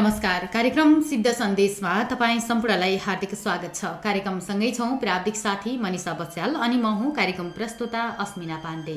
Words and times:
नमस्कार। 0.00 0.44
कार्यक्रम 0.52 1.00
सिद्ध 1.08 1.30
सन्देशमा 1.30 1.92
तपाईँ 2.10 2.38
सम्पूर्णलाई 2.40 2.96
हार्दिक 2.96 3.34
स्वागत 3.34 3.74
छ। 3.74 3.84
कार्यक्रमसँगै 4.04 4.70
छौँ 4.72 4.96
प्राविधिक 4.98 5.36
साथी 5.36 5.76
मनिषा 5.78 6.12
बस्याल 6.20 6.54
अनि 6.56 6.76
म 6.76 6.92
हुँ 7.00 7.10
कार्यक्रम 7.16 7.48
प्रस्तुता 7.58 8.04
अस्मिना 8.24 8.56
पाण्डे। 8.64 8.94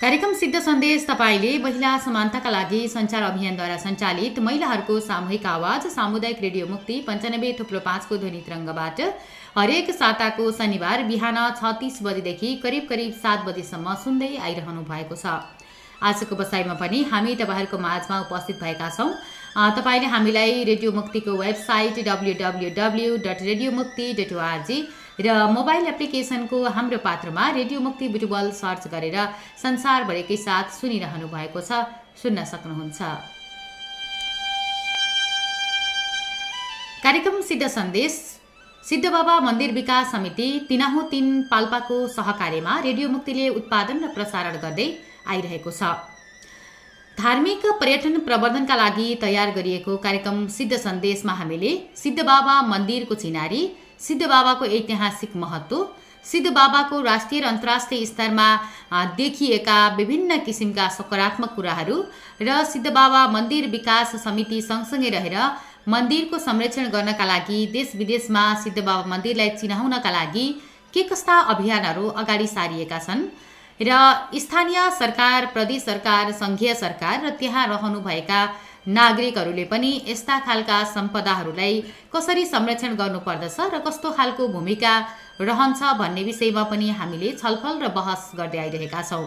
कार्यक्रम 0.00 0.32
सिद्ध 0.34 0.58
सन्देश 0.60 1.06
तपाईँले 1.06 1.56
महिला 1.58 1.96
समानताका 1.98 2.50
लागि 2.50 2.80
सञ्चार 2.88 3.22
अभियानद्वारा 3.22 3.76
सञ्चालित 3.78 4.38
महिलाहरूको 4.40 4.98
सामूहिक 5.02 5.46
आवाज 5.46 5.86
सामुदायिक 5.94 6.42
रेडियो 6.42 6.66
मुक्ति 6.66 7.00
पञ्चानब्बे 7.06 7.56
थुप्रो 7.60 7.80
पाँचको 7.86 8.16
ध्वनि 8.16 8.42
तरङ्गबाट 8.48 9.00
हरेक 9.58 9.90
साताको 9.94 10.50
शनिबार 10.52 11.02
बिहान 11.04 11.38
छत्तिस 11.60 12.02
बजेदेखि 12.02 12.54
करिब 12.64 12.88
करिब 12.88 13.12
सात 13.22 13.46
बजेसम्म 13.46 13.94
सुन्दै 14.02 14.34
आइरहनु 14.48 14.82
भएको 14.90 15.16
छ। 15.16 15.38
आजको 16.02 16.36
बसाइमा 16.36 16.74
पनि 16.76 17.02
हामी 17.10 17.34
तपाईँहरूको 17.36 17.78
माझमा 17.78 18.16
उपस्थित 18.20 18.56
भएका 18.62 18.88
छौँ। 18.96 19.10
तपाईँले 19.76 20.06
हामीलाई 20.06 20.64
रेडियो 20.64 20.92
मुक्तिको 20.92 21.32
website 21.36 22.04
W 22.04 22.32
W 22.40 22.68
W 22.76 23.16
dot 23.24 23.42
radio 23.42 23.70
Mukti 23.72 24.06
dot 24.18 24.32
ORG 24.32 24.78
र 25.20 25.32
मोबाइल 25.48 25.86
एप्लिकेसनको 25.88 26.58
हाम्रो 26.76 26.98
पात्रमा 27.00 27.48
रेडियो 27.56 27.80
मुक्ति 27.80 28.08
बुटबल 28.14 28.50
सर्च 28.52 28.86
गरेर 28.92 29.16
संसारभरिकै 29.62 30.36
साथ 30.36 30.76
सुनिरहनु 30.76 31.28
भएको 31.28 31.60
छ। 31.60 31.88
सुन्न 32.20 32.44
सक्नुहुन्छ। 32.44 33.00
कार्यक्रम 37.02 37.40
सिद्ध 37.42 37.66
सन्देश 37.68 38.12
सिद्ध 38.84 39.06
बाबा 39.06 39.34
मन्दिर 39.40 39.72
विकास 39.72 40.10
समिति 40.12 40.48
तिनाहु 40.68 41.02
तिन 41.10 41.26
पाल्पाको 41.50 41.96
सहकार्यमा 42.08 42.78
रेडियो 42.84 43.08
मुक्तिले 43.08 43.48
उत्पादन 43.58 44.04
र 44.04 44.08
प्रसारण 44.14 44.56
गर्दै 44.58 44.88
आइरहेको 45.26 45.70
छ। 45.70 45.82
धार्मिक 47.18 47.62
पर्यटन 47.80 48.18
प्रवर्धनका 48.20 48.76
लागि 48.76 49.08
तयार 49.20 49.50
गरिएको 49.52 49.96
कार्यक्रम 49.98 50.46
सिद्ध 50.52 50.76
सन्देशमा 50.78 51.32
हामीले 51.34 51.70
सिद्ध 51.96 52.18
बाबा 52.22 52.54
मन्दिरको 52.64 53.14
चिनारी 53.16 53.62
सिद्ध 54.00 54.22
बाबाको 54.24 54.64
ऐतिहासिक 54.78 55.36
महत्त्व 55.36 55.86
सिद्ध 56.24 56.50
बाबाको 56.50 57.00
राष्ट्रिय 57.02 57.40
र 57.40 57.44
अन्तर्राष्ट्रिय 57.46 58.04
स्तरमा 58.06 58.48
देखिएका 59.16 59.78
विभिन्न 59.96 60.38
किसिमका 60.44 60.88
सकारात्मक 60.90 61.54
कुराहरू 61.54 61.96
र 62.42 62.62
सिद्ध 62.72 62.86
बाबा 62.90 63.26
मन्दिर 63.28 63.70
विकास 63.70 64.14
समिति 64.24 64.60
सँगसँगै 64.62 65.10
रहेर 65.10 65.36
मन्दिरको 65.88 66.38
संरक्षण 66.40 66.88
गर्नका 66.90 67.24
लागि 67.24 67.58
देश 67.72 67.94
विदेशमा 67.96 68.44
सिद्ध 68.62 68.78
बाबा 68.80 69.04
मन्दिरलाई 69.06 69.50
चिनाउनका 69.56 70.10
लागि 70.10 70.46
के 70.94 71.02
कस्ता 71.10 71.36
अभियानहरू 71.52 72.08
अगाडि 72.20 72.46
सारिएका 72.48 72.98
छन् 72.98 73.22
र 73.80 74.38
स्थानीय 74.40 74.78
सरकार 74.98 75.46
प्रदेश 75.54 75.82
सरकार 75.84 76.32
सङ्घीय 76.32 76.74
सरकार 76.74 77.24
र 77.24 77.30
त्यहाँ 77.40 77.66
रहनुभएका 77.68 78.40
नागरिकहरूले 78.88 79.64
पनि 79.64 79.90
यस्ता 80.08 80.38
खालका 80.46 80.82
सम्पदाहरूलाई 80.92 81.80
कसरी 82.14 82.44
संरक्षण 82.46 82.94
गर्नुपर्दछ 82.96 83.58
र 83.74 83.78
कस्तो 83.86 84.10
खालको 84.12 84.48
भूमिका 84.48 84.94
रहन्छ 85.40 85.82
भन्ने 85.98 86.22
विषयमा 86.24 86.62
पनि 86.70 86.90
हामीले 87.00 87.32
छलफल 87.34 87.82
र 87.82 87.88
बहस 87.98 88.30
गर्दै 88.36 88.58
आइरहेका 88.58 89.02
छौँ। 89.02 89.26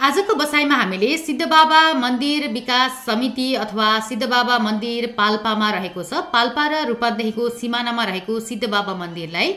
आजको 0.00 0.34
बसाइमा 0.34 0.74
हामीले 0.74 1.16
सिद्धबाबा 1.18 1.80
मन्दिर 1.94 2.46
विकास 2.52 2.92
समिति 3.06 3.48
अथवा 3.54 3.88
सिद्धबाबा 4.00 4.58
मन्दिर 4.58 5.06
पाल्पामा 5.18 5.68
रहेको 5.70 6.02
छ। 6.02 6.20
पाल्पा 6.32 6.64
र 6.66 6.78
रूपन्देहीको 6.88 7.48
सिमानामा 7.58 8.04
रहेको 8.04 8.38
सिद्धबाबा 8.40 8.94
मन्दिरलाई 8.96 9.48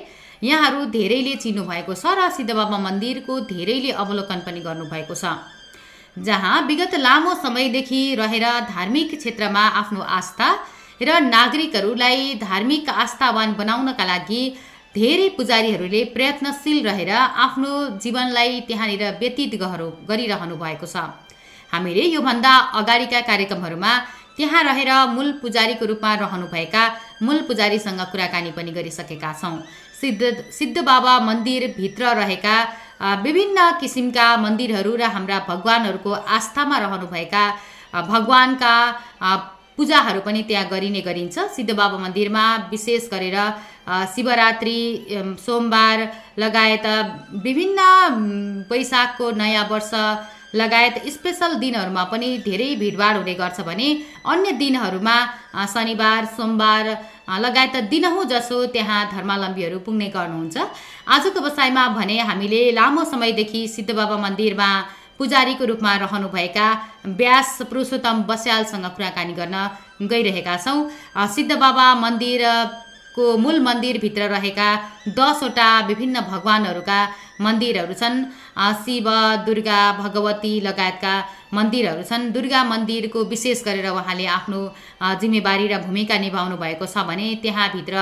यहाँहरू 0.44 0.86
धेरैले 0.92 1.36
चिन्नु 1.44 1.64
भएको 1.64 1.94
छ 1.94 2.16
र 2.20 2.28
सिद्धबाबा 2.38 2.78
मन्दिरको 2.78 3.40
धेरैले 3.54 3.92
अवलोकन 4.04 4.44
पनि 4.44 4.60
गर्नुभएको 4.60 5.16
छ। 5.16 5.32
जहाँ 6.18 6.56
विगत 6.68 7.00
लामो 7.00 7.36
समयदेखि 7.40 8.04
रहेर 8.16 8.46
धार्मिक 8.68 9.18
क्षेत्रमा 9.18 9.64
आफ्नो 9.80 10.02
आस्था 10.20 10.50
र 11.02 11.20
नागरिकहरूलाई 11.26 12.34
धार्मिक 12.44 12.90
आस्थावान 13.00 13.54
बनाउनका 13.56 14.06
लागि 14.06 14.44
धेरै 14.96 15.28
पुजारीहरूले 15.38 16.02
प्रयत्नशील 16.16 16.80
रहेर 16.88 17.12
आफ्नो 17.46 17.72
जीवनलाई 18.04 18.60
त्यहाँनिर 18.68 19.04
व्यतीत 19.22 19.54
गरिरहनु 20.10 20.56
भएको 20.56 20.86
छ। 20.86 20.96
हामीले 21.74 22.04
योभन्दा 22.16 22.54
अगाडिका 22.80 23.20
कार्यक्रमहरूमा 23.30 23.92
त्यहाँ 24.38 24.62
रहेर 24.64 24.92
मूल 25.16 25.30
पुजारीको 25.42 25.86
रूपमा 25.92 26.12
रहनुभएका 26.24 26.84
मूल 27.26 27.40
पुजारीसँग 27.50 28.02
कुराकानी 28.12 28.52
पनि 28.54 28.72
गरिसकेका 28.78 29.32
छौँ। 29.42 29.58
सिद्ध 29.98 30.22
सिद्ध 30.52 30.78
बाबा 30.84 31.14
मन्दिरभित्र 31.26 32.04
रहेका 32.22 32.56
विभिन्न 33.26 33.58
किसिमका 33.82 34.28
मन्दिरहरू 34.46 34.94
र 34.96 35.10
हाम्रा 35.16 35.38
भगवानहरूको 35.50 36.12
आस्थामा 36.38 36.78
रहनुभएका 36.78 37.44
भगवानका 38.14 38.74
पूजाहरू 39.78 40.20
पनि 40.22 40.42
त्यहाँ 40.50 40.70
गरिने 40.70 41.02
गरिन्छ। 41.02 41.36
सिद्ध 41.56 41.72
बाबा 41.74 41.98
मन्दिरमा 41.98 42.44
विशेष 42.72 43.10
गरेर 43.10 43.38
शिवरात्रि 43.88 44.80
सोमबार 45.46 45.98
लगायत 46.40 46.86
विभिन्न 47.44 47.80
वैशाखको 48.72 49.32
नयाँ 49.32 49.68
वर्ष 49.72 49.92
लगायत 50.56 50.96
स्पेसल 51.10 51.54
दिनहरूमा 51.56 52.04
पनि 52.12 52.28
धेरै 52.46 52.70
भिडभाड 52.76 53.16
हुने 53.18 53.34
गर्छ 53.34 53.60
भने 53.62 53.88
अन्य 54.26 54.52
दिनहरूमा 54.62 55.16
शनिबार 55.74 56.26
सोमबार 56.38 56.86
लगायत 57.40 57.76
दिनहुँ 57.90 58.26
जसो 58.26 58.66
त्यहाँ 58.74 59.00
धर्मावलम्बीहरू 59.14 59.80
पुग्ने 59.80 60.08
गर्नुहुन्छ। 60.16 60.58
आजको 61.08 61.40
बसाइमा 61.42 61.88
भने 61.98 62.18
हामीले 62.22 62.62
लामो 62.72 63.04
समयदेखि 63.04 63.68
सिद्ध 63.68 63.92
बाबा 63.92 64.18
मन्दिरमा 64.18 64.70
पुजारीको 65.18 65.66
रूपमा 65.66 65.94
रहनुभएका 66.04 66.68
व्यास 67.18 67.50
पुरुषोत्तम 67.70 68.18
बस्यालसँग 68.30 68.86
कुराकानी 68.96 69.34
गर्न 69.34 69.58
गइरहेका 70.02 70.56
छौँ। 70.58 70.78
अ, 71.16 71.26
सिद्ध 71.28 71.52
मन्दिरको 73.14 73.38
मूल 73.38 73.60
मन्दिरभित्र 73.62 74.22
रहेका 74.30 74.70
दसवटा 75.08 75.70
विभिन्न 75.88 76.22
भगवानहरूका 76.22 77.00
मन्दिरहरू 77.42 77.94
छन्। 77.94 78.26
शिव 78.82 79.08
दुर्गा 79.46 79.80
भगवती 80.02 80.54
लगायतका 80.62 81.14
मन्दिरहरू 81.54 82.04
छन्। 82.04 82.32
दुर्गा 82.34 82.64
मन्दिरको 82.64 83.20
विशेष 83.30 83.64
गरेर 83.66 83.88
उहाँले 83.92 84.26
आफ्नो 84.28 84.62
जिम्मेवारी 85.22 85.68
र 85.68 85.78
भूमिका 85.86 86.18
निभाउनु 86.18 86.58
भएको 86.58 86.86
छ 86.86 87.06
भने 87.06 87.28
त्यहाँभित्र 87.44 87.96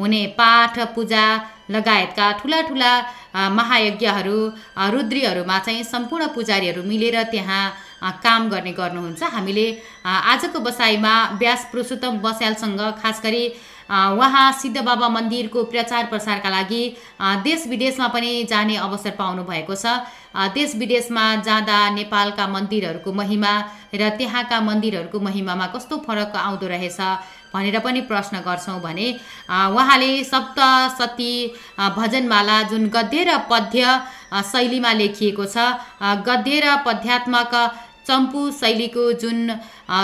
हुने 0.00 0.22
पाठ 0.38 0.74
पूजा 0.94 1.24
लगायतका 1.70 2.26
ठुला 2.42 2.60
ठुला 2.68 2.92
महायज्ञहरू 3.50 4.38
रुद्रीहरूमा 4.90 5.58
चाहिँ 5.58 5.82
सम्पूर्ण 5.84 6.26
पुजारीहरू 6.34 6.82
मिलेर 6.82 7.22
त्यहाँ 7.30 7.62
काम 8.22 8.48
गर्ने 8.50 8.72
गर्नुहुन्छ। 8.72 9.22
हामीले 9.22 9.66
आजको 10.06 10.58
बसाइमा 10.60 11.14
व्यास 11.38 11.68
पुरुषोत्तम 11.70 12.18
बस्यालसँग 12.22 12.80
खास 13.02 13.20
गरी 13.24 13.42
उहाँ 13.90 14.52
सिद्ध 14.52 14.78
बाबा 14.78 15.08
मन्दिरको 15.08 15.62
प्रचार 15.66 16.06
प्रसारका 16.06 16.50
लागि 16.50 16.82
देश 17.42 17.66
विदेशमा 17.66 18.08
पनि 18.08 18.32
जाने 18.44 18.76
अवसर 18.78 19.10
पाउनु 19.18 19.42
भएको 19.44 19.74
छ 19.74 19.96
देश 20.54 20.74
विदेशमा 20.76 21.24
जाँदा 21.42 21.78
नेपालका 21.90 22.46
मन्दिरहरूको 22.48 23.12
महिमा 23.14 23.52
र 23.94 24.08
त्यहाँका 24.18 24.60
मन्दिरहरूको 24.60 25.20
महिमामा 25.20 25.66
कस्तो 25.68 25.96
फरक 26.06 26.36
आउँदो 26.38 26.66
रहेछ 26.68 27.00
भनेर 27.48 27.78
पनि 27.80 28.00
प्रश्न 28.04 28.40
गर्छौँ 28.42 28.80
भने 28.80 29.08
उहाँले 29.48 30.12
सप्तशती 30.24 31.32
भजनमाला 31.90 32.62
जुन 32.68 32.88
गद्य 32.90 33.24
र 33.24 33.38
पद्य 33.50 33.98
शैलीमा 34.44 34.92
लेखिएको 34.94 35.44
छ 35.46 35.72
गद्य 36.22 36.60
र 36.60 36.76
पद्यात्मक 36.84 37.54
चम्पू 38.08 38.50
शैलीको 38.52 39.04
जुन 39.20 39.38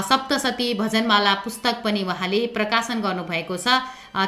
सप्तशती 0.09 0.73
भजनमाला 0.75 1.35
पुस्तक 1.45 1.81
पनि 1.85 2.03
उहाँले 2.05 2.41
प्रकाशन 2.55 3.01
गर्नुभएको 3.01 3.57
छ। 3.57 3.81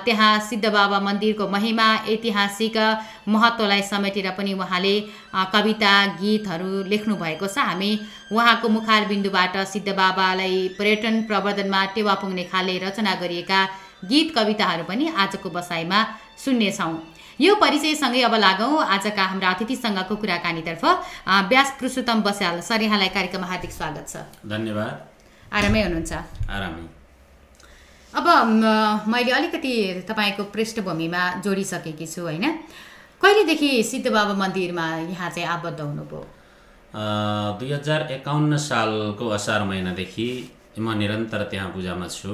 त्यहाँ 0.05 0.38
सिद्ध 0.43 0.67
बाबा 0.67 0.99
मन्दिरको 1.00 1.49
महिमा 1.49 1.88
ऐतिहासिक 2.08 2.76
महत्त्वलाई 3.28 3.82
समेटेर 3.84 4.31
पनि 4.38 4.52
उहाँले 4.55 4.94
कविता 5.52 5.94
गीतहरू 6.17 6.82
लेख्नु 6.90 7.17
भएको 7.17 7.46
छ। 7.46 7.58
हामी 7.61 7.90
उहाँको 8.32 8.69
मुखार 8.69 9.06
बिन्दुबाट 9.06 9.56
सिद्ध 9.69 9.88
बाबालाई 9.90 10.56
पर्यटन 10.78 11.23
प्रवर्धनमा 11.28 11.84
टेवा 11.94 12.14
पुग्ने 12.17 12.44
खाले 12.50 12.78
रचना 12.78 13.14
गरिएका 13.20 13.61
गीत 14.05 14.34
कविताहरू 14.37 14.84
पनि 14.84 15.05
आजको 15.17 15.50
बसाइमा 15.50 16.00
सुन्नेछौँ। 16.38 16.94
यो 17.38 17.55
परिचयसँगै 17.61 18.21
अब 18.25 18.35
लागौँ। 18.41 18.81
आजका 18.97 19.25
हाम्रा 19.31 19.49
अतिथिसँगको 19.55 20.15
कुराकानीतर्फ 20.17 20.85
व्यास 21.53 21.69
पुरुषोत्तम 21.77 22.19
बस्याल 22.25 22.61
सर 22.65 22.81
यहाँलाई 22.83 23.09
कार्यक्रममा 23.12 23.47
हार्दिक 23.47 23.73
स्वागत 23.73 24.06
छ। 24.09 24.25
धन्यवाद। 24.41 24.94
आरामै 25.53 25.81
हुनुहुन्छ? 25.85 26.12
आरामै। 26.49 26.85
अब 28.12 28.27
मैले 29.12 29.33
अलिकति 29.37 29.73
तपाईँको 30.09 30.43
पृष्ठभूमिमा 30.49 31.23
जोडिसकेकी 31.44 32.06
छु 32.09 32.21
होइन? 32.25 32.44
कहिलेदेखि 33.21 33.71
सिद्ध 33.85 34.09
बाबा 34.09 34.33
मन्दिरमा 34.33 34.87
यहाँ 35.12 35.29
चाहिँ 35.29 35.49
आबद्ध 35.61 35.81
हुनुभयो? 35.81 36.25
दुई 37.61 37.71
हजार 37.73 38.00
एकाउन्न 38.17 38.56
सालको 38.56 39.25
असार 39.37 39.61
महिनादेखि 39.69 40.29
म 40.81 40.97
निरन्तर 40.97 41.43
त्यहाँ 41.53 41.69
पूजामा 41.77 42.06
छु। 42.09 42.33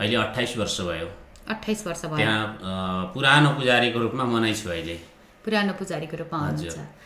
अहिले 0.00 0.16
अठाइस 0.16 0.56
वर्ष 0.56 0.80
भयो। 0.88 1.08
अठाइस 1.52 1.86
वर्ष 1.86 2.04
भयो। 2.06 2.16
त्यहाँ 2.16 3.12
पुरानो 3.14 3.50
पुजारीको 3.58 3.98
रूपमा 4.00 4.24
म 4.24 4.38
नै 4.44 4.52
छु 4.54 4.68
अहिले। 4.70 4.96
पुरानो 5.44 5.72
पुजारीको 5.80 6.16
रूपमा 6.22 6.38
हजुर। 6.46 6.70
हुनुहुन्छ 6.70 6.98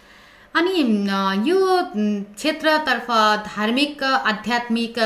अनि 0.54 0.74
यो 1.50 1.58
क्षेत्रतर्फ 2.38 3.08
धार्मिक 3.46 4.02
आध्यात्मिक 4.02 4.98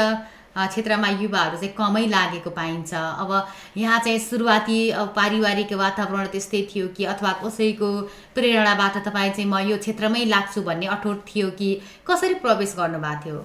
क्षेत्रमा 0.58 1.08
युवाहरू 1.22 1.56
चाहिँ 1.56 1.74
कमै 1.78 2.04
लागेको 2.10 2.50
पाइन्छ। 2.50 2.92
अब 2.94 3.30
यहाँ 3.78 3.98
चाहिँ 4.04 4.18
सुरुवाती 4.20 4.78
अब 4.90 5.06
पारिवारिक 5.16 5.72
वातावरण 5.72 6.26
त्यस्तै 6.34 6.62
थियो 6.70 6.86
कि 6.96 7.04
अथवा 7.12 7.32
कसैको 7.44 7.90
प्रेरणाबाट 8.34 8.96
तपाईँ 9.06 9.32
चाहिँ 9.32 9.48
म 9.50 9.58
यो 9.70 9.76
क्षेत्रमै 9.78 10.24
लाग्छु 10.34 10.62
भन्ने 10.68 10.86
अठोट 10.96 11.18
थियो 11.30 11.50
कि 11.54 11.68
कसरी 12.08 12.34
प्रवेश 12.42 12.74
गर्नुभएको 12.78 13.22
थियो? 13.24 13.38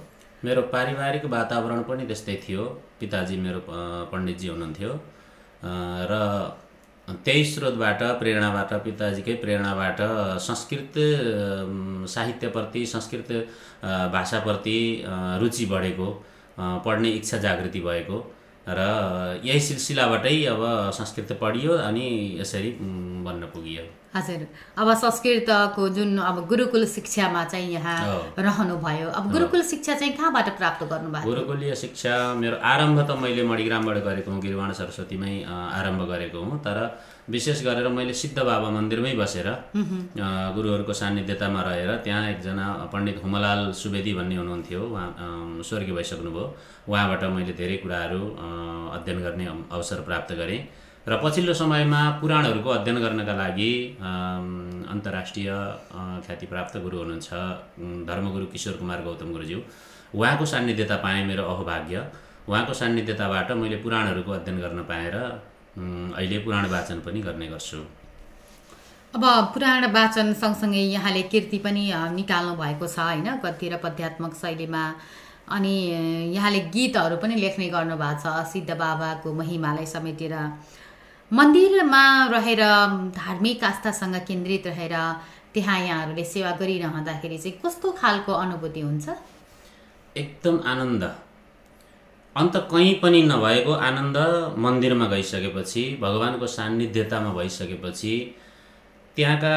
मेरो 0.44 0.62
पारिवारिक 0.74 1.24
वातावरण 1.30 1.82
पनि 1.88 2.04
त्यस्तै 2.10 2.36
थियो। 2.44 2.64
पिताजी 3.00 3.36
मेरो 3.46 3.60
पण्डितजी 4.10 4.48
हुनुहुन्थ्यो। 4.48 4.92
र 5.64 6.20
त्यही 7.24 7.44
स्रोतबाट 7.44 8.02
प्रेरणाबाट 8.20 8.72
पिताजीकै 8.84 9.34
प्रेरणाबाट 9.42 9.98
संस्कृत 10.40 10.94
साहित्यप्रति 12.14 12.84
संस्कृत 12.86 13.32
भाषाप्रति 14.12 14.78
रुचि 15.40 15.66
बढेको 15.72 16.08
पढ्ने 16.86 17.10
इच्छा 17.18 17.38
जागृति 17.38 17.80
भएको 17.80 18.18
र 18.68 18.80
यही 19.44 19.60
सिलसिलाबाटै 19.60 20.36
अब 20.52 20.62
संस्कृत 20.98 21.32
पढियो 21.40 21.72
अनि 21.88 22.06
यसरी 22.40 22.70
बन्न 23.26 23.46
पुगियो। 23.54 23.84
हजुर। 24.14 24.46
अब 24.78 24.88
संस्कृतको 24.96 25.88
जुन 25.96 26.18
अब 26.20 26.36
गुरुकुल 26.48 26.86
शिक्षामा 26.86 27.44
चाहिँ 27.44 27.70
यहाँ। 27.72 27.98
रहनुभयो। 28.38 29.08
अब 29.10 29.24
गुरुकुल 29.32 29.62
शिक्षा 29.62 29.94
चाहिँ 29.94 30.12
कहाँबाट 30.14 30.48
प्राप्त 30.58 30.84
गर्नुभएको 30.84 31.26
गुरुकुलीय 31.26 31.74
शिक्षा 31.74 32.12
मेरो 32.34 32.56
आरम्भ 32.64 32.98
त 33.00 33.18
मैले 33.18 33.42
मणिग्रामबाट 33.44 33.98
गरेको 34.04 34.30
हुँ 34.30 34.40
गिरवाण 34.40 34.72
सरस्वतीमै 34.72 35.34
आरम्भ 35.48 36.02
गरेको 36.10 36.38
हुँ। 36.40 36.58
तर 36.62 36.78
विशेष 37.24 37.62
गरेर 37.64 37.88
मैले 37.88 38.12
सिद्ध 38.12 38.38
बाबा 38.38 38.68
मन्दिरमै 38.70 39.12
बसेर 39.16 39.48
गुरुहरूको 40.54 40.92
सान्निध्यतामा 40.92 41.60
रहेर 41.62 41.90
त्यहाँ 42.04 42.22
एकजना 42.30 42.66
पण्डित 42.92 43.20
हुमलाल 43.24 43.60
सुवेदी 43.72 44.12
भन्ने 44.14 44.36
हुनुहुन्थ्यो। 44.36 44.80
उहाँ 44.84 45.08
स्वर्गीय 45.64 45.94
भइसक्नुभयो। 45.94 46.44
उहाँबाट 46.88 47.22
मैले 47.34 47.52
धेरै 47.58 47.76
कुराहरू 47.82 48.22
अध्ययन 48.96 49.18
गर्ने 49.26 49.46
अवसर 49.72 50.00
प्राप्त 50.06 50.32
गरेँ। 50.38 50.60
र 51.06 51.16
पछिल्लो 51.22 51.52
समयमा 51.52 52.00
पुराणहरूको 52.20 52.70
अध्ययन 52.70 52.98
गर्नका 53.04 53.32
लागि 53.36 53.72
अन्तर्राष्ट्रिय 54.92 55.48
ख्यातिप्राप्त 56.26 56.76
गुरु 56.84 56.96
हुनुहुन्छ 56.98 57.28
धर्मगुरु 58.08 58.46
किशोर 58.52 58.74
कुमार 58.80 59.02
गौतम 59.04 59.32
गुरुज्यू। 59.32 59.58
उहाँको 60.16 60.44
सान्निध्यता 60.52 60.96
पाएँ 61.04 61.24
मेरो 61.28 61.44
अहोभाग्य। 61.44 61.96
उहाँको 62.48 62.72
सान्निध्यताबाट 62.80 63.52
मैले 63.52 63.76
पुराणहरूको 63.84 64.32
अध्ययन 64.32 64.58
गर्न 64.64 64.80
पाएर 64.90 65.16
अहिले 66.16 66.38
पुराण 66.40 66.64
वाचन 66.72 66.98
पनि 67.04 67.20
गर्ने 67.20 67.46
गर्छु। 67.52 67.80
अब 69.14 69.24
पुराण 69.54 69.84
वाचन 69.92 70.32
सँगसँगै 70.40 70.84
यहाँले 70.88 71.22
कृति 71.28 71.58
पनि 71.66 71.84
निकाल्नु 72.16 72.54
भएको 72.56 72.86
छ 72.88 72.98
होइन? 72.98 73.28
र 73.44 73.76
पद्यात्मक 73.84 74.32
शैलीमा। 74.40 74.84
अनि 75.52 75.74
यहाँले 76.32 76.60
गीतहरू 76.72 77.16
पनि 77.20 77.34
लेख्ने 77.44 77.68
गर्नुभएको 77.68 78.20
छ। 78.24 78.46
सिद्ध 78.48 78.70
बाबाको 78.72 79.28
महिमालाई 79.34 79.86
समेटेर। 79.86 80.36
मन्दिरमा 81.30 82.04
रहेर 82.32 82.60
धार्मिक 83.16 83.64
आस्थासँग 83.64 84.16
केन्द्रित 84.28 84.66
रहेर 84.66 84.94
त्यहाँ 85.54 85.78
यहाँहरूले 85.80 86.24
सेवा 86.24 86.50
गरिरहँदाखेरि 86.60 87.38
चाहिँ 87.38 87.58
कस्तो 87.64 87.90
खालको 88.00 88.32
अनुभूति 88.34 88.80
हुन्छ? 88.80 89.08
एकदम 90.16 90.60
आनन्द। 90.66 91.02
अन्त 92.36 92.56
कहीँ 92.70 92.94
पनि 93.02 93.22
नभएको 93.22 93.72
आनन्द 93.88 94.16
मन्दिरमा 94.58 95.06
गइसकेपछि 95.06 95.82
भगवान्को 96.02 96.46
सान्निध्यतामा 96.46 97.32
भइसकेपछि 97.32 98.14
त्यहाँका 99.16 99.54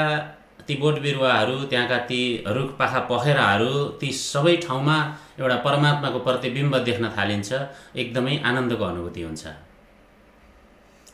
ती 0.68 0.76
बोट 0.76 1.00
बिरुवाहरू 1.02 1.56
त्यहाँका 1.70 1.98
ती 2.10 2.22
रुखपाखा 2.48 3.00
पखेराहरू 3.12 3.72
ती 4.02 4.12
सबै 4.14 4.56
ठाउँमा 4.66 4.98
एउटा 5.40 5.58
परमात्माको 5.66 6.20
प्रतिबिम्ब 6.20 6.78
देख्न 6.90 7.06
थालिन्छ। 7.18 7.50
एकदमै 7.96 8.36
आनन्दको 8.50 8.84
अनुभूति 8.84 9.22
हुन्छ। 9.22 9.46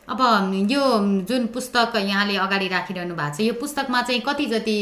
अब 0.03 0.19
यो 0.71 0.83
जुन 1.27 1.45
पुस्तक 1.53 1.93
यहाँले 1.95 2.35
अगाडि 2.37 2.67
राखिरहनु 2.67 3.15
भएको 3.15 3.35
छ 3.35 3.39
यो 3.41 3.53
पुस्तकमा 3.59 4.01
चाहिँ 4.01 4.21
कति 4.21 4.45
जति 4.45 4.75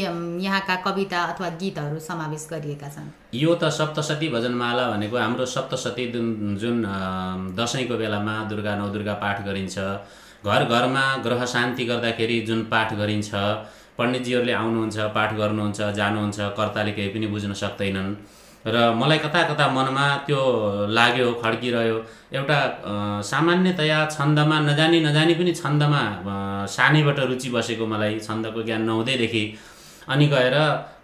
यहाँका 0.45 0.75
कविता 0.81 1.19
अथवा 1.23 1.49
गीतहरू 1.61 1.99
समावेश 2.01 2.47
गरिएका 2.51 2.89
छन्? 2.89 3.09
यो 3.33 3.53
त 3.55 3.69
सप्तशती 3.69 4.29
भजनमाला 4.33 4.89
भनेको 4.91 5.17
हाम्रो 5.17 5.45
सप्तशती 5.45 6.07
जुन 6.11 6.57
जुन 6.57 6.81
दसैँको 7.53 7.97
बेलामा 8.01 8.35
दुर्गा 8.49 8.75
नौ 8.81 8.87
दुर्गा 8.89 9.13
पाठ 9.21 9.45
गरिन्छ 9.45 9.77
घर 10.41 10.63
घरमा 10.65 11.05
ग्रह 11.23 11.45
शान्ति 11.53 11.85
गर्दाखेरि 11.85 12.39
जुन 12.49 12.65
पाठ 12.73 12.93
गरिन्छ 12.97 13.31
पण्डितजीहरूले 13.97 14.53
आउनुहुन्छ 14.53 14.97
पाठ 15.15 15.33
गर्नुहुन्छ 15.37 15.81
जानुहुन्छ 16.01 16.39
कर्ताले 16.57 16.91
केही 16.97 17.09
पनि 17.13 17.27
बुझ्न 17.27 17.53
सक्दैनन्। 17.61 18.40
र 18.65 18.93
मलाई 18.93 19.17
कता 19.17 19.41
कता 19.43 19.67
मनमा 19.73 20.05
त्यो 20.25 20.41
लाग्यो 20.87 21.31
खड्किरह्यो 21.41 21.97
एउटा 22.33 22.57
सामान्यतया 23.25 23.99
छन्दमा 24.07 24.59
नजानी 24.69 24.99
नजानी 25.01 25.33
पनि 25.33 25.53
छन्दमा 25.53 26.01
सानैबाट 26.69 27.19
रुचि 27.29 27.49
बसेको 27.49 27.85
मलाई 27.87 28.19
छन्दको 28.19 28.63
ज्ञान 28.63 28.81
नहुँदैदेखि 28.83 29.43
अनि 30.07 30.27
गएर 30.27 30.55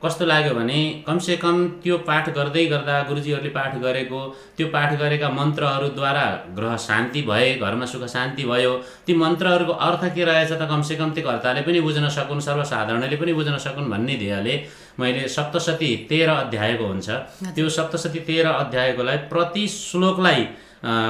कस्तो 0.03 0.25
लाग्यो 0.25 0.53
भने 0.53 0.79
कमसेकम 1.07 1.55
त्यो 1.83 1.97
पाठ 2.07 2.29
गर्दै 2.35 2.65
गर्दा 2.65 2.95
गुरुजीहरूले 3.09 3.49
पाठ 3.49 3.75
गरेको 3.81 4.19
त्यो 4.57 4.67
पाठ 4.73 4.93
गरेका 4.99 5.29
मन्त्रहरूद्वारा 5.29 6.25
ग्रह 6.57 6.75
शान्ति 6.85 7.21
भए 7.29 7.47
घरमा 7.55 7.85
सुख 7.85 8.05
शान्ति 8.07 8.43
भयो 8.45 8.73
ती 9.07 9.13
मन्त्रहरूको 9.23 9.73
अर्थ 9.87 10.03
के 10.15 10.23
रहेछ 10.25 10.51
त 10.51 10.69
कमसेकम 10.69 11.09
त्यो 11.15 11.23
कर्ताले 11.29 11.61
पनि 11.61 11.81
बुझ्न 11.87 12.09
सकुन् 12.17 12.45
सर्वसाधारणले 12.49 13.17
पनि 13.17 13.33
बुझ्न 13.39 13.57
सकुन् 13.65 13.89
भन्ने 13.89 14.15
ध्येयले 14.17 14.55
मैले 14.99 15.27
सप्तशती 15.29 15.95
तेह्र 16.09 16.29
अध्यायको 16.45 16.85
हुन्छ। 16.85 17.09
त्यो 17.55 17.69
सप्तशती 17.69 18.19
तेह्र 18.29 18.47
अध्यायकोलाई 18.61 19.17
प्रति 19.33 19.67
श्लोकलाई 19.67 20.47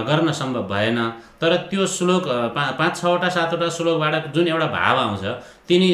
गर्न 0.08 0.32
सम्भव 0.32 0.64
भएन। 0.68 1.00
तर 1.42 1.56
त्यो 1.70 1.86
श्लोक 1.86 2.28
पा 2.56 2.64
पाँच 2.80 2.96
छवटा 2.98 3.30
सातवटा 3.30 3.70
श्लोकबाट 3.70 4.34
जुन 4.34 4.48
एउटा 4.48 4.68
भाव 4.68 4.98
आउँछ 5.00 5.24
तिनी 5.70 5.90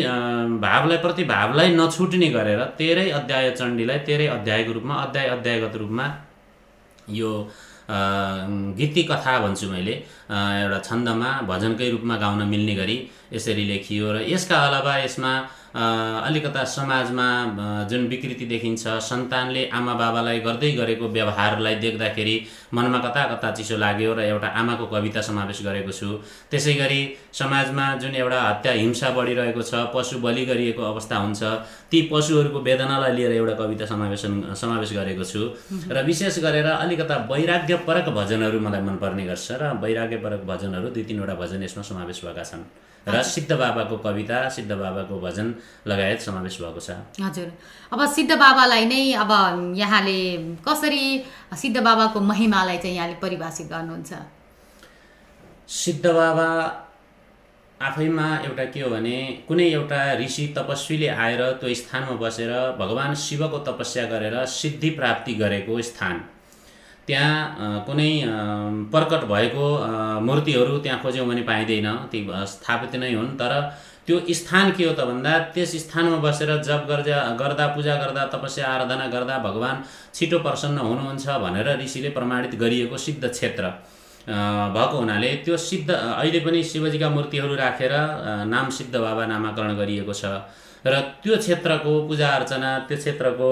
भावलाई 0.62 0.98
प्रति 0.98 1.24
भावलाई 1.25 1.70
नछुट्ने 1.75 2.27
गरेर 2.30 2.62
तेह्रै 2.77 3.10
अध्याय 3.12 3.51
चण्डीलाई 3.51 4.00
तेह्रै 4.08 4.27
अध्यायको 4.30 4.72
रूपमा 4.74 4.96
अध्याय 5.03 5.27
अध्यायगत 5.30 5.75
रूपमा 5.75 6.06
यो 7.10 7.32
गीति 7.89 9.03
कथा 9.03 9.39
भन्छु 9.39 9.70
मैले 9.70 9.94
एउटा 10.32 10.80
छन्दमा 10.80 11.32
भजनकै 11.50 11.89
रूपमा 11.89 12.15
गाउन 12.18 12.44
मिल्ने 12.48 12.75
गरी 12.75 12.98
यसरी 13.34 13.65
लेखियो 13.65 14.12
र 14.12 14.22
यसका 14.25 14.58
अलावा 14.68 14.98
यसमा 14.98 15.32
अलिकता 15.74 16.63
समाजमा 16.70 17.27
जुन 17.89 18.06
विकृति 18.08 18.46
देखिन्छ 18.46 18.88
सन्तानले 19.01 19.63
आमा 19.74 19.94
बाबालाई 19.94 20.39
गर्दै 20.39 20.72
गरेको 20.72 21.08
व्यवहारलाई 21.10 21.75
देख्दाखेरि 21.82 22.36
मनमा 22.74 23.00
कता 23.06 23.24
कता 23.34 23.51
चिसो 23.58 23.77
लाग्यो 23.77 24.13
र 24.13 24.20
एउटा 24.30 24.48
आमाको 24.62 24.86
कविता 24.94 25.22
समावेश 25.22 25.62
गरेको 25.65 25.92
छु। 25.92 26.10
त्यसै 26.51 26.74
गरी 26.77 27.01
समाजमा 27.34 27.86
जुन 28.01 28.15
एउटा 28.15 28.42
हत्या 28.42 28.72
हिंसा 28.72 29.10
बढिरहेको 29.18 29.62
छ 29.62 29.74
पशु 29.96 30.20
बलि 30.22 30.46
गरिएको 30.46 30.84
अवस्था 30.84 31.15
हुन्छ 31.18 31.42
ती 31.89 32.01
पशुहरूको 32.13 32.60
वेदनालाई 32.62 33.12
लिएर 33.18 33.32
एउटा 33.42 33.56
कविता 33.58 33.86
समावेशन 33.89 34.53
समावेश 34.53 34.94
गरेको 34.94 35.25
छु। 35.25 35.42
र 35.89 36.06
विशेष 36.06 36.39
गरेर 36.46 36.70
अलिकता 36.70 37.18
वैराग्यपरक 37.34 38.08
भजनहरू 38.13 38.60
मलाई 38.62 38.82
मनपर्ने 38.89 39.25
गर्छ 39.25 39.48
र 39.58 39.74
वैराग्यपरक 39.82 40.42
भजनहरू 40.46 40.88
दुई 40.94 41.03
तिनवटा 41.10 41.36
भजन 41.42 41.63
यसमा 41.65 41.84
समावेश 41.89 42.25
भएका 42.25 42.44
छन्। 42.46 42.63
र 43.07 43.22
सिद्ध 43.24 43.51
बाबाको 43.51 43.98
कविता 43.98 44.38
सिद्ध 44.50 44.72
बाबाको 44.72 45.19
भजन 45.19 45.48
लगायत 45.88 46.19
समावेश 46.22 46.62
भएको 46.62 46.79
छ। 46.79 46.89
हजुर। 47.19 47.51
अब 47.91 48.00
सिद्ध 48.12 48.31
बाबालाई 48.31 48.86
नै 48.86 49.01
अब 49.19 49.31
यहाँले 49.77 50.19
कसरी 50.63 51.03
सिद्ध 51.55 51.77
बाबाको 51.79 52.19
महिमालाई 52.22 52.77
चाहिँ 52.77 52.95
यहाँले 52.95 53.15
परिभाषित 53.19 53.67
गर्नुहुन्छ? 53.67 54.13
सिद्ध 55.67 56.05
बाबा 56.05 56.48
आफैमा 57.81 58.27
एउटा 58.45 58.65
के 58.65 58.79
हो 58.79 58.89
भने 58.89 59.43
कुनै 59.48 59.67
एउटा 59.74 60.01
ऋषि 60.19 60.48
तपस्वीले 60.57 61.07
आएर 61.07 61.41
त्यो 61.60 61.74
स्थानमा 61.75 62.15
बसेर 62.15 62.51
भगवान् 62.79 63.15
शिवको 63.15 63.57
तपस्या 63.67 64.05
गरेर 64.07 64.45
सिद्धि 64.45 64.89
प्राप्ति 64.89 65.33
गरेको 65.33 65.81
स्थान। 65.81 66.24
त्यहाँ 67.07 67.83
कुनै 67.88 68.12
प्रकट 68.91 69.24
भएको 69.31 69.65
मूर्तिहरू 70.27 70.77
त्यहाँ 70.83 71.00
खोज्यौँ 71.01 71.27
भने 71.27 71.41
पाइँदैन। 71.43 71.88
ती 72.12 72.19
स्थापित 72.53 72.95
नै 72.95 73.13
हुन्। 73.13 73.36
तर 73.39 73.53
त्यो 74.07 74.19
स्थान 74.36 74.72
के 74.77 74.83
हो 74.86 74.93
त 74.93 75.07
भन्दा 75.07 75.31
त्यस 75.55 75.75
स्थानमा 75.83 76.17
बसेर 76.24 76.50
जप 76.63 76.81
गर्दा 76.89 77.19
गर्दा 77.39 77.65
पूजा 77.75 77.95
गर्दा 77.95 78.25
तपस्या 78.33 78.67
आराधना 78.67 79.05
गर्दा 79.15 79.38
भगवान् 79.48 79.83
छिटो 80.15 80.39
प्रसन्न 80.39 80.77
हुनुहुन्छ 80.79 81.25
भनेर 81.43 81.67
ऋषिले 81.83 82.10
प्रमाणित 82.17 82.55
गरिएको 82.60 82.98
सिद्ध 82.98 83.24
क्षेत्र 83.27 83.63
भएको 84.75 84.98
हुनाले 84.98 85.29
त्यो 85.45 85.55
सिद्ध 85.60 85.89
अहिले 85.91 86.39
पनि 86.39 86.63
शिवजीका 86.63 87.10
मूर्तिहरू 87.10 87.55
राखेर 87.55 87.93
नाम 88.48 88.69
सिद्ध 88.77 88.95
बाबा 88.95 89.25
नामाकरण 89.25 89.72
गरिएको 89.77 90.13
छ। 90.13 90.24
र 90.86 91.00
त्यो 91.24 91.36
क्षेत्रको 91.38 91.92
पूजा 92.08 92.30
अर्चना 92.38 92.72
त्यो 92.88 92.98
क्षेत्रको 92.98 93.52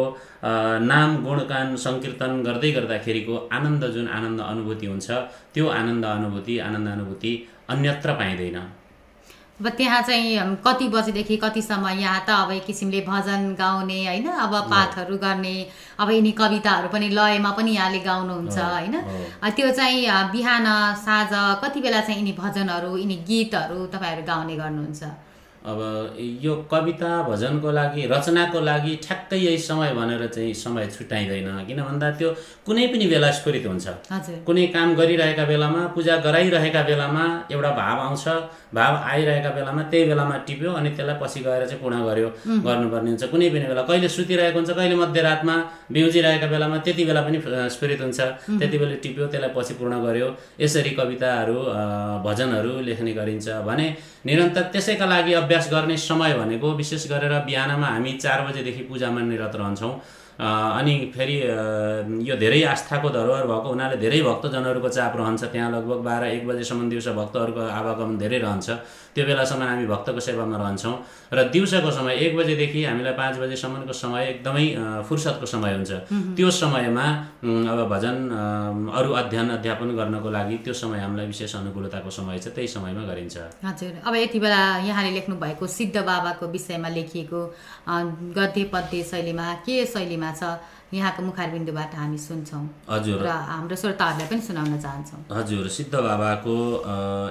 नाम 0.92 1.10
गुणगान 1.26 1.76
सङ्कीर्तन 1.86 2.32
गर्दै 2.48 2.72
गर्दाखेरिको 2.78 3.36
आनन्द 3.58 3.84
जुन 3.96 4.08
आनन्द 4.18 4.40
अनुभूति 4.52 4.86
हुन्छ 4.92 5.08
त्यो 5.54 5.66
आनन्द 5.80 6.06
अनुभूति 6.06 6.60
आनन्द 6.68 6.88
अनुभूति 6.96 7.34
अन्यत्र 7.70 8.14
पाइँदैन। 8.20 8.60
अब 9.62 9.68
त्यहाँ 9.78 10.02
चाहिँ 10.02 10.58
कति 10.66 10.88
बजेदेखि 10.90 11.36
कतिसम्म 11.38 11.88
यहाँ 12.02 12.22
त 12.28 12.30
अब 12.34 12.52
एक 12.52 12.66
किसिमले 12.66 13.02
भजन 13.08 13.42
गाउने 13.56 14.00
होइन? 14.06 14.28
अब 14.28 14.54
पाठहरू 14.72 15.18
गर्ने 15.22 15.56
अब 16.02 16.10
यिनी 16.12 16.32
कविताहरू 16.42 16.88
पनि 16.90 17.10
लयमा 17.14 17.52
पनि 17.58 17.72
यहाँले 17.72 18.00
गाउनुहुन्छ 18.10 18.58
होइन? 18.58 18.96
त्यो 19.56 19.70
चाहिँ 19.72 20.02
बिहान 20.34 20.66
साँझ 21.06 21.32
कति 21.64 21.80
बेला 21.80 22.02
चाहिँ 22.02 22.20
यिनी 22.20 22.34
भजनहरू 22.42 22.92
यिनी 22.98 23.18
गीतहरू 23.30 23.86
तपाईँहरू 23.94 24.24
गाउने 24.26 24.56
गर्नुहुन्छ? 24.58 25.04
अब 25.62 25.80
यो 26.42 26.54
कविता 26.72 27.10
भजनको 27.30 27.72
लागि 27.72 28.06
रचनाको 28.12 28.60
लागि 28.62 28.96
ठ्याक्कै 29.06 29.38
यही 29.38 29.58
समय 29.62 29.94
भनेर 29.94 30.26
चाहिँ 30.28 30.54
समय 30.58 30.88
छुट्याइँदैन। 30.98 31.50
किन 31.68 31.82
भन्दा 31.86 32.10
त्यो 32.18 32.30
कुनै 32.66 32.88
पनि 32.88 33.06
बेला 33.08 33.30
स्फुरित 33.32 33.66
हुन्छ। 33.66 33.88
कुनै 34.46 34.66
काम 34.74 34.96
गरिरहेका 34.98 35.46
बेलामा 35.46 35.82
पूजा 35.96 36.16
गराइरहेका 36.26 36.82
बेलामा 36.90 37.26
एउटा 37.54 37.72
भाव 37.78 38.00
आउँछ। 38.02 38.26
भाव 38.74 38.94
आइरहेका 39.12 39.50
बेलामा 39.54 39.82
त्यही 39.92 40.06
बेलामा 40.10 40.36
टिप्यो 40.48 40.72
अनि 40.74 40.90
त्यसलाई 40.98 41.16
पछि 41.22 41.40
गएर 41.46 41.66
चाहिँ 41.70 41.82
पूर्ण 41.82 41.98
गर्यो। 42.10 42.30
गर्नुपर्ने 42.66 43.10
हुन्छ। 43.12 43.24
कुनै 43.30 43.50
पनि 43.54 43.66
बेला। 43.70 43.82
कहिले 43.86 44.10
सुतिरहेको 44.10 44.58
हुन्छ 44.58 44.72
कहिले 44.72 44.96
मध्यरातमा 44.98 45.56
बिउजिरहेका 45.94 46.48
बेलामा 46.54 46.78
त्यति 46.86 47.04
बेला 47.06 47.22
पनि 47.22 47.38
स्फुरित 47.76 48.02
हुन्छ। 48.02 48.20
त्यति 48.60 48.78
बेला 48.82 48.96
टिप्यो 49.04 49.26
त्यसलाई 49.30 49.52
पछि 49.54 49.74
पूर्ण 49.78 49.94
गर्यो। 50.06 50.28
यसरी 50.58 50.92
कविताहरू 50.98 51.58
भजनहरू 52.26 52.74
लेख्ने 52.90 53.14
गरिन्छ 53.14 53.48
भने 53.70 53.88
निरन्तर 54.26 54.64
त्यसैका 54.74 55.06
लागि 55.06 55.34
अभ्यास 55.52 55.68
गर्ने 55.72 55.96
समय 56.00 56.34
भनेको 56.34 56.72
विशेष 56.74 57.08
गरेर 57.12 57.34
बिहानमा 57.44 57.88
हामी 57.88 58.12
चार 58.16 58.42
बजेदेखि 58.48 58.84
पूजामा 58.88 59.22
निरत 59.22 59.56
रहन्छौँ। 59.60 59.92
अनि 60.40 60.94
फेरि 61.12 61.36
यो 62.24 62.36
धेरै 62.40 62.62
आस्थाको 62.72 63.10
धरोहर 63.12 63.44
भएको 63.52 63.70
हुनाले 63.70 63.98
धेरै 64.00 64.22
भक्तजनहरूको 64.24 64.90
चाप 64.90 65.14
रहन्छ। 65.20 65.44
त्यहाँ 65.52 65.72
लगभग 65.72 66.00
बाह्र 66.08 66.24
एक 66.40 66.48
बजेसम्म 66.48 66.90
दिउँसो 66.90 67.12
भक्तहरूको 67.14 67.62
आवागमन 67.68 68.18
धेरै 68.18 68.40
रहन्छ। 68.40 68.70
त्यो 69.16 69.24
बेलासम्म 69.26 69.64
हामी 69.64 69.86
भक्तको 69.88 70.20
सेवामा 70.20 70.58
रहन्छौँ 70.58 70.96
र 71.34 71.44
दिउँसोको 71.52 71.92
समय 71.92 72.14
एक 72.26 72.32
बजेदेखि 72.38 72.84
हामीलाई 72.84 73.14
पाँच 73.14 73.36
बजेसम्मको 73.44 73.94
समय 73.94 74.24
एकदमै 74.32 74.66
फुर्सदको 75.08 75.46
समय 75.46 75.72
हुन्छ। 75.76 75.92
त्यो 76.38 76.50
समयमा 76.52 77.06
अब 77.72 77.80
भजन 77.92 78.16
अरू 78.92 79.12
अध्ययन 79.22 79.50
अध्यापन 79.58 79.90
गर्नको 80.00 80.30
लागि 80.32 80.56
त्यो 80.64 80.74
समय 80.74 81.00
हामीलाई 81.04 81.28
विशेष 81.28 81.56
अनुकूलताको 81.56 82.10
समय 82.10 82.40
छ 82.40 82.56
त्यही 82.56 82.68
समयमा 82.68 83.04
गरिन्छ। 83.12 83.38
हजुर। 83.64 83.94
अब 84.08 84.16
यति 84.16 84.40
बेला 84.40 84.62
यहाँले 84.88 85.12
लेख्नु 85.12 85.36
भएको 85.40 85.68
सिद्ध 85.68 85.98
बाबाको 85.98 86.48
विषयमा 86.48 86.90
लेखिएको 86.90 87.42
गद्य 88.38 88.64
पद्य 88.74 89.04
शैलीमा 89.12 89.48
के 89.66 89.86
शैलीमा 89.86 90.32
छ 90.40 90.44
यहाँको 90.92 91.24
मुखारबिन्दुबाट 91.24 91.92
हामी 91.96 92.18
सुन्छौँ। 92.20 92.64
हजुर। 92.90 93.20
र 93.24 93.28
हाम्रो 93.28 93.76
श्रोताहरूलाई 93.76 94.28
पनि 94.28 94.42
सुनाउन 94.44 94.76
चाहन्छौँ। 94.76 95.20
हजुर। 95.32 95.68
सिद्ध 95.68 95.94
बाबाको 95.96 96.56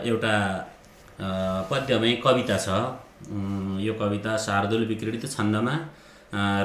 एउटा 0.08 0.34
अ, 1.20 1.28
पद्यमै 1.70 2.12
कविता 2.24 2.56
छ। 2.64 2.68
यो 3.86 3.92
कविता 4.00 4.32
शार्दुल 4.46 4.84
विक्रीडित 4.90 5.24
छन्दमा 5.36 5.74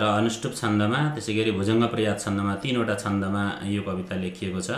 र 0.01 0.03
अनुष्टुप 0.19 0.53
छन्दमा 0.61 0.99
त्यसै 1.15 1.33
गरी 1.37 1.51
भुजङ्ग 1.59 1.83
प्रयात 1.93 2.17
छन्दमा 2.23 2.53
तिनवटा 2.63 2.95
छन्दमा 3.03 3.43
यो 3.75 3.81
कविता 3.87 4.15
लेखिएको 4.23 4.61
छ। 4.67 4.69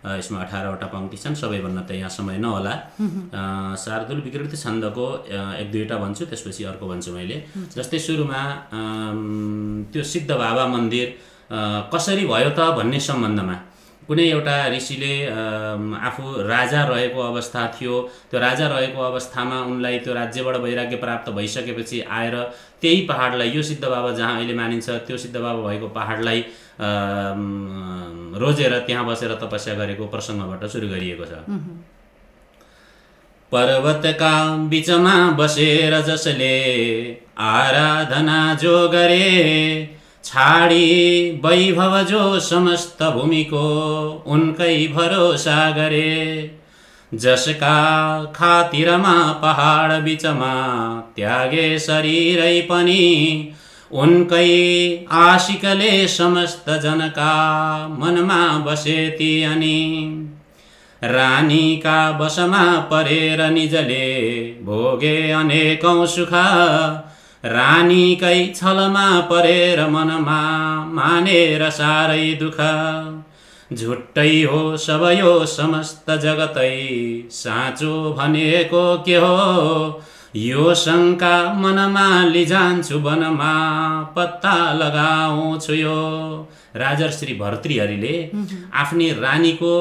यसमा 0.00 0.38
अठारवटा 0.44 0.86
पङ्क्ति 0.94 1.16
छन् 1.22 1.36
सबैभन्दा 1.36 1.82
त 1.88 1.90
यहाँ 2.00 2.10
समय 2.18 2.36
नहोला। 2.40 2.74
शार्दुल 3.84 4.20
विक्रीडित 4.26 4.54
छन्दको 4.64 5.06
एक 5.60 5.68
दुईवटा 5.72 5.96
भन्छु 6.02 6.24
त्यसपछि 6.30 6.62
अर्को 6.72 6.84
भन्छु 6.90 7.10
मैले। 7.14 7.36
जस्तै 7.76 7.98
सुरुमा 8.00 8.40
त्यो 9.92 10.02
सिद्ध 10.12 10.30
बाबा 10.42 10.64
मन्दिर 10.74 11.06
कसरी 11.92 12.24
भयो 12.32 12.50
त 12.58 12.60
भन्ने 12.78 12.98
सम्बन्धमा। 13.08 13.56
कुनै 14.10 14.24
एउटा 14.28 14.54
ऋषिले 14.74 15.14
आफू 16.06 16.30
राजा 16.46 16.80
रहेको 16.86 17.20
अवस्था 17.22 17.60
थियो 17.74 17.98
त्यो 18.30 18.40
राजा 18.40 18.66
रहेको 18.72 19.00
अवस्थामा 19.08 19.58
उनलाई 19.72 19.98
त्यो 20.04 20.14
राज्यबाट 20.14 20.56
वैराग्य 20.64 20.96
प्राप्त 21.04 21.30
भइसकेपछि 21.36 22.00
आएर 22.18 22.34
त्यही 22.82 23.00
पहाडलाई 23.10 23.50
यो 23.56 23.62
सिद्ध 23.70 23.84
बाबा 23.84 24.10
जहाँ 24.18 24.34
अहिले 24.36 24.54
मानिन्छ 24.60 24.88
त्यो 25.06 25.16
सिद्ध 25.24 25.36
बाबा 25.36 25.60
भएको 25.68 25.88
पहाडलाई 25.98 26.40
रोजेर 28.42 28.78
त्यहाँ 28.86 29.06
बसेर 29.06 29.32
तपस्या 29.42 29.74
गरेको 29.80 30.06
प्रसङ्गबाट 30.16 30.62
सुरु 30.74 30.88
गरिएको 30.88 31.24
छ। 31.30 31.32
पर्वतका 33.52 34.34
बिचमा 34.70 35.14
बसेर 35.38 35.94
जसले 36.08 36.54
आराधना 37.46 38.40
जो 38.62 38.76
गरे 38.88 39.26
छाडी 40.24 41.30
वैभव 41.44 42.02
जो 42.02 42.40
समस्त 42.40 43.02
भूमिको 43.02 43.66
उनकै 44.26 44.76
भरोसा 44.86 45.70
गरे। 45.70 46.50
जसका 47.14 47.78
खातिरमा 48.24 49.14
पहाड 49.32 49.92
बिचमा 50.02 50.52
त्यागे 51.16 51.78
शरीरै 51.78 52.60
पनि 52.60 52.98
उनकै 53.92 54.50
आशिकले 55.20 55.92
समस्त 56.08 56.70
जनका 56.82 57.32
मनमा 57.98 58.42
बसे 58.58 59.08
ती 59.08 59.42
अनि। 59.42 59.76
रानीका 61.02 62.12
बसमा 62.12 62.64
परेर 62.90 63.42
निजले 63.50 64.08
भोगे 64.62 65.30
अनेकौँ 65.30 66.06
सुख 66.06 66.32
रानीकै 67.44 68.52
छलमा 68.56 69.20
परेर 69.20 69.86
मनमा 69.86 70.40
मानेर 70.84 71.70
साह्रै 71.70 72.32
दुःख। 72.42 72.58
झुट्टै 73.72 74.42
हो 74.42 74.76
सब 74.76 75.04
यो 75.18 75.46
समस्त 75.46 76.10
जगतै 76.10 76.78
साँचो 77.30 78.14
भनेको 78.18 79.02
के 79.06 79.16
हो? 79.16 80.02
यो 80.36 80.74
शङ्का 80.74 81.52
मनमा 81.52 82.24
लिजान्छु 82.24 82.98
वनमा 82.98 83.52
पत्ता 84.16 84.72
लगाउँछु 84.72 85.74
यो। 85.74 85.98
राजा 86.76 87.08
श्री 87.10 87.34
भर्तृहरिले 87.34 88.14
आफ्नी 88.80 89.10
रानीको 89.12 89.72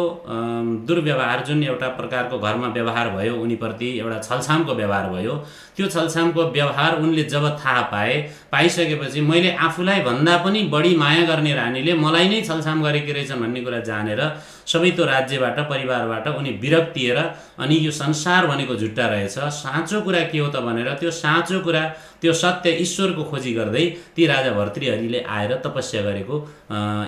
दुर्व्यवहार 0.87 1.43
जुन 1.47 1.63
एउटा 1.63 1.87
प्रकारको 1.97 2.39
घरमा 2.39 2.67
व्यवहार 2.73 3.09
भयो 3.09 3.35
उनीप्रति 3.41 3.89
एउटा 3.99 4.19
छलछामको 4.19 4.75
व्यवहार 4.75 5.09
भयो 5.09 5.35
त्यो 5.77 5.87
छलछामको 5.87 6.45
व्यवहार 6.51 6.97
उनले 6.99 7.23
जब 7.25 7.47
थाहा 7.59 7.81
पाए 7.91 8.15
पाइसकेपछि 8.51 9.21
मैले 9.21 9.51
आफूलाई 9.61 10.01
भन्दा 10.01 10.35
पनि 10.43 10.61
बढी 10.73 10.95
माया 10.97 11.23
गर्ने 11.25 11.53
रानीले 11.53 11.93
मलाई 11.95 12.27
नै 12.29 12.41
छलछाम 12.41 12.81
गरेकी 12.83 13.11
रहेछन् 13.13 13.41
भन्ने 13.41 13.61
कुरा 13.61 13.79
जानेर 13.89 14.21
सबै 14.65 14.91
त्यो 14.97 15.05
राज्यबाट 15.05 15.59
परिवारबाट 15.69 16.27
उनी 16.33 16.51
विरक्तिएर 16.63 17.17
अनि 17.61 17.75
यो 17.85 17.91
संसार 17.93 18.47
भनेको 18.47 18.75
झुट्टा 18.75 19.07
रहेछ। 19.07 19.37
साँचो 19.61 20.01
कुरा 20.01 20.21
के 20.33 20.39
हो 20.39 20.47
त 20.49 20.65
भनेर 20.65 20.93
त्यो 20.97 21.11
साँचो 21.13 21.59
कुरा 21.61 21.83
त्यो 22.21 22.33
सत्य 22.33 22.69
ईश्वरको 22.85 23.23
खोजी 23.31 23.53
गर्दै 23.53 23.85
ती 24.15 24.25
राजा 24.27 24.51
भर्तृहरिले 24.53 25.19
आएर 25.29 25.51
तपस्या 25.65 26.01
गरेको 26.01 26.35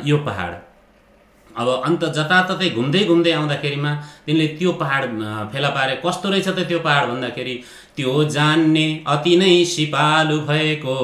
यो 0.05 0.17
पहाड। 0.27 0.53
अब 1.51 1.67
अन्त 1.85 2.03
जताततै 2.15 2.69
घुम्दै 2.79 3.03
घुम्दै 3.11 3.31
आउँदाखेरिमा 3.31 3.91
तिनले 4.25 4.47
त्यो 4.55 4.71
पहाड 4.81 5.03
फेला 5.51 5.69
पारे। 5.75 5.95
कस्तो 6.05 6.29
रहेछ 6.31 6.47
त 6.47 6.59
त्यो 6.69 6.79
पहाड 6.79 7.03
भन्दाखेरि 7.09 7.55
त्यो 7.97 8.23
जान्ने 8.23 9.03
अति 9.07 9.35
नै 9.37 9.65
सिपालु 9.65 10.37
भएको। 10.37 10.97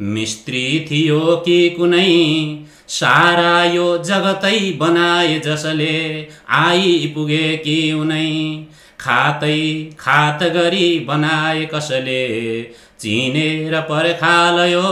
मिस्त्री 0.00 0.86
थियो 0.90 1.20
कि 1.20 1.70
कुनै? 1.70 2.58
सारा 2.88 3.64
यो 3.64 3.98
जगतै 3.98 4.70
बनाए 4.78 5.38
जसले 5.38 6.26
आइपुगे 6.48 7.56
कि 7.56 7.92
उनै? 7.92 8.64
खातै 9.00 9.90
खात 9.98 10.42
गरी 10.42 10.98
बनाए 10.98 11.64
कसले? 11.64 12.62
चिनेर 13.00 13.80
पर्खालयो 13.80 14.82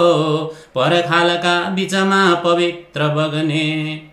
पर्खालका 0.75 1.55
बिचमा 1.75 2.23
पवित्र 2.45 3.07
बग्ने 3.15 3.65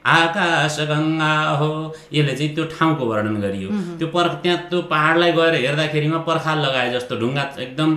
आकाश 0.05 0.77
गङ्गा 0.89 1.33
हो। 1.59 1.69
यसले 2.13 2.33
चाहिँ 2.35 2.53
त्यो 2.55 2.63
ठाउँको 2.73 3.05
वर्णन 3.05 3.35
गरियो। 3.41 3.69
त्यो 3.99 4.07
पर 4.15 4.27
त्यहाँ 4.43 4.57
त्यो 4.69 4.81
पहाडलाई 4.89 5.31
गएर 5.37 5.55
हेर्दाखेरिमा 5.55 6.17
पर्खाल 6.29 6.57
लगाए 6.65 6.89
जस्तो 6.93 7.15
ढुङ्गा 7.21 7.43
एकदम 7.65 7.95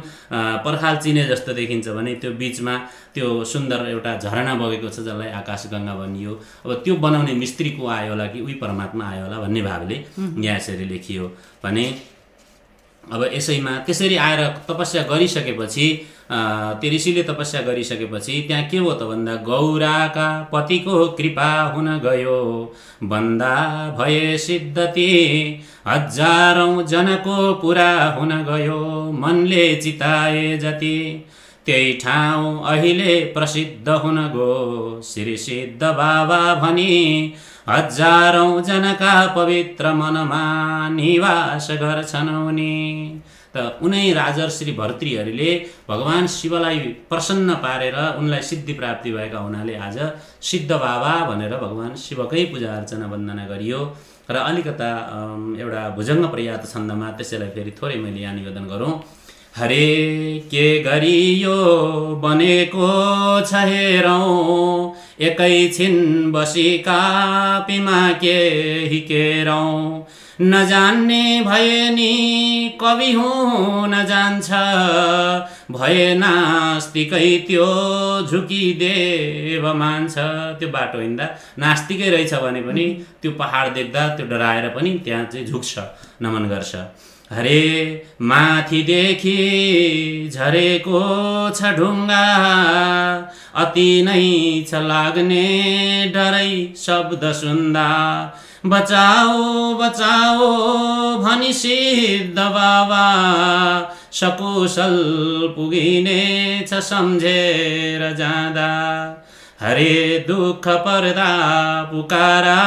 पर्खाल 0.66 0.96
चिने 1.02 1.24
जस्तो 1.28 1.52
देखिन्छ 1.56 1.88
भने 1.88 2.14
त्यो 2.20 2.30
बिचमा 2.36 2.76
त्यो 3.14 3.26
सुन्दर 3.52 3.88
एउटा 3.90 4.16
झरना 4.18 4.54
बगेको 4.60 4.88
छ 4.88 5.08
जसलाई 5.08 5.30
आकाश 5.40 5.66
गङ्गा 5.72 5.94
भनियो। 5.96 6.32
अब 6.64 6.70
त्यो 6.84 6.94
बनाउने 7.00 7.32
मिस्त्री 7.42 7.70
को 7.80 7.88
आयो 7.88 8.10
होला 8.12 8.26
कि 8.32 8.40
उही 8.40 8.54
परमात्मा 8.60 9.04
आयो 9.10 9.24
होला 9.24 9.38
भन्ने 9.40 9.62
भावले 9.62 9.96
यहाँ 10.20 10.56
यसरी 10.56 10.84
लेखियो 10.92 11.24
भने 11.64 11.84
अब 13.12 13.22
यसैमा 13.34 13.70
त्यसरी 13.86 14.16
आएर 14.16 14.40
तपस्या 14.68 15.02
गरिसकेपछि 15.10 15.86
त्यो 16.32 16.90
ऋषिले 16.90 17.22
तपस्या 17.22 17.60
गरिसकेपछि 17.62 18.40
त्यहाँ 18.48 18.64
के 18.70 18.78
हो 18.78 18.92
त 18.92 19.02
भन्दा 19.02 19.34
गौराका 19.46 20.28
पतिको 20.52 21.06
कृपा 21.18 21.50
हुन 21.74 21.88
गयो। 22.04 22.38
बन्दा 23.02 23.56
भए 23.98 24.36
सिद्धति 24.38 25.10
हजारौँ 25.88 26.86
जनको 26.86 27.52
पुरा 27.62 27.92
हुन 28.18 28.32
गयो। 28.44 28.80
मनले 29.20 29.74
चिताए 29.76 30.56
जति 30.58 30.96
त्यही 31.66 31.92
ठाउँ 32.02 32.62
अहिले 32.66 33.18
प्रसिद्ध 33.34 33.88
हुन 33.88 34.18
गयो। 34.34 35.00
श्री 35.04 35.36
सिद्ध 35.36 35.82
बाबा 35.82 36.42
भनी 36.54 37.34
हजारौँ 37.70 38.62
जनका 38.68 39.14
पवित्र 39.34 39.92
मनमा 39.94 40.44
निवास 40.90 41.68
गर्छन् 41.82 42.30
उनी 42.36 42.72
त 43.54 43.56
उनै 43.82 44.02
राजर्षि 44.12 44.72
भर्तृहरूले 44.80 45.50
भगवान् 45.88 46.26
शिवलाई 46.34 46.78
प्रसन्न 47.10 47.54
पारेर 47.62 47.96
उनलाई 48.18 48.42
सिद्धि 48.50 48.72
प्राप्ति 48.80 49.12
भएका 49.12 49.38
हुनाले 49.38 49.74
आज 49.86 49.98
सिद्ध 50.50 50.70
बाबा 50.72 51.14
भनेर 51.30 51.54
भगवान् 51.62 51.96
शिवकै 52.04 52.44
पूजा 52.52 52.74
अर्चना 52.76 53.06
वन्दना 53.12 53.46
गरियो। 53.52 53.80
र 54.30 54.36
अलिकता 54.50 54.90
एउटा 55.62 55.82
भुजङ्ग 55.96 56.24
पर्याप्त 56.32 56.66
छन्दमा 56.72 57.10
त्यसैलाई 57.18 57.50
फेरि 57.54 57.72
थोरै 57.78 57.96
मैले 58.02 58.20
यहाँ 58.20 58.34
निवेदन 58.34 58.66
गरौँ। 58.72 58.92
हरे 59.58 59.86
के 60.50 60.66
गरियो 60.82 61.56
बनेको 62.22 62.90
छ 63.42 63.52
हेरौँ। 63.70 64.94
एकैछिन 65.20 65.96
बसी 66.32 66.66
कापीमा 66.78 68.00
के 68.22 68.38
हिकेरौँ 68.90 70.06
नजान्ने 70.42 71.24
भए 71.46 71.90
नि 71.94 72.12
कवि 72.80 73.10
हुन 73.12 73.94
जान्छ। 74.10 74.48
भए 75.76 76.06
नास्तिकै 76.18 77.28
त्यो 77.48 77.66
झुकिदेव 78.30 79.66
मान्छ। 79.82 80.14
त्यो 80.58 80.68
बाटो 80.68 81.00
हिँड्दा 81.00 81.26
नास्तिकै 81.58 82.08
रहेछ 82.10 82.34
भने 82.44 82.62
पनि 82.62 82.86
त्यो 83.22 83.32
पहाड 83.40 83.72
देख्दा 83.74 84.08
त्यो 84.16 84.26
डराएर 84.32 84.68
पनि 84.76 84.90
त्यहाँ 85.04 85.24
चाहिँ 85.32 85.46
झुक्छ 85.46 85.78
नमन 86.22 86.48
गर्छ। 86.48 86.74
हरे 87.32 87.60
माथिदेखि 88.30 89.36
झरेको 90.32 91.00
छ 91.56 91.76
ढुङ्गा। 91.76 92.24
अति 93.54 94.02
नै 94.02 94.28
छ 94.70 94.74
लाग्ने 94.82 95.46
डरै 96.14 96.52
शब्द 96.76 97.22
सुन्दा। 97.32 97.88
बचाओ 98.66 99.38
बचाओ 99.74 100.48
भनी 101.18 101.52
सिद्ध 101.52 102.38
बाबा 102.38 103.06
सकुशल 104.12 104.96
पुगिने 105.56 106.20
छ 106.68 106.80
सम्झेर 106.82 108.02
जाँदा। 108.18 108.68
हरे 109.62 110.24
दुःख 110.28 110.68
पर्दा 110.84 111.32
पुकारा 111.82 112.60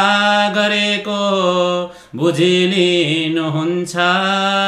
गरेको 0.50 1.22
बुझिलिनुहुन्छ 2.16 3.96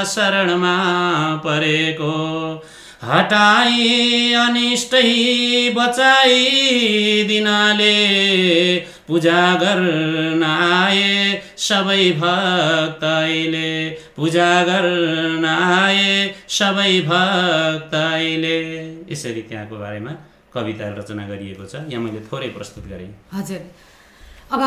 शरणमा 0.05 0.77
परेको। 1.45 2.15
हटाई 3.03 4.33
अनिष्टै 4.33 5.03
बचाइ 5.75 6.35
दिनाले 7.27 7.97
पूजा 9.07 9.41
गर्न 9.55 10.43
आए 10.43 11.41
सबै 11.57 12.05
भक्तैले 12.21 13.71
पूजा 14.15 14.51
गर्न 14.63 15.45
आए 15.45 16.33
सबै 16.49 16.93
भक्तैले। 17.09 18.57
यसरी 19.11 19.41
त्यहाँको 19.41 19.75
बारेमा 19.77 20.11
कविता 20.53 20.85
रचना 20.97 21.27
गरिएको 21.27 21.65
छ। 21.65 21.75
यहाँ 21.91 22.03
मैले 22.03 22.19
थोरै 22.31 22.49
प्रस्तुत 22.57 22.85
गरेँ। 22.87 23.11
हजुर। 23.33 23.61
अब 24.45 24.61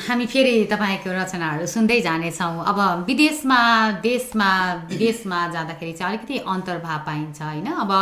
हामी 0.00 0.26
फेरि 0.26 0.64
तपाईँको 0.64 1.10
रचनाहरू 1.12 1.66
सुन्दै 1.68 2.00
जानेछौँ। 2.00 2.64
अब 2.64 3.04
विदेशमा 3.06 3.60
देशमा 4.00 4.48
विदेशमा 4.90 5.38
जाँदाखेरि 5.52 5.92
चाहिँ 5.92 6.16
अलिकति 6.16 6.38
अन्तर्भाव 6.40 6.98
पाइन्छ 7.06 7.42
होइन? 7.42 7.66
अब 7.84 7.92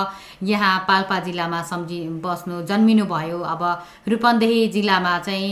यहाँ 0.47 0.79
पाल्पा 0.89 1.19
जिल्लामा 1.27 1.63
सम्झि 1.67 2.01
बस्नु 2.23 2.63
जन्मिनु 2.71 3.05
भयो। 3.05 3.39
अब 3.43 3.63
रूपन्देही 4.09 4.69
जिल्लामा 4.71 5.19
चाहिँ 5.19 5.51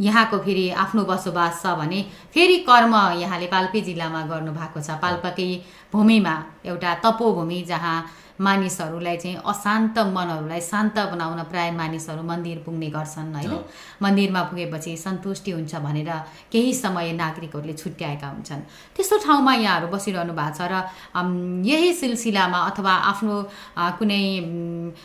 यहाँको 0.00 0.38
फेरि 0.40 0.68
आफ्नो 0.72 1.04
बसोबास 1.04 1.62
छ 1.62 1.76
भने 1.76 2.02
फेरि 2.34 2.56
कर्म 2.64 2.94
यहाँले 3.20 3.46
पाल्पी 3.52 3.80
जिल्लामा 3.92 4.22
गर्नुभएको 4.24 4.80
छ। 4.80 4.96
पाल्पाकै 5.04 5.50
भूमिमा 5.92 6.34
एउटा 6.64 6.94
तपोभूमि 7.04 7.62
जहाँ 7.68 7.96
मानिसहरूलाई 8.40 9.16
चाहिँ 9.16 9.36
अशान्त 9.46 9.98
मनहरूलाई 10.10 10.60
शान्त 10.60 10.98
बनाउन 11.12 11.42
प्राय 11.50 11.70
मानिसहरू 11.70 12.22
मन्दिर 12.22 12.58
पुग्ने 12.66 12.88
गर्छन् 12.90 13.34
होइन। 13.34 13.52
मन्दिरमा 14.02 14.42
पुगेपछि 14.50 14.96
सन्तुष्टि 14.96 15.50
हुन्छ 15.50 15.74
भनेर 15.78 16.10
केही 16.52 16.72
समय 16.74 17.12
नागरिकहरूले 17.14 17.74
छुट्याएका 17.74 18.26
हुन्छन्। 18.26 18.62
त्यस्तो 18.96 19.16
ठाउँमा 19.24 19.54
यहाँहरू 19.54 19.86
बसिरहनु 19.86 20.32
भएको 20.34 20.54
छ 20.58 20.66
र 20.66 20.74
यही 21.62 21.92
सिलसिलामा 21.94 22.58
अथवा 22.70 22.92
आफ्नो 23.10 23.34
कुनै 23.98 24.22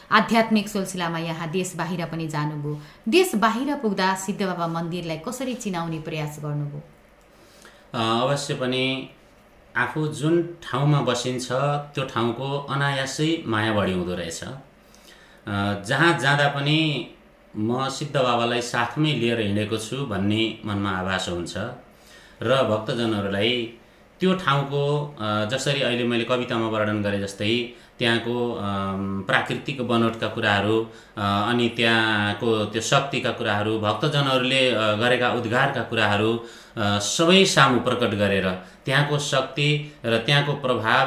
आध्यात्मिक 0.09 0.67
सिलसिलामा 0.67 1.19
यहाँ 1.19 1.49
देश 1.51 1.75
बाहिर 1.77 2.05
पनि 2.09 2.27
जानुभयो। 2.27 2.73
देश 3.07 3.35
बाहिर 3.37 3.75
पुग्दा 3.77 4.13
सिद्ध 4.25 4.41
बाबा 4.41 4.67
मन्दिरलाई 4.67 5.17
कसरी 5.21 5.53
चिनाउने 5.55 5.99
प्रयास 6.01 6.39
गर्नुभयो? 6.41 6.81
अवश्य 7.93 8.53
पनि 8.55 8.83
आफू 9.75 10.07
जुन 10.19 10.41
ठाउँमा 10.63 10.99
बसिन्छ 11.09 11.47
त्यो 11.95 12.03
ठाउँको 12.13 12.49
अनायासै 12.69 13.29
माया 13.45 13.73
बढी 13.73 13.93
हुँदो 13.93 14.15
रहेछ। 14.15 14.41
जहाँ 15.89 16.11
जाँदा 16.19 16.47
पनि 16.55 16.79
म 17.55 17.87
सिद्ध 17.89 18.15
बाबालाई 18.15 18.61
साथमै 18.61 19.11
लिएर 19.21 19.39
हिँडेको 19.39 19.77
छु 19.79 20.05
भन्ने 20.05 20.41
मनमा 20.65 20.91
आभास 20.99 21.29
हुन्छ। 21.29 21.57
र 22.41 22.63
भक्तजनहरूलाई 22.69 23.53
त्यो 24.21 24.33
ठाउँको 24.35 24.83
जसरी 25.51 25.81
अहिले 25.81 26.03
मैले 26.03 26.23
कवितामा 26.23 26.67
वर्णन 26.67 27.01
गरे 27.01 27.19
जस्तै 27.19 27.53
त्यहाँको 27.99 28.35
प्राकृतिक 29.27 29.81
बनोटका 29.87 30.27
कुराहरू 30.35 30.77
अनि 31.19 31.67
त्यहाँको 31.77 32.49
त्यो 32.71 32.81
शक्तिका 32.81 33.31
कुराहरू 33.39 33.73
भक्तजनहरूले 33.79 34.61
गरेका 35.01 35.29
उद्घारका 35.39 35.81
कुराहरू 35.89 36.31
सबै 36.79 37.43
सामु 37.45 37.79
प्रकट 37.81 38.13
गरेर 38.15 38.47
त्यहाँको 38.85 39.17
शक्ति 39.21 39.69
र 40.05 40.17
त्यहाँको 40.19 40.53
प्रभाव 40.59 41.05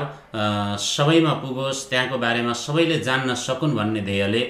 सबैमा 0.78 1.32
पुगोस् 1.42 1.88
त्यहाँको 1.90 2.18
बारेमा 2.18 2.52
सबैले 2.58 2.98
जान्न 3.00 3.34
सकुन् 3.36 3.76
भन्ने 3.76 4.00
ध्येयले 4.02 4.42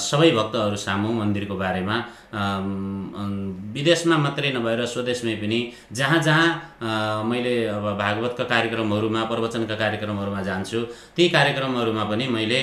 सबै 0.00 0.30
भक्तहरू 0.32 0.76
सामु 0.78 1.12
मन्दिरको 1.12 1.56
बारेमा 1.56 1.96
विदेशमा 2.32 4.16
मात्रै 4.18 4.50
नभएर 4.52 4.84
स्वदेशमै 4.86 5.34
पनि 5.36 5.60
जहाँ 5.92 6.20
जहाँ 6.22 7.24
मैले 7.28 7.54
अब 7.68 7.84
भागवतका 7.98 8.44
कार्यक्रमहरूमा 8.44 9.24
प्रवचनका 9.24 9.76
कार्यक्रमहरूमा 9.76 10.42
जान्छु 10.42 10.80
ती 11.16 11.28
कार्यक्रमहरूमा 11.28 12.04
पनि 12.10 12.26
मैले 12.36 12.60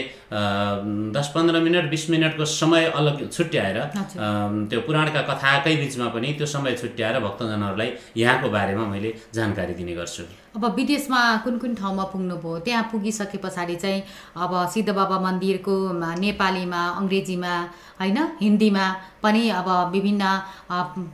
दस 1.13 1.31
पन्ध्र 1.35 1.59
मिनट 1.61 1.89
बिस 1.89 2.09
मिनटको 2.09 2.45
समय 2.55 2.85
अलग 2.99 3.29
छुट्याएर 3.31 3.77
त्यो 4.69 4.79
पुराणका 4.87 5.21
कथाकै 5.29 5.75
बिचमा 5.75 6.07
पनि 6.17 6.33
त्यो 6.37 6.47
समय 6.49 6.75
छुट्याएर 6.81 7.19
भक्तजनहरूलाई 7.19 7.89
यहाँको 8.17 8.49
बारेमा 8.49 8.85
मैले 8.85 9.13
जानकारी 9.33 9.73
दिने 9.73 9.95
गर्छु। 9.95 10.23
अब 10.55 10.65
विदेशमा 10.75 11.19
कुन 11.45 11.57
कुन 11.61 11.73
ठाउँमा 11.75 12.03
पुग्नुभयो? 12.11 12.59
त्यहाँ 12.65 12.83
पुगिसके 12.91 13.37
पछाडि 13.37 13.75
चाहिँ 13.75 14.01
अब 14.35 14.51
सिद्ध 14.73 14.89
बाबा 14.89 15.17
मन्दिरको 15.21 15.75
नेपालीमा 16.19 16.81
अङ्ग्रेजीमा 16.99 17.53
होइन? 17.99 18.17
हिन्दीमा 18.41 18.85
पनि 19.23 19.43
अब 19.59 19.69
विभिन्न 19.93 20.23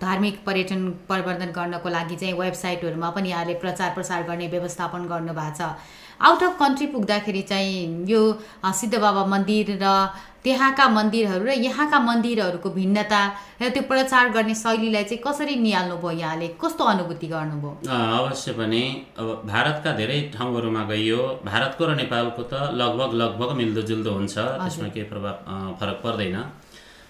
धार्मिक 0.04 0.36
पर्यटन 0.46 0.82
प्रवर्धन 1.10 1.52
गर्नको 1.58 1.90
लागि 1.90 2.16
चाहिँ 2.16 2.34
वेबसाइटहरूमा 2.40 3.10
पनि 3.10 3.30
यहाँले 3.30 3.54
प्रचार 3.64 3.90
प्रसार 3.94 4.24
गर्ने 4.30 4.48
व्यवस्थापन 4.48 5.06
गर्नुभएको 5.12 5.56
छ। 5.58 5.76
आउट 6.16 6.44
अफ 6.44 6.54
कन्ट्री 6.60 6.86
पुग्दाखेरि 6.88 7.42
चाहिँ 7.42 8.06
यो 8.08 8.22
सिद्ध 8.80 8.96
बाबा 8.96 9.26
मन्दिर 9.28 9.78
र 9.82 9.88
त्यहाँका 10.46 10.88
मन्दिरहरू 10.90 11.46
र 11.46 11.52
यहाँका 11.60 12.00
मन्दिरहरूको 12.00 12.70
भिन्नता 12.70 13.22
र 13.62 13.70
त्यो 13.76 13.84
प्रचार 13.90 14.30
गर्ने 14.32 14.56
शैलीलाई 14.56 15.04
चाहिँ 15.04 15.22
कसरी 15.26 15.56
निहाल्नुभयो 15.58 16.12
यहाँले? 16.16 16.48
कस्तो 16.62 16.84
अनुभूति 16.86 17.28
गर्नुभयो? 17.28 17.72
अवश्य 17.90 18.52
पनि 18.54 18.84
अब 19.20 19.28
भारतका 19.44 19.92
धेरै 20.00 20.20
ठाउँहरूमा 20.38 20.84
गइयो। 20.88 21.20
भारतको 21.50 21.84
र 21.86 21.96
नेपालको 22.00 22.44
त 22.48 22.54
लगभग 22.80 23.10
लगभग 23.22 23.50
मिल्दोजुल्दो 23.60 24.12
हुन्छ। 24.12 24.36
त्यसमा 24.38 24.88
केही 24.96 25.10
प्रभाव 25.12 25.76
फरक 25.82 25.98
पर्दैन। 26.06 26.38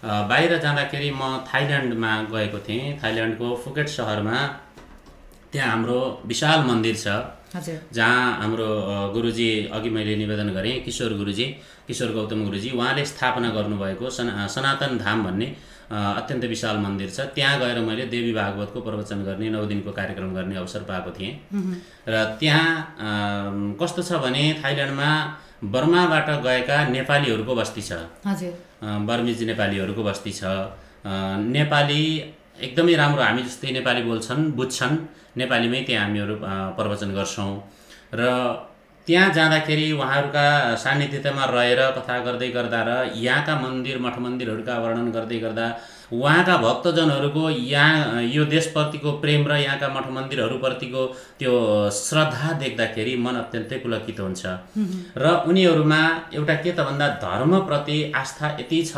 बाहिर 0.05 0.57
जाँदाखेरि 0.61 1.09
म 1.11 1.21
थाइल्यान्डमा 1.49 2.11
गएको 2.31 2.59
थिएँ। 2.67 2.97
थाइल्यान्डको 3.03 3.47
फुकेट 3.63 3.87
सहरमा 3.89 4.37
त्यहाँ 5.51 5.69
हाम्रो 5.71 5.99
विशाल 6.25 6.59
मन्दिर 6.65 6.95
छ। 6.95 7.07
जहाँ 7.93 8.41
हाम्रो 8.41 8.67
गुरुजी 9.13 9.49
अघि 9.73 9.89
मैले 9.89 10.15
निवेदन 10.15 10.49
गरेँ 10.53 10.79
किशोर 10.85 11.13
गुरुजी 11.17 11.45
किशोर 11.87 12.11
गौतम 12.11 12.43
गुरुजी 12.45 12.69
उहाँले 12.71 13.05
स्थापना 13.05 13.49
गर्नुभएको 13.49 14.09
सना 14.09 14.47
सनातन 14.47 14.97
धाम 14.97 15.23
भन्ने 15.23 15.47
अत्यन्त 15.89 16.43
विशाल 16.45 16.77
मन्दिर 16.85 17.09
छ। 17.09 17.19
त्यहाँ 17.35 17.59
गएर 17.59 17.79
मैले 17.79 18.05
देवी 18.11 18.33
भागवतको 18.33 18.81
प्रवचन 18.81 19.23
गर्ने 19.23 19.49
नौ 19.49 19.63
दिनको 19.65 19.91
कार्यक्रम 19.91 20.33
गर्ने 20.35 20.55
अवसर 20.55 20.83
पाएको 20.83 21.11
थिएँ। 21.17 21.33
र 22.07 22.15
त्यहाँ 22.39 23.75
कस्तो 23.81 24.01
छ 24.03 24.21
भने 24.21 24.43
थाइल्यान्डमा 24.63 25.09
बर्माबाट 25.63 26.29
गएका 26.43 26.77
नेपालीहरूको 26.89 27.55
बस्ती 27.55 27.81
छ। 27.81 27.91
बर्मिज 28.85 29.43
नेपालीहरूको 29.51 30.03
बस्ती 30.03 30.31
छ। 30.31 30.43
नेपाली 31.57 32.01
एकदमै 32.65 32.95
राम्रो 32.95 33.21
हामी 33.23 33.41
जस्तै 33.43 33.71
नेपाली 33.77 34.01
बोल्छन् 34.09 34.41
बुझ्छन्। 34.57 34.95
नेपालीमै 35.37 35.81
त्यहाँ 35.87 36.05
हामीहरू 36.05 36.35
प्रवचन 36.77 37.09
गर्छौँ। 37.17 37.51
र 38.13 38.21
त्यहाँ 39.07 39.29
जाँदाखेरि 39.33 39.91
उहाँहरूका 39.91 40.45
सान्निध्यतामा 40.83 41.43
रहेर 41.45 41.79
कथा 41.97 42.15
गर्दै 42.25 42.49
गर्दा 42.57 42.79
र 42.87 42.91
यहाँका 43.25 43.53
मन्दिर 43.61 43.97
मठ 44.05 44.15
मन्दिरहरूका 44.25 44.73
वर्णन 44.83 45.07
गर्दै 45.15 45.37
गर्दा 45.45 45.65
उहाँका 46.13 46.55
भक्तजनहरूको 46.57 47.49
यहाँ 47.49 48.21
यो 48.23 48.45
देशप्रतिको 48.45 49.11
प्रेम 49.21 49.47
र 49.47 49.55
यहाँका 49.57 49.87
मठ 49.89 50.11
मन्दिरहरूप्रतिको 50.11 51.05
त्यो 51.39 51.53
श्रद्धा 51.91 52.51
देख्दाखेरि 52.59 53.15
मन 53.17 53.35
अत्यन्तै 53.35 53.77
पुलकित 53.83 54.19
हुन्छ। 54.19 54.45
र 55.17 55.25
उनीहरूमा 55.47 56.01
एउटा 56.33 56.55
के 56.55 56.71
त 56.71 56.79
भन्दा 56.85 57.07
धर्मप्रति 57.23 57.97
आस्था 58.15 58.47
यति 58.59 58.81
छ 58.85 58.95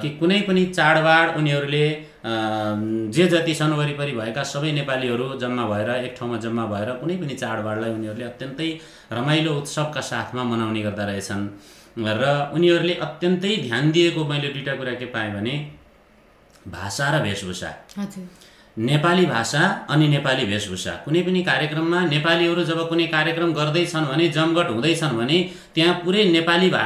कि 0.00 0.08
कुनै 0.18 0.40
पनि 0.48 0.64
चाडबाड 0.66 1.36
उनीहरूले 1.36 1.86
जे 3.12 3.26
जति 3.28 3.54
छन् 3.54 3.72
वरिपरि 3.76 4.12
भएका 4.12 4.42
सबै 4.42 4.72
नेपालीहरू 4.72 5.26
जम्मा 5.38 5.64
भएर 5.68 5.90
एक 5.96 6.14
ठाउँमा 6.18 6.36
जम्मा 6.44 6.66
भएर 6.66 6.90
कुनै 7.00 7.16
पनि 7.16 7.34
चाडबाडलाई 7.34 7.90
उनीहरूले 7.92 8.24
अत्यन्तै 8.24 8.68
रमाइलो 9.12 9.54
उत्सवका 9.60 10.00
साथमा 10.00 10.44
मनाउने 10.44 10.82
गर्दा 10.82 11.04
रहेछन्। 11.04 11.48
र 11.96 12.24
उनीहरूले 12.54 12.94
अत्यन्तै 13.06 13.56
ध्यान 13.66 13.90
दिएको 13.90 14.24
मैले 14.24 14.48
दुईवटा 14.48 14.74
कुरा 14.76 14.94
के 15.00 15.06
पाएँ 15.14 15.32
भने 15.34 15.54
भाषा 16.66 17.06
र 17.10 17.22
वेशभूषा। 17.22 17.70
नेपाली 18.76 19.24
भाषा 19.26 19.60
अनि 19.90 20.06
नेपाली 20.08 20.44
वेशभूषा। 20.46 20.92
कुनै 21.04 21.20
पनि 21.24 21.42
कार्यक्रममा 21.42 22.00
नेपालीहरू 22.06 22.62
जब 22.64 22.80
कुनै 22.88 23.06
कार्यक्रम 23.08 23.52
गर्दैछन् 23.52 24.06
भने 24.06 24.28
जमघट 24.28 24.68
हुँदैछन् 24.70 25.16
भने 25.16 25.38
त्यहाँ 25.74 25.94
पुरै 26.04 26.24
नेपाली 26.36 26.68
भा 26.70 26.82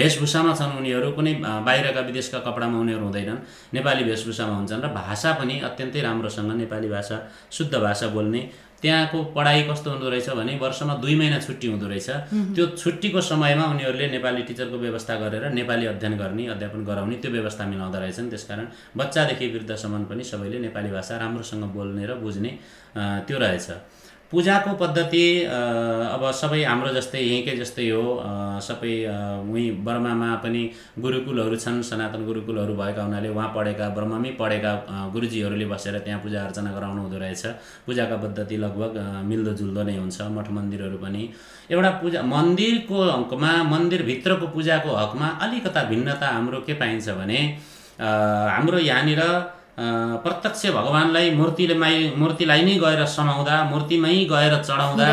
वेशभूषामा 0.00 0.52
छन् 0.54 0.76
उनीहरू। 0.78 1.10
कुनै 1.12 1.32
बाहिरका 1.66 2.00
विदेशका 2.00 2.38
कपडामा 2.40 2.78
उनीहरू 2.80 3.04
हुँदैनन्। 3.04 3.38
नेपाली 3.76 4.02
वेशभूषामा 4.10 4.54
हुन्छन् 4.56 4.82
र 4.82 4.88
भाषा 4.96 5.32
पनि 5.36 5.54
अत्यन्तै 5.60 6.00
राम्रोसँग 6.00 6.52
नेपाली 6.56 6.88
भाषा 6.88 7.16
शुद्ध 7.52 7.74
भाषा 7.76 8.06
बोल्ने 8.16 8.40
त्यहाँको 8.82 9.22
पढाइ 9.34 9.62
कस्तो 9.68 9.90
हुँदो 9.90 10.08
रहेछ 10.10 10.28
भने 10.30 10.56
वर्षमा 10.58 10.94
दुई 11.02 11.14
महिना 11.16 11.38
छुट्टी 11.40 11.66
हुँदो 11.66 11.86
रहेछ। 11.88 12.08
त्यो 12.54 12.66
छुट्टीको 12.76 13.20
समयमा 13.20 13.64
उनीहरूले 13.72 14.06
नेपाली 14.10 14.42
टिचरको 14.42 14.78
व्यवस्था 14.78 15.14
गरेर 15.20 15.44
नेपाली 15.52 15.86
अध्ययन 15.86 16.16
गर्ने 16.18 16.46
अध्यापन 16.54 16.84
गराउने 16.84 17.16
त्यो 17.16 17.30
व्यवस्था 17.32 17.66
मिलाउँदो 17.66 17.98
रहेछन्। 17.98 18.30
त्यसकारण 18.30 18.66
बच्चादेखि 18.96 19.46
वृद्धसम्म 19.54 20.04
पनि 20.04 20.24
सबैले 20.24 20.58
नेपाली 20.60 20.90
भाषा 20.92 21.16
राम्रोसँग 21.16 21.64
बोल्ने 21.74 22.06
र 22.06 22.14
बुझ्ने 22.20 22.50
त्यो 22.96 23.38
रहेछ। 23.38 23.68
पूजाको 24.30 24.72
पद्धति 24.76 25.24
अब 25.46 26.22
सबै 26.34 26.62
हाम्रो 26.64 26.90
जस्तै 26.94 27.20
यहीँकै 27.20 27.54
जस्तै 27.56 27.88
हो। 27.90 28.02
सबै 28.66 28.94
उहीँ 29.46 29.66
बर्मामा 29.86 30.30
पनि 30.42 30.62
गुरुकुलहरू 30.98 31.56
छन् 31.56 31.82
सनातन 31.88 32.24
गुरुकुलहरू 32.26 32.74
भएका 32.74 33.02
हुनाले 33.02 33.28
उहाँ 33.28 33.48
पढेका 33.56 33.88
ब्रह्ममै 33.96 34.30
पढेका 34.40 34.72
गुरुजीहरूले 35.14 35.66
बसेर 35.72 35.98
त्यहाँ 36.04 36.20
पूजा 36.22 36.42
अर्चना 36.44 36.70
गराउनु 36.74 37.00
हुँदो 37.02 37.18
रहेछ। 37.18 37.44
पूजाका 37.86 38.16
पद्धति 38.24 38.56
लगभग 38.64 38.92
मिल्दोजुल्दो 39.30 39.82
नै 39.88 39.96
हुन्छ 39.96 40.18
मठ 40.36 40.50
मन्दिरहरू 40.58 40.98
पनि। 40.98 41.22
एउटा 41.70 41.90
पूजा 42.02 42.22
मन्दिरको 42.34 42.98
हकमा 43.10 43.52
मन्दिरभित्रको 43.72 44.46
पूजाको 44.54 44.90
हकमा 44.96 45.28
अलिकता 45.44 45.82
भिन्नता 45.90 46.26
हाम्रो 46.28 46.60
के 46.66 46.74
पाइन्छ 46.82 47.08
भने 47.20 47.40
हाम्रो 47.98 48.78
यहाँनिर 48.90 49.22
प्रत्यक्ष 49.76 50.66
भगवान्लाई 50.72 51.30
मूर्तिले 51.36 51.74
माइ 51.76 51.96
मूर्तिलाई 52.16 52.62
नै 52.64 52.74
गएर 52.80 53.04
समाउँदा 53.14 53.56
मूर्तिमै 53.70 54.14
गएर 54.32 54.54
चढाउँदा 54.62 55.08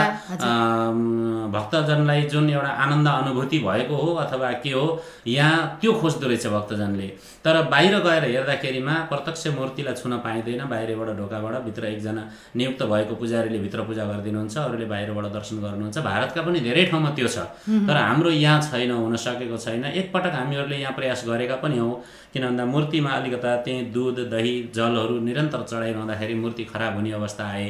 भक्तजनलाई 1.53 2.21
जुन 2.31 2.49
एउटा 2.49 2.69
आनन्द 2.83 3.07
अनुभूति 3.07 3.59
भएको 3.59 3.95
हो 3.95 4.13
अथवा 4.23 4.51
के 4.63 4.71
हो 4.71 4.85
यहाँ 5.27 5.77
त्यो 5.81 5.91
खोज्दो 6.01 6.27
रहेछ 6.27 6.47
भक्तजनले। 6.47 7.07
तर 7.45 7.61
बाहिर 7.69 7.99
गएर 7.99 8.23
हेर्दाखेरिमा 8.25 8.93
प्रत्यक्ष 9.11 9.43
मूर्तिलाई 9.57 9.93
छुन 9.93 10.17
पाइँदैन 10.23 10.63
बाहिरबाट 10.71 11.09
ढोकाबाट 11.17 11.55
भित्र 11.65 11.85
एकजना 11.85 12.23
नियुक्त 12.55 12.83
भएको 12.87 13.15
पुजारीले 13.19 13.59
भित्र 13.59 13.81
पूजा 13.83 14.05
गरिदिनुहुन्छ 14.05 14.57
अरूले 14.57 14.85
बाहिरबाट 14.85 15.25
दर्शन 15.33 15.55
गर्नुहुन्छ। 15.61 15.97
भारतका 16.07 16.41
पनि 16.41 16.59
धेरै 16.63 16.85
ठाउँमा 16.87 17.09
त्यो 17.19 17.27
छ। 17.27 17.37
तर 17.67 17.95
हाम्रो 17.99 18.29
यहाँ 18.31 18.61
छैन 18.63 18.91
हुन 18.91 19.15
सकेको 19.19 19.57
छैन। 19.59 19.85
एकपटक 19.91 20.33
हामीहरूले 20.39 20.77
यहाँ 20.81 20.93
प्रयास 20.95 21.23
गरेका 21.27 21.55
पनि 21.59 21.77
हौँ। 21.77 21.93
किन 22.33 22.43
भन्दा 22.43 22.65
मूर्तिमा 22.65 23.09
अलिकता 23.11 23.55
त्यही 23.65 23.81
दुध 23.93 24.19
दही 24.29 24.53
जलहरू 24.75 25.19
निरन्तर 25.21 25.61
चढाइरहँदाखेरि 25.63 26.33
मूर्ति 26.35 26.63
खराब 26.65 26.95
हुने 26.95 27.11
अवस्था 27.13 27.45
आए। 27.47 27.67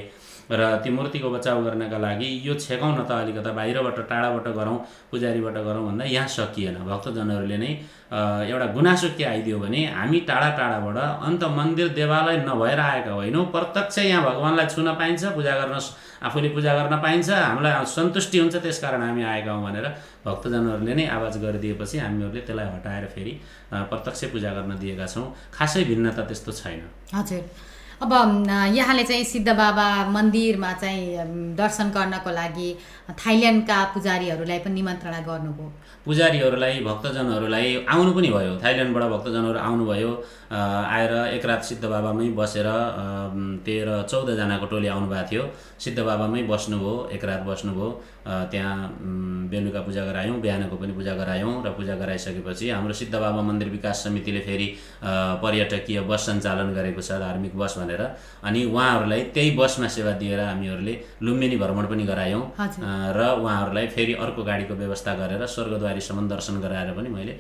र 0.54 0.62
त्यो 0.84 0.94
मूर्तिको 0.94 1.30
बचाउ 1.36 1.64
गर्नका 1.66 1.98
लागि 1.98 2.30
यो 2.46 2.54
छेकाउँ 2.56 2.94
न 2.94 3.02
त 3.10 3.12
अलिकता 3.24 3.52
बाहिरबाट 3.58 3.98
टाढाबाट 4.10 4.48
गरौँ 4.58 4.78
पुजारीबाट 5.12 5.58
गरौँ 5.68 5.84
भन्दा 5.88 6.06
यहाँ 6.06 6.28
सकिएन। 6.30 6.76
भक्तजनहरूले 6.86 7.58
नै 7.58 7.72
एउटा 8.14 8.66
गुनासो 8.78 9.08
के 9.18 9.24
आइदियो 9.26 9.58
भने 9.60 9.82
हामी 9.98 10.20
टाढा 10.30 10.50
टाढाबाट 10.60 10.98
अन्त 11.28 11.44
मन्दिर 11.58 11.88
देवालय 11.98 12.38
नभएर 12.46 12.80
आएका 12.80 13.12
होइनौँ। 13.12 13.46
प्रत्यक्ष 13.56 13.98
यहाँ 13.98 14.24
भगवान्लाई 14.24 14.68
छुन 14.70 14.88
पाइन्छ 15.02 15.24
पूजा 15.34 15.54
गर्न 15.60 15.76
आफूले 16.24 16.50
पूजा 16.56 16.72
गर्न 16.78 16.96
पाइन्छ 17.02 17.30
हामीलाई 17.30 17.86
सन्तुष्टि 17.90 18.38
हुन्छ 18.40 18.56
त्यसकारण 18.64 19.02
हामी 19.02 19.24
आएका 19.34 19.52
हौँ 19.52 19.64
भनेर 19.66 19.88
भक्तजनहरूले 20.28 20.94
नै 20.94 21.06
आवाज 21.18 21.34
गरिदिएपछि 21.44 21.98
हामीहरूले 21.98 22.42
त्यसलाई 22.48 22.68
हटाएर 22.78 23.06
फेरि 23.16 23.34
प्रत्यक्ष 23.74 24.24
पूजा 24.32 24.52
गर्न 24.54 24.72
दिएका 24.80 25.06
छौँ। 25.14 25.26
खासै 25.58 25.84
भिन्नता 25.90 26.24
त्यस्तो 26.30 26.52
छैन। 26.62 26.82
हजुर। 27.18 27.44
अब 28.02 28.12
यहाँले 28.76 29.04
चाहिँ 29.04 29.24
सिद्ध 29.24 29.50
बाबा 29.50 29.88
मन्दिरमा 30.10 30.72
चाहिँ 30.82 31.56
दर्शन 31.56 31.90
गर्नको 31.96 32.30
लागि 32.32 32.70
थाइल्यान्डका 33.22 33.78
पुजारीहरूलाई 33.94 34.60
पनि 34.60 34.74
निमन्त्रणा 34.74 35.20
गर्नुभयो। 35.30 35.68
पुजारीहरूलाई 36.06 36.80
भक्तजनहरूलाई 36.84 37.68
आउनु 37.94 38.12
पनि 38.14 38.30
भयो। 38.36 38.54
थाइल्यान्डबाट 38.64 39.04
भक्तजनहरू 39.14 39.60
आउनुभयो। 39.60 40.12
आएर 40.52 41.14
एक 41.36 41.46
रात 41.46 41.64
सिद्ध 41.64 41.84
बाबामै 41.86 42.28
बसेर 42.40 42.68
तेह्र 43.66 43.90
चौधजनाको 44.12 44.66
टोली 44.72 44.88
आउनुभएको 44.88 45.28
थियो। 45.32 45.44
सिद्ध 45.80 46.00
बाबामै 46.00 46.42
बस्नुभयो 46.52 46.96
एक 47.16 47.24
रात 47.26 47.42
बस्नुभयो। 47.48 47.90
त्यहाँ 48.26 48.76
बेलुका 49.52 49.82
पूजा 49.82 50.04
गरायौँ 50.06 50.40
बिहानको 50.42 50.76
पनि 50.78 50.94
पूजा 50.94 51.14
गरायौँ 51.16 51.54
र 51.66 51.70
पूजा 51.78 51.96
गराइसकेपछि 51.96 52.70
हाम्रो 52.70 52.94
सिद्ध 52.94 53.16
बाबा 53.16 53.42
मन्दिर 53.42 53.70
विकास 53.70 54.04
समितिले 54.04 54.40
फेरि 54.40 54.68
पर्यटकीय 55.44 56.00
बस 56.08 56.26
सञ्चालन 56.30 56.74
गरेको 56.74 57.02
छ 57.02 57.20
धार्मिक 57.20 57.56
बस 57.58 57.76
भनेर। 57.80 58.02
अनि 58.44 58.64
उहाँहरूलाई 58.66 59.22
त्यही 59.36 59.52
बसमा 59.58 59.88
सेवा 59.88 60.12
दिएर 60.22 60.40
हामीहरूले 60.40 60.94
लुम्बिनी 61.22 61.58
भ्रमण 61.58 61.86
पनि 61.92 62.04
गरायौँ। 62.04 62.44
र 63.18 63.20
उहाँहरूलाई 63.44 63.88
फेरि 63.88 64.14
अर्को 64.24 64.44
गाडीको 64.44 64.74
व्यवस्था 64.74 65.14
गरेर 65.14 65.46
स्वर्गद्वारीसम्म 65.46 66.28
दर्शन 66.30 66.60
गराएर 66.62 66.92
पनि 66.96 67.10
मैले 67.10 67.34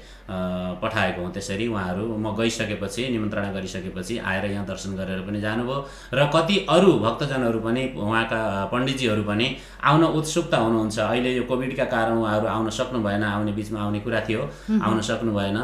पठाएको 0.84 1.22
हुँ। 1.24 1.32
त्यसरी 1.34 1.68
उहाँहरू 1.68 2.06
म 2.18 2.36
गइसकेपछि 2.36 3.10
निमन्त्रणा 3.10 3.52
गरिसकेपछि 3.54 4.18
आएर 4.20 4.46
यहाँ 4.52 4.66
दर्शन 4.68 4.96
गरेर 5.00 5.22
पनि 5.24 5.42
जानुभयो। 5.42 5.78
र 6.14 6.30
कति 6.36 6.56
अरू 6.70 6.92
भक्तजनहरू 7.00 7.60
पनि 7.60 7.84
उहाँका 7.96 8.42
पण्डितजीहरू 8.72 9.24
पनि 9.24 9.48
आउन 9.84 10.04
उत्सुकता 10.04 10.58
हुनुहुन्छ 10.74 11.00
अहिले 11.00 11.30
यो 11.38 11.44
कोभिडका 11.46 11.86
कारण 11.86 12.18
उहाँहरू 12.18 12.48
आउन 12.50 12.70
सक्नु 12.74 13.00
भएन 13.06 13.24
आउने 13.24 13.52
बिचमा 13.54 13.80
आउने 13.86 14.00
कुरा 14.02 14.20
थियो। 14.26 14.42
आउन 14.82 15.02
सक्नु 15.06 15.32
भएन। 15.38 15.58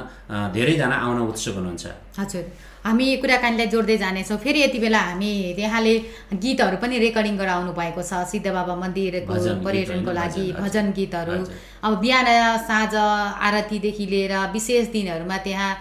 धेरैजना 0.54 0.96
आउन 0.96 1.18
उत्सुक 1.34 1.56
हुनुहुन्छ। 1.58 1.86
हजुर। 2.20 2.46
हामी 2.86 3.06
कुराकानीलाई 3.18 3.68
जोड्दै 3.68 3.98
जानेछौँ। 3.98 4.38
फेरि 4.38 4.60
यति 4.64 4.80
बेला 4.80 5.02
हामी 5.12 5.32
यहाँले 5.60 5.94
गीतहरू 6.34 6.78
पनि 6.78 6.96
रेकर्डिङ 6.98 7.36
गराउनु 7.38 7.72
भएको 7.76 8.02
छ। 8.02 8.14
सिद्ध 8.32 8.48
बाबा 8.48 8.76
मन्दिरको 8.76 9.36
पर्यटनको 9.66 10.12
लागि 10.12 10.46
भजन, 10.62 10.86
गीतहरू। 10.96 11.38
अब 11.84 11.92
बिहान 12.00 12.28
साँझ 12.64 12.96
आरतीदेखि 12.96 14.06
लिएर 14.06 14.34
विशेष 14.56 14.88
दिनहरूमा 14.96 15.38
त्यहाँ 15.38 15.72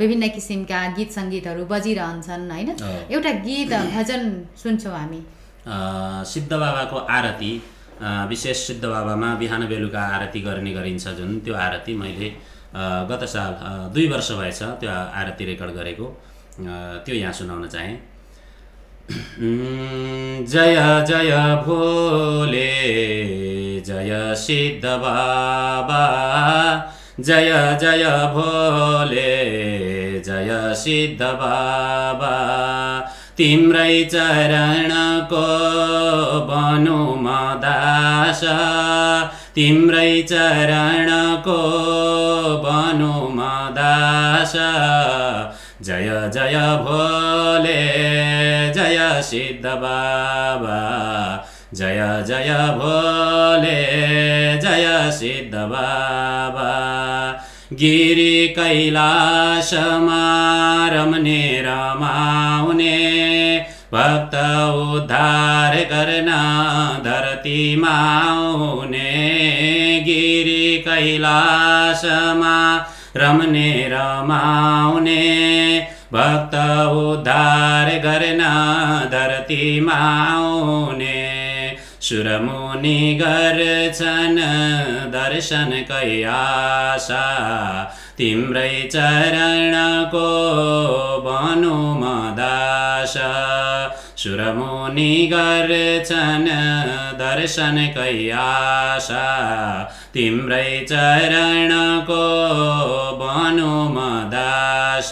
विभिन्न 0.00 0.28
किसिमका 0.28 0.78
गीत 0.96 1.10
सङ्गीतहरू 1.12 1.62
बजिरहन्छन् 1.70 2.50
होइन। 2.50 2.70
एउटा 3.12 3.32
गीत 3.46 3.72
भजन 3.94 4.22
सुन्छौँ 4.62 4.96
हामी। 4.98 5.20
अ, 5.66 5.76
सिद्ध 6.24 6.52
बाबाको 6.52 6.96
आरती 6.96 7.52
विशेष 8.02 8.66
सिद्ध 8.66 8.84
बाबामा 8.84 9.34
बिहान 9.34 9.66
बेलुका 9.68 10.02
आरती 10.16 10.40
गर्ने 10.40 10.72
गरिन्छ 10.72 11.08
जुन 11.18 11.38
त्यो 11.44 11.54
आरती 11.56 11.94
मैले 11.96 12.28
गत 13.10 13.24
साल 13.28 13.52
दुई 13.94 14.06
वर्ष 14.08 14.30
भएछ 14.32 14.62
त्यो 14.80 14.90
आरती 14.90 15.44
रेकर्ड 15.44 15.70
गरेको। 15.76 16.06
त्यो 17.06 17.14
यहाँ 17.14 17.32
सुनाउन 17.32 17.66
चाहेँ। 17.68 17.96
जय 20.44 20.76
जय 21.08 21.32
भोले 21.66 22.72
जय 23.86 24.34
सिद्ध 24.36 24.84
बाबा 24.84 26.02
जय 27.20 27.50
जय 27.82 28.04
भोले 28.34 29.32
जय 30.26 30.50
सिद्ध 30.76 31.22
बाबा। 31.22 32.34
तिम्रै 33.38 34.04
चरणको 34.04 35.46
बनु 36.50 37.00
म 37.16 37.34
दास 37.64 38.40
तिम्रै 39.54 40.22
चरणको 40.30 41.60
बनु 42.64 43.12
म 43.28 43.46
जय 45.82 46.08
जय 46.34 46.56
भोले 46.84 47.82
जय 48.76 48.98
सिद्ध 49.22 49.66
बाबा। 49.66 50.78
जय 51.74 52.24
जय 52.26 52.50
भोले 52.78 53.80
जय 54.62 55.10
सिद्ध 55.10 55.54
बाबा। 55.54 56.95
गिरी 57.72 58.46
कैलासमा 58.58 60.18
रमने 60.88 61.62
रमाउने 61.62 62.98
भक्त 63.94 64.34
उद्धार 64.94 65.74
गर्न 65.90 66.30
धरतीमा 67.04 67.88
आउने 67.88 69.10
गिरी 70.04 70.76
कैलासमा 70.86 72.54
रमने 73.16 73.72
रमाउने 73.92 75.18
भक्त 76.12 76.54
उद्धार 76.96 77.90
गर्न 78.04 78.42
धरतीमा 79.10 79.94
आउने 79.94 81.05
सुरमुनि 82.06 82.98
गर्छन् 83.22 84.38
दर्शनकै 85.14 86.10
आशा। 86.32 87.24
तिम्रै 88.18 88.74
चरणको 88.92 90.28
बनु 91.26 91.74
मदास 92.02 93.14
सुरमुनि 94.22 95.10
गर्छन् 95.32 96.48
दर्शनकै 97.22 98.16
आशा। 98.44 99.26
तिम्रै 100.14 100.70
चरणको 100.92 102.22
बनु 103.20 103.72
मदास 103.96 105.10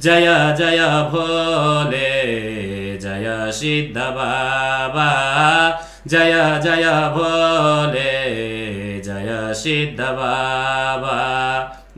जय 0.00 0.28
जय 0.58 0.80
भोले 1.12 2.59
सिद्ध 3.52 3.96
बाबा 3.96 5.08
जय 6.06 6.32
जय 6.64 6.86
भोले 7.14 8.12
जय 9.06 9.30
सिद्ध 9.62 10.00
बाबा 10.00 11.16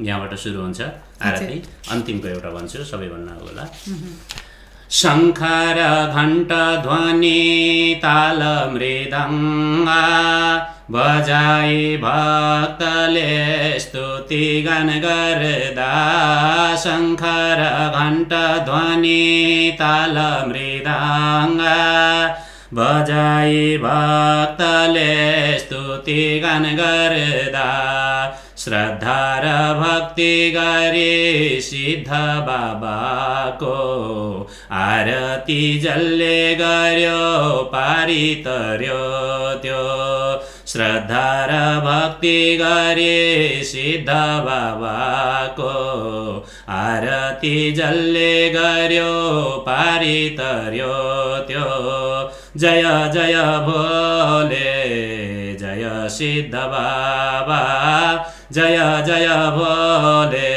यहाँबाट 0.01 0.33
सुरु 0.45 0.61
हुन्छ 0.61 0.81
आरती। 1.23 1.57
अन्तिमको 1.93 2.29
एउटा 2.29 2.51
भन्छु 2.51 2.85
सबैभन्दा 2.85 3.33
होला। 3.43 3.65
शङ्खर 5.01 5.79
घण्ट 6.17 6.51
ध्वनि 6.85 7.41
ताल 8.03 8.41
मृदङ्गा। 8.73 10.03
बजाई 10.93 11.97
भक्तले 11.97 13.79
स्तुति 13.81 14.63
गान 14.69 14.89
गर्दा। 14.89 15.93
शङ्खर 16.77 17.61
घण्ट 17.97 18.33
ध्वनि 18.65 19.73
ताल 19.75 20.19
मृदङ्गा। 20.49 21.79
बजाई 22.75 23.77
भक्तले 23.77 25.15
स्तुति 25.59 26.41
गान 26.45 26.65
गर्दा। 26.65 27.69
श्रद्धा 28.59 29.41
र 29.45 29.47
भक्ति 29.79 30.53
गरे 30.57 31.61
सिद्ध 31.61 32.09
बाबाको 32.47 33.73
आरती 34.73 35.81
जसले 35.81 36.55
गर्यो 36.55 37.63
पारी 37.63 38.35
तर्यो 38.35 39.03
त्यो। 39.63 39.83
श्रद्धा 40.73 41.79
भक्ति 41.81 42.57
गरे 42.61 43.63
सिद्ध 43.65 44.09
बाबाको 44.09 45.73
आरती 46.73 47.73
जसले 47.73 48.33
गर्यो 48.51 49.11
पारी 49.67 50.29
तर्यो 50.39 50.95
त्यो 51.49 51.67
जय 52.61 52.83
जय 53.15 53.35
भोले 53.67 54.73
जय 55.61 56.09
सिद्ध 56.17 56.55
बाबा 56.55 57.61
जय 58.53 58.79
जय 59.07 59.29
भोले 59.59 60.51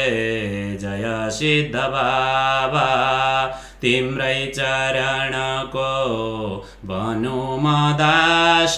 जय 0.78 1.28
सिद्ध 1.32 1.76
बाबा 1.76 2.86
तिम्रै 3.82 4.38
चरणको 4.56 5.90
बनु 6.84 7.40
मदास 7.64 8.76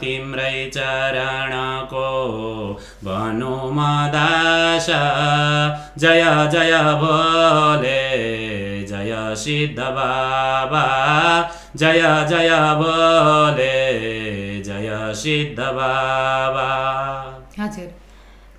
तिम्रै 0.00 0.70
चरणको 0.74 2.08
बनु 3.04 3.54
मदास 3.78 4.86
जय 5.98 6.24
जय 6.52 6.74
भोले 7.00 8.02
जय 8.90 9.12
सिद्ध 9.36 9.78
बाबा। 9.78 10.84
जय 11.76 12.02
जय 12.30 12.50
भोले 12.80 13.74
जय 14.62 14.90
सिद्ध 15.14 15.58
बाबा। 15.58 16.68
हजुर। 17.60 17.88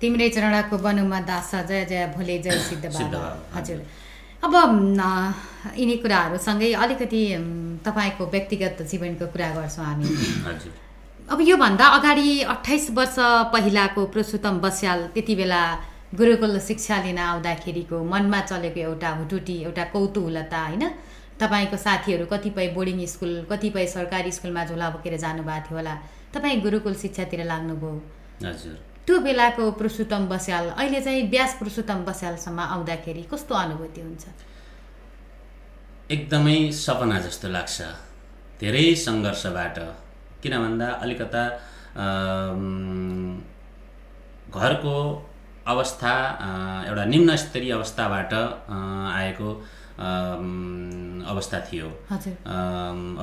तिम्रै 0.00 0.28
चरणको 0.28 0.76
बनुमा 0.78 1.20
दास 1.20 1.50
जय 1.68 1.84
जय 1.84 2.06
भोले 2.16 2.38
जय 2.38 2.58
सिद्ध 2.68 2.84
बाबा, 2.86 3.24
हजुर। 3.54 3.80
अब 4.42 4.54
यिनी 5.76 5.96
कुराहरूसँगै 6.02 6.72
अलिकति 6.82 7.22
तपाईँको 7.84 8.24
व्यक्तिगत 8.34 8.78
जीवनको 8.90 9.26
कुरा 9.32 9.48
गर्छौँ 9.54 9.84
हामी। 9.84 10.04
अब 11.32 11.40
योभन्दा 11.40 11.86
अगाडि 11.96 12.28
अठाइस 12.54 12.90
वर्ष 12.96 13.16
पहिलाको 13.52 14.04
पुरुषोत्तम 14.12 14.58
बस्याल 14.64 15.00
त्यति 15.14 15.34
बेला 15.40 15.62
गुरुकुल 16.16 16.58
शिक्षा 16.58 16.96
लिन 17.04 17.18
आउँदाखेरिको 17.18 18.02
मनमा 18.12 18.40
चलेको 18.50 18.80
एउटा 18.80 19.10
हुटुटी 19.18 19.56
एउटा 19.62 19.84
कौतूहलता 19.94 20.60
होइन? 20.66 20.84
तपाईँको 21.40 21.76
साथीहरू 21.76 22.26
कतिपय 22.32 22.68
बोर्डिङ 22.74 23.06
स्कुल 23.06 23.32
कतिपय 23.50 23.86
सरकारी 23.96 24.32
स्कुलमा 24.32 24.64
झोला 24.64 24.88
बोकेर 24.90 25.16
जानुभएको 25.24 25.68
थियो 25.68 25.76
होला। 25.78 25.94
तपाईँ 26.34 26.60
गुरुकुल 26.64 26.94
शिक्षातिर 27.02 27.44
लाग्नुभयो। 27.44 27.92
हजुर। 28.44 28.89
त्यो 29.10 29.18
बेलाको 29.26 29.64
पुरुषोत्तम 29.74 30.22
बस्याल 30.30 30.66
अहिले 30.70 31.00
चाहिँ 31.02 31.22
व्यास 31.30 31.52
पुरुषोत्तम 31.58 32.00
बस्यालसम्म 32.06 32.60
आउँदाखेरि 32.62 33.22
कस्तो 33.26 33.54
अनुभूति 33.54 34.00
हुन्छ? 34.00 34.24
एकदमै 36.14 36.58
सपना 36.70 37.18
जस्तो 37.26 37.48
लाग्छ। 37.50 37.78
धेरै 38.62 38.86
सङ्घर्षबाट। 39.02 39.78
किन 40.42 40.54
भन्दा 40.62 40.88
अलिकता 41.02 41.42
घरको 44.54 44.96
अवस्था 45.74 46.14
एउटा 46.86 47.04
निम्न 47.10 47.36
स्तरीय 47.42 47.72
अवस्थाबाट 47.82 48.32
आएको 49.18 49.48
अवस्था 50.00 51.58
थियो। 51.68 51.88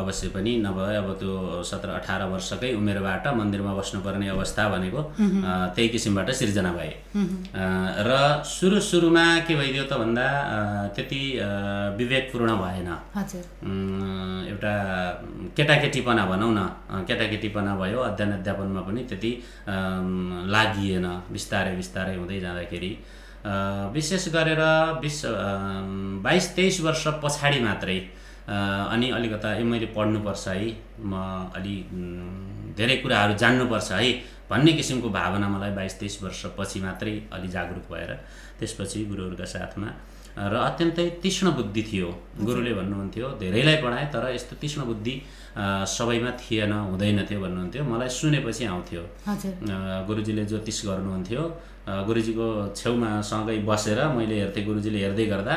अवश्य 0.02 0.28
पनि 0.30 0.52
नभए 0.66 0.96
अब 0.96 1.08
त्यो 1.20 1.64
सत्र 1.66 1.90
अठार 1.90 2.22
वर्षकै 2.30 2.74
उमेरबाट 2.78 3.28
मन्दिरमा 3.38 3.74
बस्नुपर्ने 3.74 4.28
अवस्था 4.30 4.64
भनेको 4.70 5.02
त्यही 5.76 5.88
किसिमबाट 5.90 6.30
सिर्जना 6.40 6.72
भए। 6.78 6.94
र 8.08 8.12
सुरु 8.46 8.80
सुरुमा 8.90 9.26
के 9.48 9.56
भइदियो 9.56 9.84
त 9.84 9.94
भन्दा 9.98 10.28
त्यति 10.96 11.22
विवेकपूर्ण 11.98 12.50
भएन। 12.62 12.90
एउटा 14.54 14.74
केटाकेटीपना 15.58 16.24
भनौँ 16.26 16.52
न 16.54 16.60
केटाकेटीपना 17.10 17.72
भयो 17.76 18.00
अध्ययन 18.00 18.32
अध्यापनमा 18.40 18.82
पनि 18.88 19.02
त्यति 19.10 19.32
लागिएन। 20.54 21.06
बिस्तारै 21.34 21.76
बिस्तारै 21.76 22.16
हुँदै 22.16 22.40
जाँदाखेरि 22.40 22.92
विशेष 23.94 24.28
गरेर 24.34 24.62
बिस 25.02 25.22
बाइस 26.24 26.56
तेइस 26.56 26.82
वर्ष 26.82 27.04
पछाडि 27.24 27.60
मात्रै 27.60 28.00
अनि 28.50 29.10
अलिकता 29.12 29.54
ए 29.54 29.64
मैले 29.64 29.86
पढ्नुपर्छ 29.96 30.48
है 30.48 30.68
म 31.02 31.14
अलि 31.56 31.76
धेरै 32.78 32.96
कुराहरू 33.04 33.34
जान्नुपर्छ 33.38 33.92
है 33.92 34.12
भन्ने 34.50 34.72
किसिमको 34.74 35.10
भावना 35.10 35.48
मलाई 35.50 35.72
बाइस 35.80 36.00
तेइस 36.00 36.22
वर्षपछि 36.24 36.80
मात्रै 36.82 37.16
अलि 37.36 37.48
जागरुक 37.56 37.86
भएर 37.92 38.12
त्यसपछि 38.60 39.06
गुरुहरूका 39.06 39.46
साथमा 39.56 39.90
र 40.38 40.56
अत्यन्तै 40.56 41.06
तीक्ष्ण 41.22 41.52
बुद्धि 41.58 41.84
थियो। 41.90 42.10
गुरुले 42.48 42.74
भन्नुहुन्थ्यो 42.80 43.28
धेरैलाई 43.42 43.78
पढाएँ 43.84 44.08
तर 44.14 44.30
यस्तो 44.34 44.56
तीक्ष्ण 44.62 44.82
बुद्धि 44.86 45.14
सबैमा 45.94 46.32
थिएन 46.42 46.72
हुँदैन 46.72 47.20
थियो 47.30 47.40
भन्नुहुन्थ्यो। 47.42 47.84
मलाई 47.84 48.10
सुनेपछि 48.18 48.66
आउँथ्यो। 48.66 49.04
गुरुजीले 50.08 50.46
ज्योतिष 50.46 50.86
गर्नुहुन्थ्यो। 50.86 51.44
गुरुजीको 51.88 52.48
छेउमा 52.76 53.10
सँगै 53.24 53.58
बसेर 53.64 54.00
मैले 54.12 54.36
हेर्थेँ 54.40 54.64
गुरुजीले 54.66 55.00
हेर्दै 55.00 55.26
गर्दा 55.32 55.56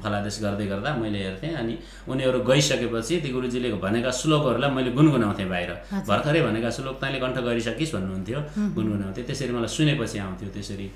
फलादेश 0.00 0.36
गर्दै 0.42 0.66
गर्दा 0.72 0.90
मैले 0.96 1.18
हेर्थेँ 1.18 1.52
अनि 1.52 1.74
उनीहरू 2.08 2.38
गइसकेपछि 2.48 3.20
ती 3.20 3.28
गुरुजीले 3.36 3.72
भनेका 3.84 4.10
श्लोकहरूलाई 4.10 4.70
मैले 4.72 4.90
गुनगुनाउँथेँ 4.96 5.48
बाहिर। 5.52 5.70
भर्खरै 6.08 6.40
भनेका 6.48 6.70
श्लोक 6.72 6.96
तैँले 6.96 7.18
कण्ठ 7.20 7.36
गरिसकिस् 7.44 7.92
भन्नुहुन्थ्यो 7.92 8.40
गुनगुनाउँथेँ। 8.72 9.24
त्यसरी 9.28 9.52
मलाई 9.52 9.70
सुनेपछि 9.76 10.18
आउँथ्यो 10.18 10.48
त्यसरी 10.56 10.88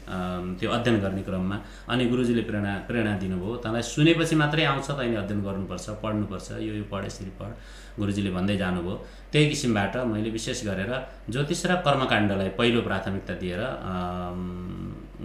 त्यो 0.56 0.68
अध्ययन 0.72 0.96
गर्ने 1.04 1.22
क्रममा। 1.28 1.56
अनि 1.92 2.04
गुरुजीले 2.08 2.42
प्रेरणा 2.48 2.72
प्रेरणा 2.88 3.12
दिनुभयो। 3.20 3.56
तँलाई 3.60 3.82
सुनेपछि 3.84 4.34
मात्रै 4.40 4.64
आउँछ 4.64 4.88
तैँले 4.96 5.16
अध्ययन 5.20 5.40
गर्नुपर्छ 5.44 5.86
पढ्नुपर्छ 6.00 6.48
यो 6.64 6.72
यो 6.80 6.84
पढ 6.88 7.04
यसरी 7.04 7.32
पढ। 7.36 7.52
गुरुजीले 8.00 8.30
भन्दै 8.32 8.56
जानुभयो। 8.56 8.96
त्यही 9.32 9.46
किसिमबाट 9.48 9.96
मैले 10.08 10.30
विशेष 10.30 10.64
गरेर 10.64 10.92
ज्योतिष 11.30 11.66
र 11.68 11.74
कर्मकाण्डलाई 11.84 12.48
पहिलो 12.58 12.80
प्राथमिकता 12.82 13.34
दिएर 13.42 13.62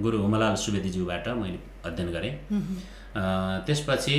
गुरु 0.02 0.18
हुमलाल 0.20 0.56
सुवेदीज्यूबाट 0.56 1.28
मैले 1.42 1.60
अध्ययन 1.86 2.10
गरेँ। 2.12 2.34
त्यसपछि 3.66 4.18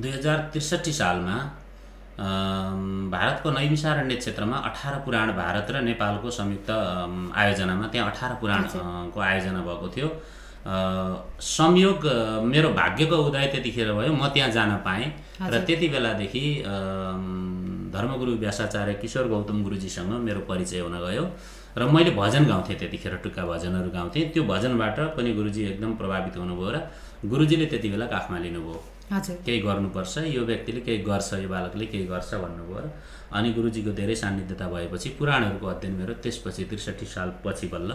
दुई 0.00 0.10
हजार 0.10 0.38
त्रिसठी 0.52 0.92
सालमा 0.92 1.36
भारतको 3.14 3.50
नैमिसारण्य 3.50 4.16
क्षेत्रमा 4.16 4.56
अठार 4.68 4.94
पुराण 5.04 5.28
भारत 5.36 5.70
र 5.70 5.80
नेपालको 5.82 6.30
संयुक्त 6.30 6.70
आयोजनामा 6.70 7.86
त्यहाँ 7.92 8.10
अठार 8.10 8.32
पुराणको 8.40 9.20
आयोजना 9.20 9.60
भएको 9.68 9.88
थियो। 9.96 10.08
संयोग 11.40 12.04
मेरो 12.44 12.68
भाग्यको 12.80 13.16
उदय 13.28 13.46
त्यतिखेर 13.52 13.92
भयो 13.92 14.12
म 14.12 14.28
त्यहाँ 14.34 14.50
जान 14.50 14.76
पाएँ 14.84 15.06
र 15.40 15.64
त्यति 15.66 15.88
बेलादेखि 15.88 16.44
धर्मगुरु 17.94 18.32
व्यासाचार्य 18.44 18.94
किशोर 19.00 19.26
गौतम 19.28 19.62
गुरुजीसँग 19.64 20.12
मेरो 20.26 20.40
परिचय 20.50 20.80
हुन 20.80 20.96
गयो। 21.00 21.24
र 21.76 21.90
मैले 21.90 22.10
भजन 22.12 22.44
गाउँथेँ 22.46 22.78
त्यतिखेर 22.78 23.14
टुक्का 23.24 23.44
भजनहरू 23.46 23.90
गाउँथेँ। 23.90 24.28
त्यो 24.32 24.42
भजनबाट 24.44 24.98
पनि 25.16 25.32
गुरुजी 25.34 25.60
एकदम 25.70 25.94
प्रभावित 25.96 26.36
हुनुभयो 26.36 26.70
र 26.70 26.78
गुरुजीले 27.26 27.66
त्यति 27.66 27.88
बेला 27.88 28.06
काखमा 28.06 28.38
लिनुभयो। 28.38 28.78
हजुर। 29.12 29.36
केही 29.46 29.60
गर्नुपर्छ 29.60 30.18
यो 30.30 30.42
व्यक्तिले 30.46 30.80
केही 30.80 30.98
गर्छ 31.02 31.32
यो 31.42 31.48
बालकले 31.48 31.86
केही 31.86 32.06
गर्छ 32.06 32.30
भन्नुभयो 32.34 32.82
अनि 33.34 33.48
गुरुजीको 33.52 33.90
धेरै 33.92 34.14
सान्निध्यता 34.14 34.66
भएपछि 34.70 35.08
पुराणहरूको 35.18 35.66
अध्ययन 35.66 35.94
मेरो 35.98 36.14
त्यसपछि 36.22 36.64
त्रिसठी 36.70 37.06
साल 37.06 37.28
पछि 37.44 37.66
बल्ल 37.74 37.90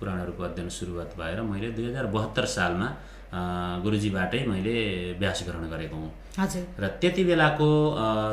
पुराणहरूको 0.00 0.42
अध्ययन 0.44 0.68
सुरुवात 0.68 1.16
भएर 1.18 1.40
मैले 1.42 1.70
दुई 1.72 1.86
हजार 1.88 2.06
बहत्तर 2.12 2.44
सालमा 2.56 2.88
गुरुजीबाटै 3.84 4.40
मैले 4.48 4.76
व्यास 5.20 5.42
ग्रहण 5.46 5.68
गरेको 5.68 5.96
हुँ। 5.96 6.10
हजुर। 6.38 6.64
र 6.80 6.86
त्यति 7.02 7.22
बेलाको 7.24 7.68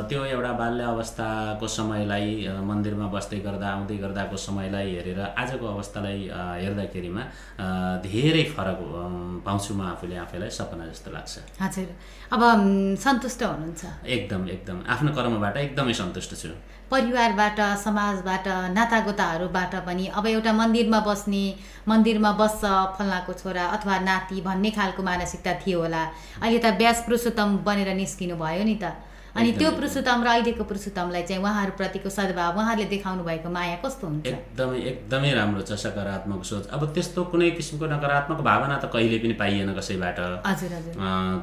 त्यो 0.08 0.24
एउटा 0.24 0.52
बाल्य 0.56 0.82
अवस्थाको 0.94 1.66
समयलाई 1.68 2.28
मन्दिरमा 2.70 3.06
बस्दै 3.12 3.38
गर्दा 3.46 3.66
आउँदै 3.68 3.96
गर्दाको 4.04 4.36
समयलाई 4.46 4.88
हेरेर 4.96 5.20
आजको 5.36 5.66
अवस्थालाई 5.66 6.20
हेर्दाखेरिमा 6.62 7.22
धेरै 8.06 8.44
फरक 8.56 8.78
पाउँछु 9.46 9.74
म 9.74 9.80
आफूले 9.92 10.16
आफैलाई 10.16 10.50
सपना 10.58 10.86
जस्तो 10.86 11.10
लाग्छ। 11.12 11.34
हजुर। 11.60 11.88
अब 12.32 12.40
सन्तुष्ट 13.04 13.42
हुनुहुन्छ? 13.42 13.82
एकदम 14.06 14.42
एकदम। 14.54 14.78
आफ्नो 14.86 15.10
कर्मबाट 15.18 15.56
एकदमै 15.66 15.92
सन्तुष्ट 15.92 16.32
छु। 16.40 16.50
परिवारबाट 16.90 17.58
समाजबाट 17.82 18.46
नातागोताहरूबाट 18.74 19.74
पनि 19.86 20.06
अब 20.14 20.26
एउटा 20.26 20.52
मन्दिरमा 20.52 21.00
बस्ने 21.08 21.44
मन्दिरमा 21.88 22.30
बस्छ 22.38 22.62
फल्नाको 22.98 23.32
छोरा 23.42 23.64
अथवा 23.76 23.98
नाति 24.06 24.40
भन्ने 24.46 24.70
खालको 24.70 25.02
मानसिकता 25.02 25.52
थियो 25.66 25.80
होला। 25.82 26.02
अहिले 26.42 26.58
त 26.62 26.78
व्यास 26.78 27.02
पुरुषोत्तम 27.06 27.48
बनेर 27.66 27.90
निस्किनु 27.98 28.36
भयो 28.38 28.64
नि 28.70 28.78
त। 28.78 28.94
अनि 29.36 29.52
त्यो। 29.52 29.70
पुरुषोत्तम 29.76 30.22
र 30.24 30.28
अहिलेको 30.32 30.64
पुरुषोत्तमलाई 30.64 31.22
चाहिँ 31.28 31.42
उहाँहरूप्रतिको 31.42 32.08
सद्भाव 32.08 32.56
उहाँहरूले 32.56 32.88
देखाउनु 32.88 33.22
भएको 33.26 33.48
माया 33.52 33.76
कस्तो 33.84 34.06
हुन्छ? 34.06 34.24
एकदमै 34.24 34.78
एकदमै 34.90 35.30
राम्रो 35.36 35.62
छ 35.68 35.76
सकारात्मक 35.76 36.40
सोच। 36.40 36.64
अब 36.72 36.82
त्यस्तो 36.94 37.20
कुनै 37.34 37.50
किसिमको 37.58 37.84
नकारात्मक 37.84 38.40
भावना 38.40 38.76
त 38.80 38.88
कहिले 38.94 39.18
पनि 39.20 39.34
पाइएन 39.36 39.74
कसैबाट। 39.76 40.18
हजुर 40.40 40.72
हजुर। 40.78 40.94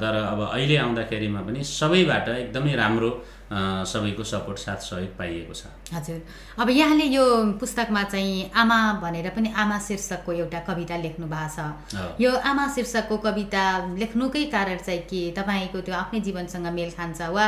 तर 0.02 0.14
अब 0.32 0.40
अहिले 0.58 0.76
आउँदाखेरिमा 0.82 1.40
पनि 1.46 1.60
सबैबाट 1.62 2.28
एकदमै 2.34 2.74
राम्रो 2.82 3.10
सबैको 3.44 4.24
सपोर्ट 4.24 4.58
साथ 4.58 4.80
सहयोग 4.82 5.16
पाइएको 5.18 5.54
छ। 5.54 5.66
हजुर। 5.92 6.20
अब 6.58 6.68
यहाँले 6.70 7.04
यो 7.04 7.24
पुस्तकमा 7.60 8.02
चाहिँ 8.04 8.50
आमा 8.50 8.78
भनेर 9.02 9.28
पनि 9.36 9.52
आमा 9.52 9.78
शीर्षकको 9.78 10.32
एउटा 10.32 10.60
कविता 10.64 10.96
लेख्नु 10.96 11.26
भएको 11.28 11.66
छ। 11.92 12.20
यो 12.20 12.30
आमा 12.32 12.64
शीर्षकको 12.74 13.16
कविता 13.20 13.64
लेख्नुकै 13.94 14.44
कारण 14.48 14.78
चाहिँ 14.80 15.00
के? 15.04 15.30
तपाईँको 15.36 15.80
त्यो 15.80 15.94
आफ्नै 15.94 16.20
जीवनसँग 16.20 16.66
मेल 16.72 16.90
खान्छ 16.96 17.20
वा 17.20 17.46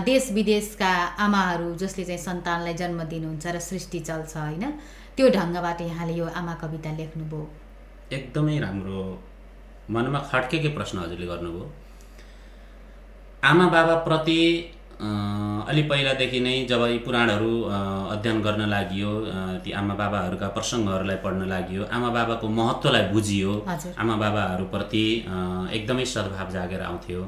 देश 0.00 0.30
विदेशका 0.32 0.92
आमाहरू 1.20 1.74
जसले 1.76 2.04
चाहिँ 2.04 2.22
सन्तानलाई 2.24 2.74
जन्म 2.74 3.02
दिनुहुन्छ 3.04 3.46
र 3.46 3.58
सृष्टि 3.60 4.00
चल्छ 4.00 4.36
होइन? 4.36 4.64
त्यो 5.16 5.28
ढङ्गबाट 5.30 5.80
यहाँले 5.80 6.14
यो 6.14 6.26
आमा 6.26 6.54
कविता 6.62 6.90
लेख्नुभयो। 6.96 7.42
एकदमै 8.12 8.58
राम्रो 8.58 9.02
मनमा 9.90 10.18
खड्केकै 10.32 10.68
प्रश्न 10.74 10.98
हजुरले 10.98 11.26
गर्नुभयो। 11.26 11.64
आमा 13.44 13.66
बाबाप्रति 13.68 14.40
अलि 15.00 15.82
पहिलादेखि 15.90 16.40
नै 16.40 16.54
जब 16.70 16.82
यी 16.86 16.98
पुराणहरू 17.06 17.52
अध्ययन 18.14 18.40
गर्न 18.42 18.62
लागि 18.68 19.02
ती 19.64 19.70
आमा 19.80 19.94
बाबाहरूका 20.00 20.48
प्रसङ्गहरूलाई 20.56 21.16
पढ्न 21.24 21.48
लागि 21.48 21.76
आमा 21.90 22.08
बाबाको 22.16 22.48
महत्त्वलाई 22.58 23.04
बुझियो 23.12 23.52
आमा 23.98 24.14
बाबाहरूप्रति 24.22 25.04
एकदमै 25.76 26.04
सद्भाव 26.14 26.48
जागेर 26.56 26.82
आउँथ्यो। 26.90 27.22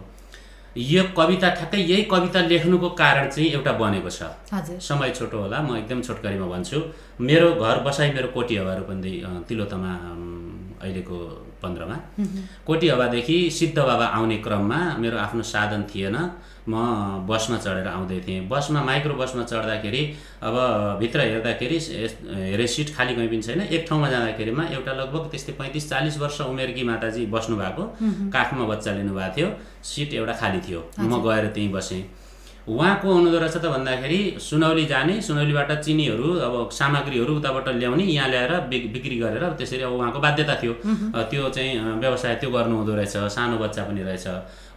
यो 0.77 1.03
कविता 1.17 1.49
ठ्याक्कै 1.59 1.79
यही 1.91 2.03
कविता 2.13 2.41
लेख्नुको 2.53 2.89
कारण 3.01 3.29
चाहिँ 3.35 3.49
एउटा 3.51 3.73
बनेको 3.83 4.11
छ। 4.11 4.23
समय 4.89 5.11
छोटो 5.19 5.37
होला 5.43 5.59
म 5.65 5.77
एकदम 5.77 6.01
छोटकरीमा 6.07 6.47
भन्छु। 6.47 6.79
मेरो 7.19 7.49
घर 7.57 7.77
बसाइ 7.87 8.13
मेरो 8.13 8.29
कोटी 8.37 8.57
हवा 8.61 8.75
रूपन्दी 8.81 9.13
अ, 9.25 9.29
तिलोतमा 9.49 9.93
अहिलेको 10.85 11.19
पन्ध्रमा। 11.63 11.97
कोटी 12.67 12.87
हवादेखि 12.89 13.37
सिद्ध 13.51 13.79
बाबा 13.79 14.07
आउने 14.17 14.37
क्रममा 14.45 14.81
मेरो 15.01 15.17
आफ्नो 15.19 15.43
साधन 15.43 15.83
थिएन। 15.91 16.17
म 16.69 16.75
बसमा 17.31 17.57
चढेर 17.65 17.87
आउँदै 17.89 18.19
थिएँ। 18.27 18.41
बसमा 18.51 18.81
माइक्रो 18.85 19.15
बसमा 19.15 19.43
चढ्दाखेरि 19.51 20.03
अब 20.43 20.57
भित्र 21.01 21.21
हेर्दाखेरि 21.21 21.79
हेरे 22.51 22.67
सिट 22.67 22.89
खाली 22.97 23.15
कहीँ 23.15 23.29
पनि 23.29 23.43
छैन। 23.43 23.61
एक 23.71 23.87
ठाउँमा 23.89 24.09
जाँदाखेरिमा 24.11 24.65
एउटा 24.75 24.93
लगभग 25.01 25.31
त्यस्तै 25.31 25.53
पैँतिस 25.59 25.89
चालिस 25.91 26.19
वर्ष 26.19 26.41
उमेरकी 26.51 26.83
माताजी 26.91 27.27
बस्नु 27.31 27.57
भएको 27.63 27.85
काखमा 28.35 28.65
बच्चा 28.67 28.91
लिनुभएको 28.99 29.35
थियो। 29.37 29.49
सिट 29.87 30.15
एउटा 30.19 30.35
खाली 30.43 30.61
थियो। 30.67 30.81
म 31.01 31.23
गएर 31.23 31.45
त्यहीँ 31.55 31.71
बसेँ। 31.73 32.03
उहाँको 32.67 33.07
हुनुहुँदो 33.07 33.39
रहेछ 33.39 33.57
त 33.63 33.67
भन्दाखेरि 33.71 34.19
सुनौली 34.43 34.85
जाने 34.91 35.15
सुनौलीबाट 35.23 35.71
चिनीहरू 35.87 36.29
अब 36.47 36.55
सामग्रीहरू 36.75 37.33
उताबाट 37.39 37.67
ल्याउने 37.79 38.05
यहाँ 38.11 38.29
ल्याएर 38.29 38.53
बिक- 38.67 38.91
बिक्री 38.93 39.17
गरेर 39.23 39.45
त्यसरी 39.55 39.83
अब 39.87 39.93
उहाँको 39.95 40.19
बाध्यता 40.19 40.55
थियो। 40.63 40.73
त्यो 41.31 41.49
चाहिँ 41.55 41.79
व्यवसाय 42.03 42.35
त्यो 42.43 42.51
गर्नुहुँदो 42.51 42.93
रहेछ। 42.99 43.15
सानो 43.35 43.57
बच्चा 43.63 43.83
पनि 43.87 44.03
रहेछ। 44.03 44.27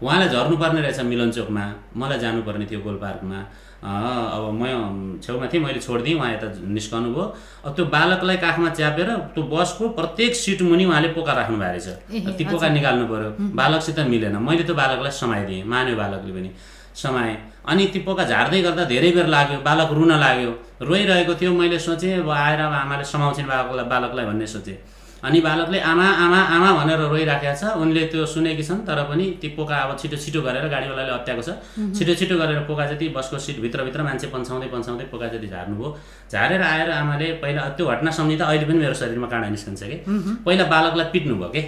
उहाँलाई 0.03 0.27
झर्नुपर्ने 0.29 0.81
रहेछ 0.81 0.99
मिलनचोकमा 1.12 1.63
मलाई 1.99 2.19
जानुपर्ने 2.19 2.65
थियो 2.71 2.79
गोलपार्कमा। 2.88 3.39
अ, 3.79 3.91
अब 4.35 4.43
म 4.59 5.19
छेउमा 5.23 5.47
थिएँ 5.51 5.63
मैले 5.63 5.79
छोडिदिएँ 5.79 6.15
उहाँ 6.19 6.31
यता 6.33 6.47
निस्कनु 6.67 7.09
भयो 7.15 7.25
अब 7.65 7.71
त्यो 7.75 7.85
बालकलाई 7.95 8.38
काखमा 8.43 8.69
च्यापेर 8.79 9.09
त्यो 9.35 9.43
बसको 9.43 9.83
प्रत्येक 9.99 10.35
सिट 10.35 10.62
मुनि 10.67 10.85
उहाँले 10.85 11.07
पोका 11.15 11.33
राख्नु 11.39 11.57
भएको 11.59 11.88
रहेछ 12.12 12.35
ती 12.38 12.43
पोका 12.51 12.67
निकाल्नु 12.75 13.05
पर्यो। 13.12 13.29
बालकसित 13.55 13.99
मिलेन। 14.12 14.35
मैले 14.39 14.63
त्यो 14.63 14.75
बालकलाई 14.75 15.12
समाइदिएँ 15.12 15.63
मान्यो 15.63 15.95
बालकले 15.95 16.31
पनि। 16.35 16.49
समाएँ। 16.95 17.35
अनि 17.71 17.85
ती 17.93 17.99
पोका 18.03 18.23
झार्दै 18.23 18.62
गर्दा 18.62 18.83
धेरै 18.91 19.12
बेर 19.15 19.27
लाग्यो। 19.27 19.59
बालक 19.63 19.89
रुन 19.95 20.12
लाग्यो। 20.19 20.51
रोइरहेको 20.83 21.33
थियो। 21.39 21.51
मैले 21.53 21.79
सोचेँ 21.79 22.19
अब 22.19 22.29
आएर 22.29 22.59
अब 22.59 22.73
आमाले 22.83 23.03
समाउँछिन् 23.03 23.47
बालकलाई 23.47 23.85
बालकलाई 23.88 24.25
भन्ने 24.25 24.47
सोचेँ। 24.47 24.77
अनि 25.19 25.39
बालकले 25.41 25.79
आमा 25.82 26.08
आमा 26.25 26.39
आमा 26.55 26.69
भनेर 26.79 26.99
रोइराखेको 27.12 27.55
छ। 27.60 27.63
उनले 27.75 28.03
त्यो 28.12 28.25
सुनेकी 28.25 28.63
छन् 28.63 28.86
तर 28.88 28.99
पनि 29.10 29.25
ती 29.41 29.47
पोका 29.58 29.75
अब 29.75 29.97
छिटो 29.99 30.17
छिटो 30.17 30.39
गरेर 30.41 30.65
गाडीवालाले 30.71 31.12
अत्याएको 31.12 31.43
छ। 31.43 31.49
छिटो 31.97 32.13
छिटो 32.15 32.36
गरेर 32.39 32.60
पोका 32.69 32.86
जति 32.91 33.05
बसको 33.12 33.38
सिट 33.38 33.60
भित्रभित्र 33.60 34.01
मान्छे 34.03 34.27
पन्छाउँदै 34.32 34.67
पन्छाउँदै 34.73 35.05
पोका 35.12 35.27
जति 35.34 35.47
झार्नुभयो 35.47 35.89
झारेर 36.32 36.62
आएर 36.63 36.89
आमाले 36.91 37.27
पहिला 37.43 37.62
त्यो 37.75 37.86
घटना 37.86 38.12
सम्झिँदा 38.12 38.45
अहिले 38.45 38.65
पनि 38.65 38.79
मेरो 38.79 38.95
शरीरमा 38.95 39.27
काँडा 39.27 39.49
निस्कन्छ 39.49 39.84
कि? 39.84 39.97
पहिला 40.45 40.65
बालकलाई 40.73 41.08
पिट्नुभयो 41.13 41.49
कि? 41.51 41.62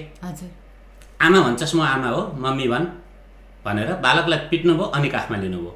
आमा 1.22 1.40
भन्छस् 1.46 1.76
म 1.76 1.82
आमा 1.86 2.10
हो 2.10 2.22
मम्मी 2.40 2.68
भन् 2.74 2.86
भनेर 3.66 3.90
बालकलाई 4.02 4.40
पिट्नुभयो 4.52 4.86
अनि 4.96 5.10
काखमा 5.10 5.38
लिनुभयो 5.38 5.72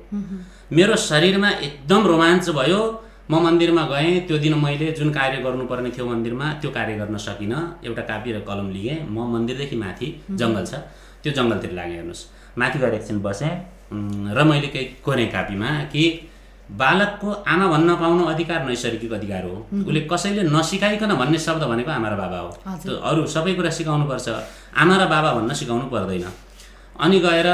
मेरो 0.71 0.95
शरीरमा 0.95 1.49
एकदम 1.67 2.01
रोमाञ्च 2.07 2.49
भयो। 2.49 2.79
म 3.29 3.33
मन्दिरमा 3.41 3.83
गएँ 3.89 4.27
त्यो 4.27 4.37
दिन 4.37 4.53
मैले 4.61 4.91
जुन 4.97 5.09
कार्य 5.09 5.37
गर्नुपर्ने 5.41 5.89
थियो 5.97 6.05
मन्दिरमा 6.05 6.47
त्यो 6.61 6.69
कार्य 6.71 6.93
गर्न 7.01 7.17
सकिनँ। 7.17 7.59
एउटा 7.85 8.01
कापी 8.05 8.31
र 8.31 8.39
कलम 8.45 8.69
लिएँ। 8.69 9.09
म 9.09 9.25
मन्दिरदेखि 9.33 9.75
माथि 9.75 10.07
जङ्गल 10.29 10.65
छ। 10.65 10.73
त्यो 11.23 11.31
जङ्गलतिर 11.33 11.71
लागेँ 11.73 11.95
हेर्नुहोस्। 11.95 12.21
माथि 12.57 12.77
गएर 12.79 12.93
एकछिन 12.93 13.17
बसेँ। 13.25 13.53
र 14.29 14.43
मैले 14.45 14.67
केही 14.69 14.85
कोरेँ 15.01 15.27
कापीमा 15.33 15.69
कि 15.89 16.03
बालकको 16.69 17.29
आमा 17.45 17.65
भन्न 17.73 17.89
पाउनु 17.97 18.23
अधिकार 18.25 18.65
नैसर्गिक 18.65 19.11
अधिकार 19.13 19.43
हो। 19.45 19.55
उसले 19.85 20.01
कसैले 20.05 20.43
नसिकाइकन 20.49 21.11
भन्ने 21.17 21.39
शब्द 21.41 21.63
भनेको 21.65 21.91
आमा 21.91 22.09
र 22.09 22.15
बाबा 22.21 22.37
हो। 22.45 22.49
त्यो 22.61 22.93
अरू 23.09 23.25
सबै 23.25 23.53
कुरा 23.57 23.69
सिकाउनुपर्छ। 23.69 24.27
आमा 24.77 24.95
र 25.01 25.03
बाबा 25.09 25.29
भन्न 25.33 25.53
सिकाउनु 25.53 25.85
पर्दैन। 25.89 26.25
अनि 27.01 27.17
गएर 27.25 27.49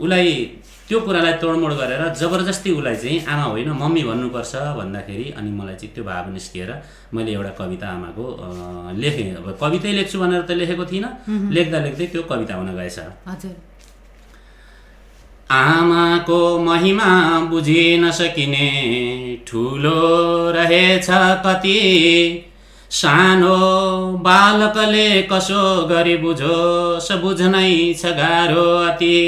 उसलाई 0.00 0.59
त्यो 0.90 0.98
कुरालाई 1.06 1.32
तोडमोड 1.38 1.72
गरेर 1.78 2.02
जबरजस्ती 2.18 2.70
उसलाई 2.74 2.96
चाहिँ 3.02 3.18
आमा 3.30 3.44
होइन 3.54 3.68
मम्मी 3.78 4.02
भन्नुपर्छ 4.10 4.52
भन्दाखेरि 4.78 5.26
अनि 5.38 5.50
मलाई 5.54 5.76
चाहिँ 5.78 5.94
त्यो 5.94 6.04
भाव 6.04 6.30
निस्किएर 6.34 6.70
मैले 7.14 7.30
एउटा 7.32 7.52
कविता 7.60 7.86
आमाको 7.88 8.24
लेखेँ। 8.98 9.28
अब 9.38 9.46
कवितै 9.62 9.92
लेख्छु 9.98 10.18
भनेर 10.18 10.42
त 10.42 10.58
लेखेको 10.58 10.84
थिइनँ। 10.90 11.10
लेख्दा 11.54 11.78
लेख्दै 11.86 12.06
त्यो 12.10 12.22
कविता 12.26 12.54
हुन 12.58 12.74
गएछ। 12.74 12.98
आमाको 15.52 16.40
महिमा 16.58 17.10
बुझिन 17.50 18.10
सकिने 18.10 18.68
ठुलो 19.46 20.02
रहेछ 20.58 21.08
कति। 21.46 21.78
सानो 22.90 23.58
बालकले 24.26 25.08
कसो 25.32 25.62
गरी 25.86 26.16
बुझोस् 26.18 27.12
बुझ्नै 27.22 27.94
छ 27.94 28.02
गाह्रो 28.18 28.70
अति। 28.90 29.18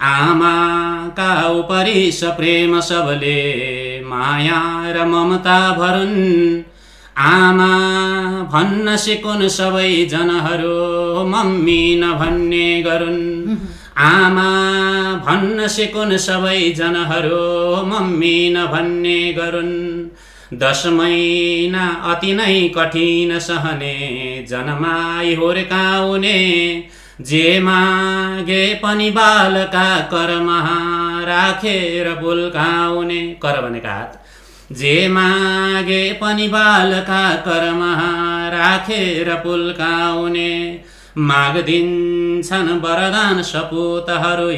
आमाका 0.00 1.48
उपरि 1.48 2.12
सप्रेम 2.12 2.80
सबले? 2.80 4.00
माया 4.04 4.92
र 4.96 5.04
ममता 5.06 5.72
भरुन्। 5.72 6.62
आमा 7.18 7.72
भन्न 8.52 8.96
सिकुन् 8.96 9.48
सबै 9.48 10.04
जनहरू 10.04 11.24
मम्मी 11.24 12.00
नभन्ने 12.04 12.82
गरून्। 12.82 13.56
आमा 13.98 14.50
भन्न 15.26 15.66
सिकुन् 15.66 16.18
सबै 16.18 16.74
जनहरू 16.76 17.86
मम्मी 17.86 18.50
नभन्ने 18.50 19.32
गरून्। 19.32 20.10
दस 20.54 20.82
महिना 20.86 21.88
अति 21.88 22.34
नै 22.34 22.68
कठिन 22.68 23.38
सहने 23.38 24.46
जनमाई 24.48 25.34
हुर्काउने। 25.34 26.38
जे 27.20 27.60
मागे 27.60 28.74
पनि 28.74 29.10
बालका 29.10 30.00
करमा 30.00 30.58
राखेर 31.24 32.14
बुल्काउने 32.14 33.20
कर 33.42 33.60
भनेका 33.60 33.92
हात। 33.92 34.24
जे 34.72 35.08
मागे 35.08 36.12
पनि 36.12 36.48
बालका 36.48 37.34
कर्म 37.36 37.82
राखेर 38.54 39.34
पुल्काउने 39.34 40.54
माग्दिन्छन् 41.18 42.80
वरदान 42.80 43.42
सपुतहरू 43.42 44.48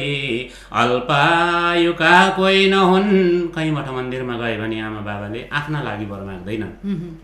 अल्पायुका 0.71 2.13
कोही 2.37 2.69
नहुन्। 2.69 3.09
कहीँ 3.49 3.71
मठ 3.71 3.87
मन्दिरमा 3.89 4.35
गयो 4.37 4.61
भने 4.61 4.77
आमा 4.81 5.01
बाबाले 5.01 5.49
आफ्ना 5.51 5.81
लागि 5.81 6.05
वर 6.05 6.21
माग्दैनन्। 6.21 6.73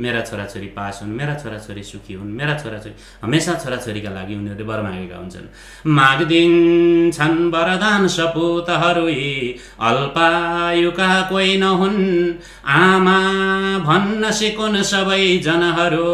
मेरा 0.01 0.21
छोराछोरी 0.21 0.67
पास 0.73 0.99
हुन् 1.03 1.13
मेरा 1.13 1.33
छोराछोरी 1.38 1.83
सुखी 1.83 2.13
हुन् 2.13 2.33
मेरा 2.33 2.53
छोराछोरी 2.57 2.95
हमेसा 3.21 3.53
छोराछोरीका 3.53 4.09
लागि 4.09 4.33
उनीहरूले 4.35 4.65
वर 4.65 4.81
मागेका 4.81 5.17
हुन्छन्। 5.17 5.47
माग्दिन्छन् 5.85 7.38
वरदान 7.53 8.07
सपुतहरू 8.07 9.05
अल्पायुका 9.79 11.09
कोही 11.29 11.57
नहुन्। 11.57 11.97
आमा 12.65 13.19
भन्न 13.85 14.31
सिकुन् 14.31 14.81
सबैजनाहरू 14.83 16.09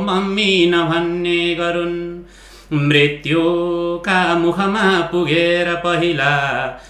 मम्मी 0.00 0.50
नभन्ने 0.74 1.54
गरून्। 1.54 2.17
मृत्युका 2.72 4.34
मुखमा 4.34 5.00
पुगेर 5.00 5.74
पहिला 5.74 6.34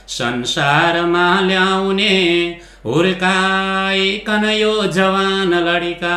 संसारमा 0.09 1.41
ल्याउने 1.41 2.15
हुर्काइकन 2.87 4.45
यो 4.45 4.83
जवान 4.87 5.55
लडिका 5.55 6.17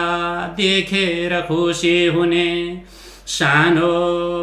देखेर 0.58 1.40
खुसी 1.42 2.06
हुने। 2.06 2.50
सानो 3.28 3.92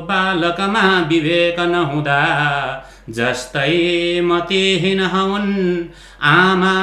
बालकमा 0.01 0.85
विवेक 1.01 1.61
नहुँदा 1.61 2.23
जस्तै 3.11 4.21
मतिहीन 4.21 5.01
हुन् 5.01 5.55
आमा 6.23 6.75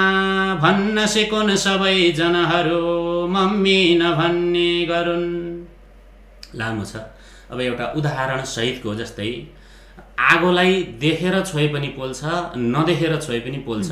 भन्न 0.55 1.05
सिकुन् 1.05 1.55
सबैजनाहरू 1.55 2.83
मम्मी 3.27 3.79
नभन्ने 4.01 4.69
गरून्। 4.85 5.29
लामो 6.55 6.83
छ। 6.85 6.95
अब 7.51 7.61
एउटा 7.61 7.85
उदाहरण 7.97 8.43
सहितको 8.55 8.95
जस्तै 8.95 9.31
आगोलाई 10.31 10.73
देखेर 11.01 11.35
छोए 11.43 11.67
पनि 11.73 11.87
पोल्छ 11.97 12.19
नदेखेर 12.73 13.15
छोए 13.21 13.39
पनि 13.45 13.57
पोल्छ। 13.67 13.89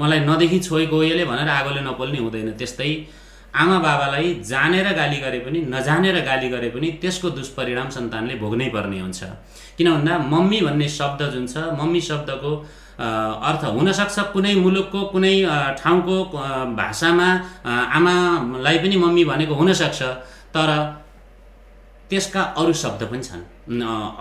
मलाई 0.00 0.20
नदेखि 0.20 0.58
छोएको 0.60 0.96
यसले 1.04 1.24
भनेर 1.24 1.48
आगोले 1.50 1.80
नपोल्ने 1.80 2.18
हुँदैन। 2.18 2.50
त्यस्तै 2.60 2.92
आमा 3.54 3.78
बाबालाई 3.84 4.28
जानेर 4.46 4.88
गाली 4.94 5.18
गरे 5.20 5.38
पनि 5.44 5.58
नजानेर 5.68 6.16
गाली 6.24 6.48
गरे 6.48 6.68
पनि 6.70 6.88
त्यसको 7.02 7.28
दुष्परिणाम 7.38 7.88
सन्तानले 7.96 8.34
भोग्नै 8.42 8.68
पर्ने 8.74 9.00
हुन्छ। 9.00 9.20
किन 9.76 9.86
भन्दा 9.94 10.18
मम्मी 10.32 10.60
भन्ने 10.66 10.88
शब्द 10.88 11.20
जुन 11.32 11.46
छ 11.46 11.56
मम्मी 11.80 12.00
शब्दको 12.00 12.52
अर्थ 13.48 13.62
हुनसक्छ 13.76 14.16
कुनै 14.32 14.54
मुलुकको 14.64 15.00
कुनै 15.12 15.34
ठाउँको 15.80 16.16
भाषामा 16.80 17.28
आमालाई 17.96 18.78
पनि 18.78 18.96
मम्मी 19.04 19.24
भनेको 19.24 19.54
हुनसक्छ। 19.54 20.00
तर 20.54 20.68
त्यसका 22.10 22.42
अरू 22.60 22.72
शब्द 22.82 23.02
पनि 23.10 23.22
छन्। 23.22 23.42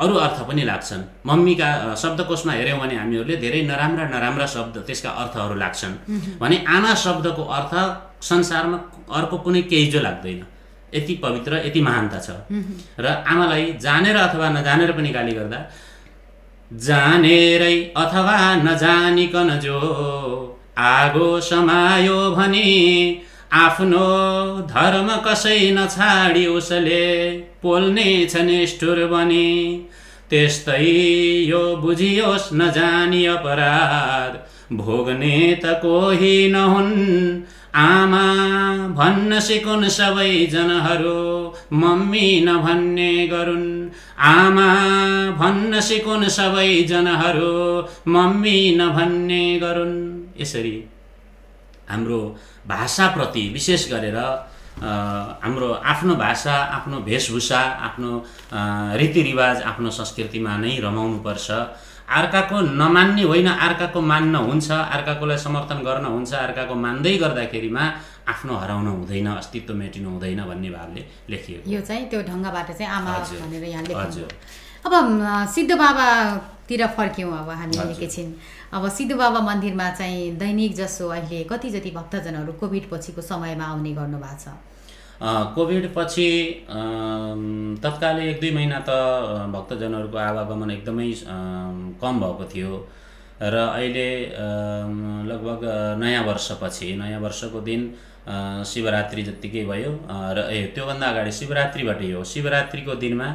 अरू 0.03 0.13
अर्थ 0.25 0.39
पनि 0.47 0.63
लाग्छन्। 0.63 1.03
मम्मीका 1.25 1.69
शब्दकोशमा 2.01 2.53
हेऱ्यौँ 2.53 2.79
भने 2.79 2.95
हामीहरूले 2.95 3.35
धेरै 3.43 3.61
नराम्रा 3.69 4.05
नराम्रा 4.13 4.45
शब्द 4.55 4.75
त्यसका 4.87 5.09
अर्थहरू 5.21 5.55
लाग्छन्। 5.63 5.95
भने 6.41 6.57
आमा 6.75 6.93
शब्दको 7.05 7.43
अर्थ 7.57 7.73
संसारमा 8.21 8.77
अर्को 9.17 9.37
कुनै 9.43 9.61
केही 9.71 9.87
जो 9.91 9.99
लाग्दैन। 10.01 10.39
यति 10.93 11.13
पवित्र 11.23 11.51
यति 11.65 11.81
महानता 11.81 12.19
छ। 12.19 12.29
र 12.99 13.05
आमालाई 13.25 13.65
जानेर 13.81 14.17
अथवा 14.17 14.47
नजानेर 14.49 14.91
पनि 14.97 15.09
गाली 15.09 15.33
गर्दा 15.33 15.59
जानेरै 16.71 17.77
अथवा 17.97 18.37
नजानिकन 18.63 19.49
जो 19.59 19.77
आगो 20.77 21.29
समायो 21.41 22.19
भने 22.31 22.65
आफ्नो 23.52 24.08
धर्म 24.70 25.08
कसै 25.26 25.72
नछाडी 25.72 26.45
उसले 26.47 27.06
पोल्ने 27.62 28.10
छ 28.26 28.41
निष्ठुर 28.41 29.00
बने। 29.06 29.47
त्यस्तै 30.30 30.86
यो 31.50 31.62
बुझियोस् 31.76 32.54
नजानी 32.54 33.26
अपराध 33.26 34.34
भोग्ने 34.78 35.38
त 35.64 35.74
कोही 35.82 36.36
नहुन्। 36.52 36.93
आमा 37.76 38.26
भन्न 38.97 39.39
सिकुन् 39.39 39.89
सबैजनाहरू 39.89 41.18
मम्मी 41.74 42.28
नभन्ने 42.45 43.12
गरून्। 43.28 43.68
आमा 44.30 44.70
भन्न 45.41 45.80
सिकुन् 45.80 46.30
सबैजनाहरू 46.30 47.56
मम्मी 48.08 48.58
नभन्ने 48.76 49.43
गरून्। 49.60 49.97
यसरी 50.41 50.78
हाम्रो 51.89 52.22
भाषाप्रति 52.72 53.43
विशेष 53.53 53.82
गरेर 53.91 54.17
हाम्रो 55.43 55.70
आफ्नो 55.91 56.13
भाषा 56.15 56.55
आफ्नो 56.78 56.97
वेशभूषा 57.09 57.59
आफ्नो 57.88 58.11
रीतिरिवाज 59.01 59.61
आफ्नो 59.72 59.89
संस्कृतिमा 59.99 60.53
नै 60.57 60.72
रमाउनुपर्छ। 60.86 61.49
अर्काको 62.09 62.57
नमान्ने 62.82 63.24
होइन 63.24 63.47
अर्काको 63.47 63.99
मान्न 64.01 64.36
हुन्छ 64.47 64.70
अर्काकोलाई 64.72 65.38
समर्थन 65.38 65.80
गर्न 65.88 66.05
हुन्छ 66.05 66.32
अर्काको 66.45 66.76
मान्दै 66.86 67.13
गर्दाखेरिमा 67.24 67.84
आफ्नो 68.34 68.53
हराउन 68.61 68.88
हुँदैन 68.88 69.28
अस्तित्व 69.34 69.74
मेटिनु 69.82 70.09
हुँदैन 70.09 70.41
भन्ने 70.49 70.70
भावले 70.70 71.01
लेखिएको। 71.30 71.70
यो 71.70 71.82
चाहिँ 71.82 72.05
त्यो 72.09 72.22
ढङ्गबाट 72.30 72.67
चाहिँ 72.78 72.91
आमा 72.97 73.13
भनेर 73.30 73.63
यहाँ 73.63 73.84
लेख्नु 73.89 74.26
अब 74.86 74.93
सिद्ध 75.53 75.71
बाबातिर 75.73 76.86
फर्क्यौँ 76.97 77.32
अब 77.38 77.49
हामी 77.59 77.77
एकैछिन 77.91 78.27
अब 78.73 78.88
सिद्धु 78.97 79.15
बाबा 79.17 79.39
मन्दिरमा 79.41 79.89
चाहिँ 79.91 80.32
दैनिक 80.39 80.75
जसो 80.75 81.07
अहिले 81.09 81.43
कति 81.51 81.69
जति 81.69 81.91
भक्तजनहरू 81.91 82.53
कोभिड 82.61 82.89
पछिको 82.91 83.21
समयमा 83.21 83.65
आउने 83.65 83.91
गर्नु 83.93 84.17
भएको 84.17 84.38
छ 84.39 84.55
कोभिड 85.55 85.93
पछि 85.95 86.30
तत्कालै 87.84 88.30
एक 88.30 88.39
दुई 88.41 88.51
महिना 88.55 88.80
त 88.88 88.89
भक्तजनहरूको 89.55 90.17
आवागमन 90.17 90.71
एकदमै 90.71 91.11
कम 91.99 92.19
भएको 92.23 92.45
थियो। 92.53 92.71
र 93.41 93.55
अहिले 93.55 94.09
लगभग 95.27 95.61
नयाँ 95.99 96.23
वर्षपछि 96.23 96.95
नयाँ 97.01 97.19
वर्षको 97.19 97.59
दिन 97.67 97.82
शिवरात्रि 98.65 99.21
जत्तिकै 99.23 99.63
भयो। 99.65 99.91
र 100.36 100.39
ए 100.49 100.59
त्योभन्दा 100.75 101.05
अगाडि 101.11 101.32
शिवरात्रिबाटै 101.34 102.09
हो। 102.11 102.23
शिवरात्रिको 102.23 102.93
दिनमा 103.03 103.27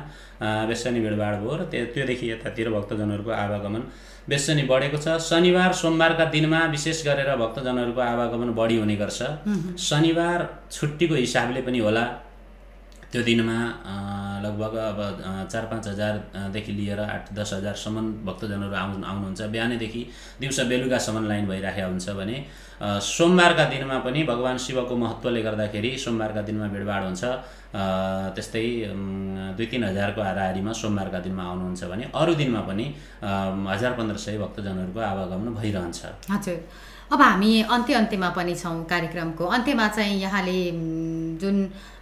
बेसनी 0.70 1.00
भिडभाड 1.04 1.34
भयो 1.42 1.52
र 1.60 1.62
त्योदेखि 1.92 2.26
यतातिर 2.30 2.70
भक्तजनहरूको 2.70 3.30
आवागमन 3.44 3.82
बेसनी 4.28 4.62
बढेको 4.70 4.98
छ। 4.98 5.06
शनिबार 5.20 5.72
सोमबारका 5.74 6.24
दिनमा 6.34 6.60
विशेष 6.74 6.98
गरेर 7.06 7.30
भक्तजनहरूको 7.36 8.00
आवागमन 8.02 8.50
बढी 8.54 8.76
हुने 8.78 8.96
गर्छ। 8.96 9.20
शनिबार 9.78 10.40
छुट्टीको 10.72 11.14
हिसाबले 11.14 11.60
पनि 11.66 11.78
होला। 11.86 12.04
त्यो 13.14 13.22
दिनमा 13.22 13.58
लगभग 14.42 14.74
अब 14.74 14.98
चार 15.46 15.64
पाँच 15.70 15.86
हजारदेखि 15.88 16.72
लिएर 16.74 17.00
आठ 17.00 17.30
दस 17.38 17.50
हजारसम्म 17.54 18.26
भक्तजनहरू 18.26 18.74
आउनु 18.74 19.06
आउनुहुन्छ। 19.06 19.40
बिहानैदेखि 19.54 20.02
दिउँसो 20.40 20.64
बेलुकासम्म 20.66 21.22
लाइन 21.30 21.46
भइराखेको 21.46 21.88
हुन्छ 21.94 22.08
भने 22.18 22.36
सोमबारका 22.82 23.64
दिनमा 23.70 23.98
पनि 24.06 24.20
भगवान् 24.26 24.58
शिवको 24.58 24.94
महत्त्वले 24.98 25.42
गर्दाखेरि 25.46 25.90
सोमबारका 26.04 26.42
दिनमा 26.48 26.66
भिडभाड 26.74 27.02
हुन्छ। 27.04 27.22
त्यस्तै 28.34 28.66
दुई 29.56 29.66
तिन 29.70 29.84
हजारको 29.84 30.20
हाराहारीमा 30.28 30.72
सोमबारका 30.82 31.18
दिनमा 31.26 31.42
आउनुहुन्छ 31.50 31.82
भने 31.92 32.04
अरू 32.18 32.34
दिनमा 32.34 32.60
पनि 32.66 32.86
हजार 33.22 33.92
पन्ध्र 33.98 34.16
सय 34.26 34.38
भक्तजनहरूको 34.42 35.00
आवागमन 35.12 35.54
भइरहन्छ। 35.54 36.00
हजुर। 36.34 36.58
अब 37.12 37.20
हामी 37.20 37.50
अन्त्य 37.62 37.94
अन्त्यमा 37.94 38.28
पनि 38.36 38.54
छौँ 38.54 38.84
कार्यक्रमको 38.90 39.44
अन्त्यमा 39.56 39.88
चाहिँ 39.88 40.20
यहाँले 40.20 40.58
जुन 41.40 41.56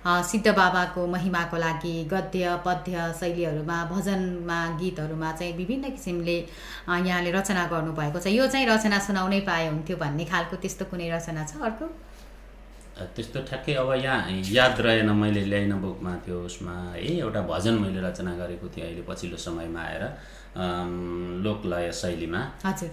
सिद्ध 0.07 0.48
बाबाको 0.48 1.07
महिमाको 1.07 1.57
लागि 1.57 1.94
गद्य 2.12 2.62
पद्य 2.66 3.12
शैलीहरूमा 3.20 3.78
भजनमा 3.90 4.59
गीतहरूमा 4.78 5.32
चाहिँ 5.32 5.57
विभिन्न 5.57 5.90
किसिमले 5.90 6.36
यहाँले 6.38 7.30
रचना 7.32 7.66
गर्नुभएको 7.72 8.18
छ। 8.18 8.26
यो 8.28 8.46
चाहिँ 8.46 8.66
रचना 8.66 8.98
सुनाउनै 8.98 9.40
पाए 9.42 9.68
हुन्थ्यो 9.68 9.96
भन्ने 9.96 10.24
खालको 10.24 10.57
त्यस्तो 10.62 10.84
कुनै 10.90 11.11
रचना 11.11 11.44
छ 11.44 11.61
अर्को? 11.61 11.86
त्यस्तो 12.92 13.40
ठ्याक्कै 13.48 13.74
अब 13.74 13.92
यहाँ 14.05 14.20
याद 14.53 14.80
रहेन 14.80 15.11
मैले 15.16 15.44
ल्याइन 15.50 15.72
बुकमा 15.80 16.12
त्यो 16.24 16.38
उसमा 16.46 16.74
है 16.94 17.18
एउटा 17.18 17.40
भजन 17.50 17.74
मैले 17.82 18.00
रचना 18.07 18.32
गरेको 18.36 18.66
थिएँ 18.68 18.84
अहिले 18.86 19.03
पछिल्लो 19.09 19.36
समयमा 19.36 19.80
आएर 19.80 20.05
लोकलय 21.44 21.90
शैलीमा। 21.92 22.40
हजुर। 22.64 22.90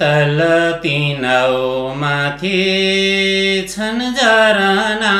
तल 0.00 0.38
तिनौ 0.82 1.94
माथि 1.94 2.60
छन् 3.70 4.00
जरना। 4.00 5.12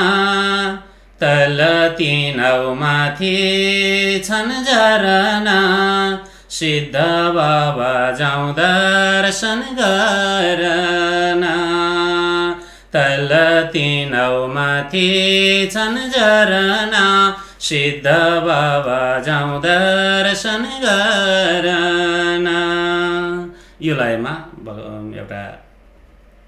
तल 1.20 1.58
तिनौ 1.98 2.74
माथि 2.74 3.36
छन् 4.24 4.64
जरना। 4.64 5.58
सिद्ध 6.50 6.96
बाबा 7.36 8.12
जाउँ 8.12 8.52
दर्शन 8.52 9.62
गर्न। 9.72 11.44
तल 12.92 13.28
तिनौ 13.72 14.46
माथि 14.46 15.08
छन् 15.72 16.10
झरना 16.10 17.36
सिद्ध 17.60 18.06
बाबा 18.40 19.20
जाउँ 19.20 19.58
दर्शन 19.60 20.62
गर्न। 20.82 22.05
यो 23.80 23.94
लयमा 23.94 24.32
एउटा 25.20 25.42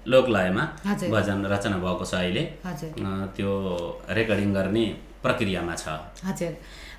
लोकलयमा 0.07 0.63
हजुर। 0.85 1.09
भजन 1.09 1.45
रचना 1.45 1.77
भएको 1.77 2.05
छ 2.05 2.13
अहिले। 2.15 2.43
त्यो 3.35 3.51
रेकर्डिङ 4.17 4.49
गर्ने 4.53 4.85
प्रक्रियामा 5.23 5.75
छ। 5.75 5.85
हजुर। 6.25 6.53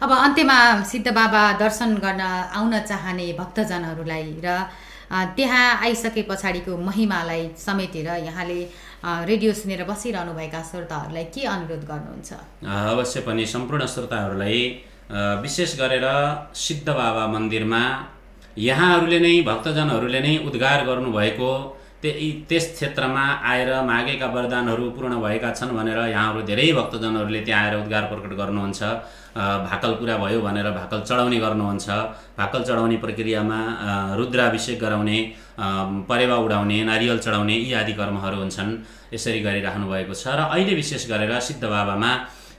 अब 0.05 0.11
अन्त्यमा 0.26 0.59
सिद्ध 0.85 1.09
बाबा 1.09 1.43
दर्शन 1.59 1.91
गर्न 2.05 2.22
आउन 2.59 2.72
चाहने 2.91 3.26
भक्तजनहरूलाई 3.41 4.41
र 4.45 4.49
त्यहाँ 5.11 5.83
आइसके 5.83 6.22
पछाडिको 6.22 6.76
महिमालाई 6.78 7.43
समेटेर 7.59 8.09
यहाँले 8.31 8.61
रेडियो 9.26 9.53
सुनेर 9.53 9.83
बसिरहनुभएका 9.91 10.61
श्रोताहरूलाई 10.62 11.24
के 11.35 11.43
अनुरोध 11.51 11.83
गर्नुहुन्छ? 11.91 12.31
अवश्य 12.62 13.20
पनि 13.26 13.47
सम्पूर्ण 13.47 13.87
श्रोताहरूलाई 13.91 14.61
विशेष 15.43 15.70
गरेर 15.81 16.07
सिद्ध 16.55 16.89
बाबा 16.89 17.26
मन्दिरमा 17.26 17.83
यहाँहरूले 18.59 19.18
नै 19.20 19.34
भक्तजनहरूले 19.42 20.20
नै 20.20 20.34
उद्धार 20.48 20.84
गर्नुभएको 20.86 21.51
त्यस 22.01 22.66
क्षेत्रमा 22.74 23.24
आएर 23.44 23.70
मागेका 23.84 24.26
वरदानहरू 24.32 24.84
पूर्ण 24.96 25.20
भएका 25.20 25.51
छन् 25.53 25.76
भनेर 25.76 25.98
यहाँहरू 26.09 26.40
धेरै 26.48 26.72
भक्तजनहरूले 26.72 27.40
त्यहाँ 27.44 27.62
आएर 27.64 27.74
उद्धार 27.84 28.05
प्रकट 28.11 28.32
गर्नुहुन्छ। 28.40 28.80
भाकल 29.68 29.92
पुरा 30.01 30.16
भयो 30.16 30.40
भनेर 30.40 30.68
भाकल 30.72 31.01
चढाउने 31.05 31.38
गर्नुहुन्छ। 31.44 31.88
भाकल 32.40 32.62
चढाउने 32.64 32.96
प्रक्रियामा 33.05 33.61
रुद्राभिषेक 34.16 34.80
गराउने 34.80 35.18
परेवा 36.09 36.36
उडाउने 36.40 36.78
नारियल 36.88 37.18
चढाउने 37.20 37.55
यी 37.55 37.72
आदि 37.76 37.92
कर्महरू 38.01 38.36
हुन्छन्। 38.42 38.70
यसरी 39.12 39.40
गरिराख्नु 39.44 39.86
भएको 39.92 40.14
छ। 40.16 40.24
र 40.40 40.40
अहिले 40.57 40.74
विशेष 40.74 41.05
गरेर 41.12 41.32
सिद्ध 41.38 41.64
बाबामा 41.64 42.11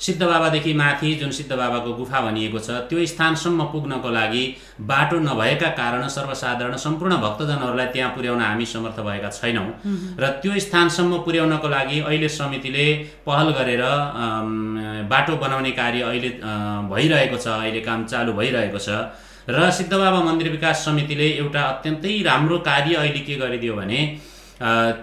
सिद्ध 0.01 0.21
बाबादेखि 0.23 0.73
माथि 0.73 1.13
जुन 1.15 1.31
सिद्ध 1.31 1.51
बाबाको 1.51 1.93
गुफा 1.93 2.19
भनिएको 2.21 2.59
छ 2.59 2.77
त्यो 2.89 3.05
स्थानसम्म 3.05 3.65
पुग्नको 3.71 4.09
लागि 4.09 4.43
बाटो 4.91 5.19
नभएका 5.21 5.69
कारण 5.79 6.07
सर्वसाधारण 6.09 6.75
सम्पूर्ण 6.85 7.17
भक्तजनहरूलाई 7.25 7.85
त्यहाँ 7.93 8.09
पुर्याउन 8.15 8.41
हामी 8.41 8.65
समर्थ 8.65 8.99
भएका 8.99 9.29
छैनौँ। 9.31 9.67
र 10.21 10.29
त्यो 10.41 10.57
स्थानसम्म 10.65 11.17
पुर्याउनको 11.21 11.67
लागि 11.69 11.99
अहिले 12.01 12.29
समितिले 12.31 12.87
पहल 13.27 13.51
गरेर 13.59 13.83
बाटो 15.13 15.35
बनाउने 15.37 15.71
कार्य 15.77 16.01
अहिले 16.09 16.29
भइरहेको 16.89 17.37
छ 17.37 17.47
अहिले 17.61 17.81
काम 17.85 18.05
चालु 18.07 18.33
भइरहेको 18.33 18.79
छ। 18.79 18.89
र 19.49 19.69
सिद्ध 19.77 19.93
बाबा 19.93 20.19
मन्दिर 20.23 20.49
विकास 20.51 20.85
समितिले 20.85 21.29
एउटा 21.37 21.61
अत्यन्तै 21.69 22.17
राम्रो 22.23 22.57
कार्य 22.65 22.95
अहिले 23.05 23.25
के 23.29 23.35
गरिदियो 23.37 23.75
भने 23.75 24.01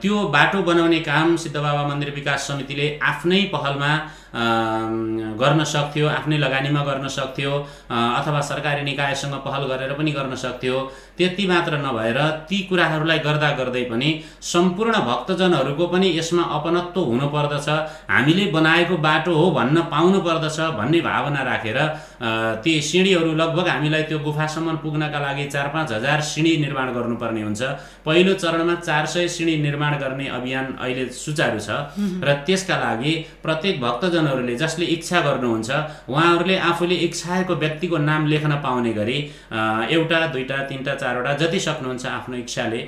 त्यो 0.02 0.16
बाटो 0.34 0.58
बनाउने 0.66 1.00
काम 1.06 1.36
सिद्ध 1.44 1.56
बाबा 1.56 1.82
मन्दिर 1.86 2.10
विकास 2.14 2.46
समितिले 2.48 2.86
आफ्नै 3.02 3.40
पहलमा 3.54 3.90
गर्न 4.34 5.64
सक्थ्यो 5.64 6.06
आफ्नै 6.08 6.38
लगानीमा 6.38 6.82
गर्न 6.84 7.08
सक्थ्यो 7.08 7.52
अथवा 7.90 8.40
सरकारी 8.50 8.82
निकायसँग 8.84 9.34
पहल 9.44 9.62
गरेर 9.70 9.92
पनि 9.98 10.10
गर्न 10.12 10.34
सक्थ्यो। 10.36 10.76
त्यति 11.18 11.46
मात्र 11.46 11.78
नभएर 11.84 12.18
ती 12.48 12.58
कुराहरूलाई 12.68 13.18
गर्दा 13.26 13.50
गर्दै 13.58 13.82
पनि 13.90 14.10
सम्पूर्ण 14.52 14.94
भक्तजनहरूको 15.08 15.86
पनि 15.86 16.08
यसमा 16.18 16.42
अपनत्व 16.56 17.00
हुनुपर्दछ 17.10 17.68
हामीले 18.10 18.44
बनाएको 18.52 18.96
बाटो 19.06 19.34
हो 19.34 19.50
भन्न 19.50 19.82
पाउनु 19.92 20.20
पर्दछ 20.20 20.58
भन्ने 20.78 21.00
भावना 21.00 21.42
राखेर 21.50 21.78
ती 22.64 22.80
सिँढीहरू 22.82 23.32
लगभग 23.34 23.68
हामीलाई 23.68 24.02
त्यो 24.10 24.18
गुफासम्म 24.26 24.76
पुग्नका 24.84 25.18
लागि 25.18 25.44
चार 25.54 25.68
पाँच 25.74 25.92
हजार 25.92 26.20
सिँढी 26.30 26.56
निर्माण 26.58 26.92
गर्नुपर्ने 26.94 27.42
हुन्छ। 27.42 27.62
पहिलो 28.06 28.34
चरणमा 28.34 28.74
चार 28.80 29.06
सय 29.06 29.28
सिँढी 29.28 29.56
निर्माण 29.62 29.98
गर्ने 29.98 30.26
अभियान 30.38 30.66
अहिले 30.80 31.06
सुचारू 31.18 31.60
छ 31.60 31.70
र 32.26 32.34
त्यसका 32.46 32.76
लागि 32.78 33.12
प्रत्येक 33.42 33.80
भक्तजनहरूले 33.80 34.54
जसले 34.56 34.86
इच्छा 34.96 35.20
गर्नुहुन्छ 35.20 35.70
उहाँहरूले 36.08 36.56
आफूले 36.70 36.96
इच्छाएको 37.06 37.54
व्यक्तिको 37.64 37.98
नाम 38.10 38.26
लेख्न 38.26 38.60
पाउने 38.64 38.92
गरी 38.92 39.18
एउटा 39.96 40.26
दुईवटा 40.34 40.58
तिनवटा 40.70 40.94
चारवटा 41.08 41.32
जति 41.40 41.60
सक्नुहुन्छ 41.60 42.06
आफ्नो 42.08 42.36
इच्छाले 42.36 42.80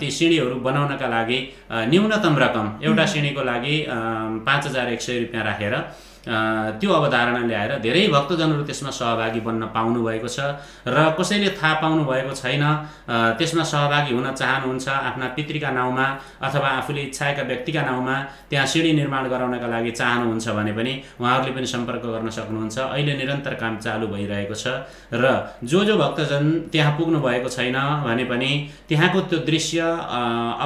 ती 0.00 0.10
सिँढीहरू 0.10 0.56
बनाउनका 0.64 1.08
लागि 1.08 1.38
न्यूनतम 1.92 2.38
रकम 2.38 2.66
एउटा 2.82 3.06
सिँढीको 3.12 3.42
लागि 3.44 3.74
पाँच 4.46 4.66
हजार 4.66 4.88
एक 4.92 5.02
सय 5.02 5.18
रुपियाँ 5.20 5.44
राखेर 5.44 5.74
त्यो 6.24 6.90
अवधारणा 6.92 7.40
ल्याएर 7.48 7.72
धेरै 7.80 8.06
भक्तजनहरू 8.14 8.62
त्यसमा 8.68 8.90
सहभागी 9.00 9.40
बन्न 9.40 9.62
पाउनुभएको 9.76 10.28
छ 10.28 10.38
र 10.86 10.98
कसैले 11.18 11.50
थाहा 11.58 11.74
पाउनु 11.82 12.02
भएको 12.04 12.32
छैन 12.40 12.64
त्यसमा 13.38 13.64
सहभागी 13.72 14.12
हुन 14.14 14.26
चाहनुहुन्छ 14.40 14.88
आफ्ना 14.88 15.26
पितृका 15.36 15.70
नाउँमा 15.78 16.06
अथवा 16.46 16.68
आफूले 16.80 17.02
इच्छाएका 17.08 17.42
व्यक्तिका 17.50 17.82
नाउँमा 17.82 18.16
त्यहाँ 18.50 18.66
सिँढी 18.72 18.92
निर्माण 19.00 19.28
गराउनका 19.32 19.68
लागि 19.74 19.90
चाहनुहुन्छ 20.00 20.48
भने 20.58 20.72
पनि 20.78 20.92
उहाँहरूले 21.20 21.52
पनि 21.56 21.66
सम्पर्क 21.74 22.04
गर्न 22.14 22.28
सक्नुहुन्छ। 22.38 22.78
अहिले 22.78 23.14
निरन्तर 23.16 23.54
काम 23.62 23.76
चालु 23.80 24.06
भइरहेको 24.12 24.54
छ 24.54 24.66
र 25.14 25.24
जो 25.64 25.84
जो 25.88 25.96
भक्तजन 25.96 26.44
त्यहाँ 26.72 26.92
पुग्नु 26.98 27.20
भएको 27.20 27.48
छैन 27.48 27.78
भने 28.04 28.24
पनि 28.32 28.50
त्यहाँको 28.88 29.20
त्यो 29.30 29.38
दृश्य 29.48 29.80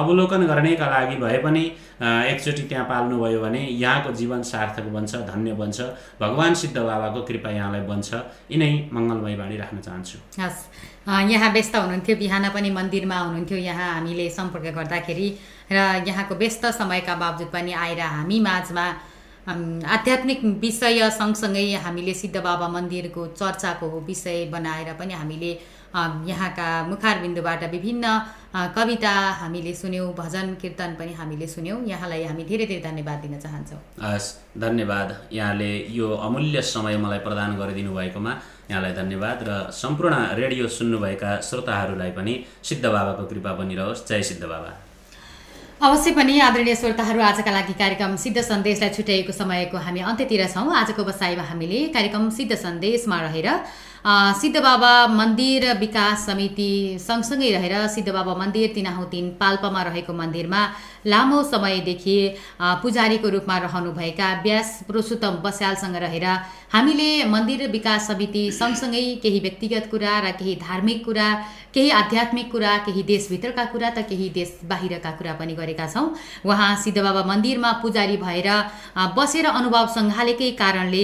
अवलोकन 0.03 0.45
गर्नेका 0.51 0.87
लागि 0.95 1.15
भए 1.23 1.37
पनि 1.45 1.63
एकचोटि 2.01 2.63
त्यहाँ 2.69 2.85
पाल्नुभयो 2.91 3.39
भने 3.41 3.61
यहाँको 3.83 4.11
जीवन 4.19 4.41
सार्थक 4.51 4.85
बन्छ। 4.95 5.13
धन्य 5.45 5.53
बन्छ। 5.61 5.81
भगवान् 6.21 6.55
सिद्ध 6.55 6.77
बाबाको 6.77 7.21
कृपा 7.21 7.49
यहाँलाई 7.49 7.81
बन्छ। 7.85 8.09
यिनै 8.49 8.89
मङ्गलमय 8.89 9.35
बाणी 9.37 9.57
राख्न 9.57 9.77
चाहन्छु। 9.77 10.17
हस्। 10.41 10.59
यहाँ 11.05 11.49
व्यस्त 11.53 11.75
हुनुहुन्थ्यो 11.75 12.15
बिहान 12.17 12.49
पनि 12.49 12.69
मन्दिरमा 12.73 13.17
हुनुहुन्थ्यो। 13.19 13.57
यहाँ 13.69 13.93
हामीले 13.93 14.29
सम्पर्क 14.29 14.65
गर्दाखेरि 14.73 15.27
र 15.71 15.77
यहाँको 16.01 16.35
व्यस्त 16.35 16.65
समयका 16.81 17.15
बावजुद 17.21 17.49
पनि 17.53 17.71
आएर 17.73 18.01
हामी 18.01 18.39
माझमा 18.41 18.85
आध्यात्मिक 19.45 20.39
विषय 20.57 21.09
सँगसँगै 21.13 21.65
हामीले 21.85 22.13
सिद्ध 22.13 22.37
बाबा 22.41 22.67
मन्दिरको 22.67 23.21
चर्चाको 23.37 23.85
विषय 24.09 24.49
बनाएर 24.49 24.93
पनि 24.97 25.13
हामीले 25.13 25.51
यहाँका 25.95 26.67
मुखारबिन्दुबाट 26.87 27.63
विभिन्न 27.71 28.05
कविता 28.75 29.13
हामीले 29.39 29.73
सुन्यौँ 29.73 30.07
भजन 30.13 30.53
कीर्तन 30.61 30.95
पनि 30.99 31.13
हामीले 31.13 31.47
सुन्यौँ। 31.47 31.79
यहाँलाई 31.87 32.23
हामी 32.23 32.43
धेरै 32.43 32.65
धेरै 32.65 32.81
धन्यवाद 32.83 33.19
दिन 33.23 33.39
चाहन्छौँ। 33.39 33.79
हस् 34.03 34.27
धन्यवाद। 34.59 35.09
यहाँले 35.31 35.71
यो 35.91 36.07
अमूल्य 36.27 36.61
समय 36.61 36.97
मलाई 36.99 37.19
प्रदान 37.27 37.55
गरिदिनु 37.57 37.91
भएकोमा 37.95 38.33
यहाँलाई 38.71 38.93
धन्यवाद 38.93 39.37
र 39.47 39.51
सम्पूर्ण 39.71 40.15
रेडियो 40.35 40.67
सुन्नुभएका 40.67 41.31
श्रोताहरूलाई 41.41 42.11
पनि 42.11 42.33
सिद्ध 42.63 42.85
बाबाको 42.85 43.23
कृपा 43.31 43.51
बनिरहोस्। 43.55 44.07
जय 44.09 44.21
सिद्ध 44.23 44.43
बाबा। 44.43 44.71
अवश्य 45.75 46.11
पनि 46.15 46.39
आदरणीय 46.39 46.75
श्रोताहरू 46.75 47.19
आजका 47.21 47.51
लागि 47.51 47.73
कार्यक्रम 47.75 48.15
सिद्ध 48.15 48.41
सन्देशलाई 48.41 48.89
छुट्याएको 48.95 49.31
समयको 49.31 49.77
हामी 49.77 49.99
अन्त्यतिर 50.09 50.47
छौँ। 50.47 50.71
आजको 50.73 51.03
बसाइमा 51.03 51.43
हामीले 51.43 51.79
कार्यक्रम 51.95 52.29
सिद्ध 52.31 52.55
सन्देशमा 52.55 53.17
रहेर 53.21 53.47
अ, 54.05 54.33
सिद्ध 54.41 54.57
बाबा 54.61 54.91
मन्दिर 55.19 55.63
विकास 55.79 56.25
समिति 56.25 56.69
सँगसँगै 57.07 57.49
रहेर 57.51 57.73
सिद्ध 57.95 58.09
बाबा 58.13 58.33
मन्दिर 58.41 58.71
तिनाहुतिन 58.75 59.29
पाल्पामा 59.39 59.81
रहेको 59.89 60.13
मन्दिरमा 60.21 60.61
लामो 61.13 61.41
समयदेखि 61.51 62.17
पुजारीको 62.83 63.29
रूपमा 63.35 63.57
रहनुभएका 63.65 64.27
व्यास 64.43 64.69
पुरुषोत्तम 64.87 65.41
बस्यालसँग 65.45 65.95
रहेर 66.05 66.25
हामीले 66.75 67.09
मन्दिर 67.33 67.67
विकास 67.71 68.07
समिति 68.07 68.43
सँगसँगै 68.59 69.03
केही 69.23 69.39
व्यक्तिगत 69.45 69.87
कुरा 69.91 70.13
र 70.25 70.31
केही 70.39 70.55
धार्मिक 70.61 71.03
कुरा 71.05 71.27
केही 71.75 71.89
आध्यात्मिक 71.91 72.51
कुरा 72.51 72.77
केही 72.85 73.01
देशभित्रका 73.09 73.63
कुरा 73.73 73.89
त 73.97 74.05
केही 74.09 74.29
देश 74.37 74.51
बाहिरका 74.69 75.11
कुरा 75.19 75.33
पनि 75.41 75.53
गरेका 75.55 75.87
छौँ 75.93 76.05
उहाँ 76.45 76.69
सिद्ध 76.83 76.97
बाबा 77.01 77.23
मन्दिरमा 77.31 77.71
पुजारी 77.81 78.17
भएर 78.25 78.47
बसेर 79.17 79.45
अनुभव 79.51 79.85
सङ्घालेकै 79.97 80.49
कारणले 80.61 81.03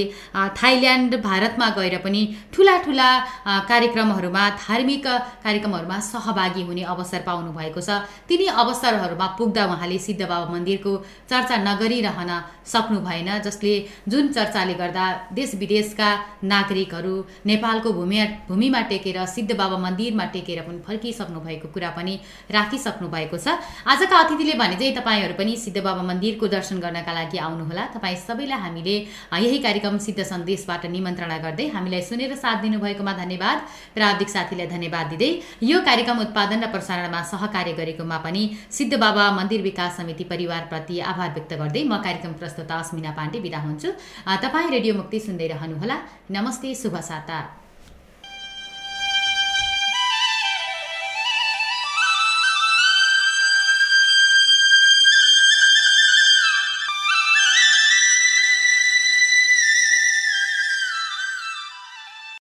थाइल्यान्ड 0.61 1.15
भारतमा 1.27 1.69
गएर 1.77 1.97
पनि 2.05 2.21
ठुला 2.53 2.77
ठुला 2.85 2.89
अ, 2.99 3.51
कार्यक्रमहरूमा 3.69 4.43
धार्मिक 4.59 5.07
कार्यक्रमहरूमा 5.43 5.97
सहभागी 5.99 6.61
हुने 6.63 6.83
अवसर 6.83 7.21
पाउनु 7.23 7.51
भएको 7.51 7.81
छ। 7.81 7.89
तिनी 8.27 8.45
अवसरहरूमा 8.51 9.27
पुग्दा 9.37 9.63
उहाँले 9.65 9.97
सिद्ध 9.97 10.21
बाबा 10.21 10.47
मन्दिरको 10.51 10.91
चर्चा 11.29 11.55
नगरिरहन 11.63 12.31
सक्नु 12.65 12.99
भएन 12.99 13.29
जसले 13.41 13.73
जुन 14.07 14.27
चर्चाले 14.33 14.73
गर्दा 14.73 15.05
देश 15.33 15.55
विदेशका 15.55 16.09
नागरिकहरू 16.43 17.15
नेपालको 17.45 17.89
भूमि 17.93 18.19
भूमिमा 18.49 18.81
टेकेर 18.91 19.25
सिद्ध 19.25 19.51
बाबा 19.55 19.77
मन्दिरमा 19.77 20.25
टेकेर 20.35 20.61
पनि 20.67 20.79
फर्किसक्नु 20.87 21.39
भएको 21.39 21.67
कुरा 21.73 21.89
पनि 21.97 22.13
राखिसक्नु 22.51 23.07
भएको 23.07 23.37
छ। 23.37 23.47
आजका 23.87 24.15
अतिथिले 24.17 24.53
भने 24.53 24.75
चाहिँ 24.75 24.95
तपाईँहरू 24.95 25.33
पनि 25.37 25.55
सिद्ध 25.55 25.79
बाबा 25.81 26.01
मन्दिरको 26.01 26.47
दर्शन 26.47 26.79
गर्नका 26.79 27.11
लागि 27.11 27.37
आउनुहोला। 27.37 27.83
तपाईँ 27.95 28.15
सबैलाई 28.17 28.59
हामीले 28.59 28.95
यही 29.33 29.57
कार्यक्रम 29.59 29.97
सिद्ध 29.97 30.21
सन्देशबाट 30.21 30.85
निमन्त्रणा 30.85 31.37
गर्दै 31.45 31.65
हामीलाई 31.75 32.01
सुनेर 32.01 32.35
साथ 32.35 32.61
दिनुभएकोमा 32.81 33.13
धन्यवाद। 33.13 33.57
प्राविधिक 33.95 34.29
साथीलाई 34.29 34.67
धन्यवाद 34.67 35.05
दिँदै 35.13 35.29
यो 35.63 35.77
कार्यक्रम 35.85 36.19
उत्पादन 36.25 36.63
र 36.63 36.67
प्रसारणमा 36.73 37.21
सहकार्य 37.23 37.73
गरेकोमा 37.77 38.17
पनि 38.25 38.43
सिद्ध 38.71 38.93
बाबा 38.97 39.31
मन्दिर 39.31 39.61
विकास 39.61 39.97
समिति 39.97 40.23
परिवारप्रति 40.25 40.99
आभार 41.05 41.29
व्यक्त 41.33 41.53
गर्दै 41.61 41.83
म 41.85 42.01
कार्यक्रम 42.01 42.33
प्रस्तुता 42.41 42.75
अस्मिना 42.75 43.11
पाण्डे 43.13 43.39
बिदा 43.39 43.59
हुन्छु। 43.61 43.89
तपाईँ 44.25 44.71
रेडियो 44.71 44.93
मुक्ति 44.95 45.19
सुन्दै 45.21 45.47
रहनुहोला। 45.47 45.97
नमस्ते 46.31 46.75
शुभ 46.75 46.97
साता। 47.01 47.60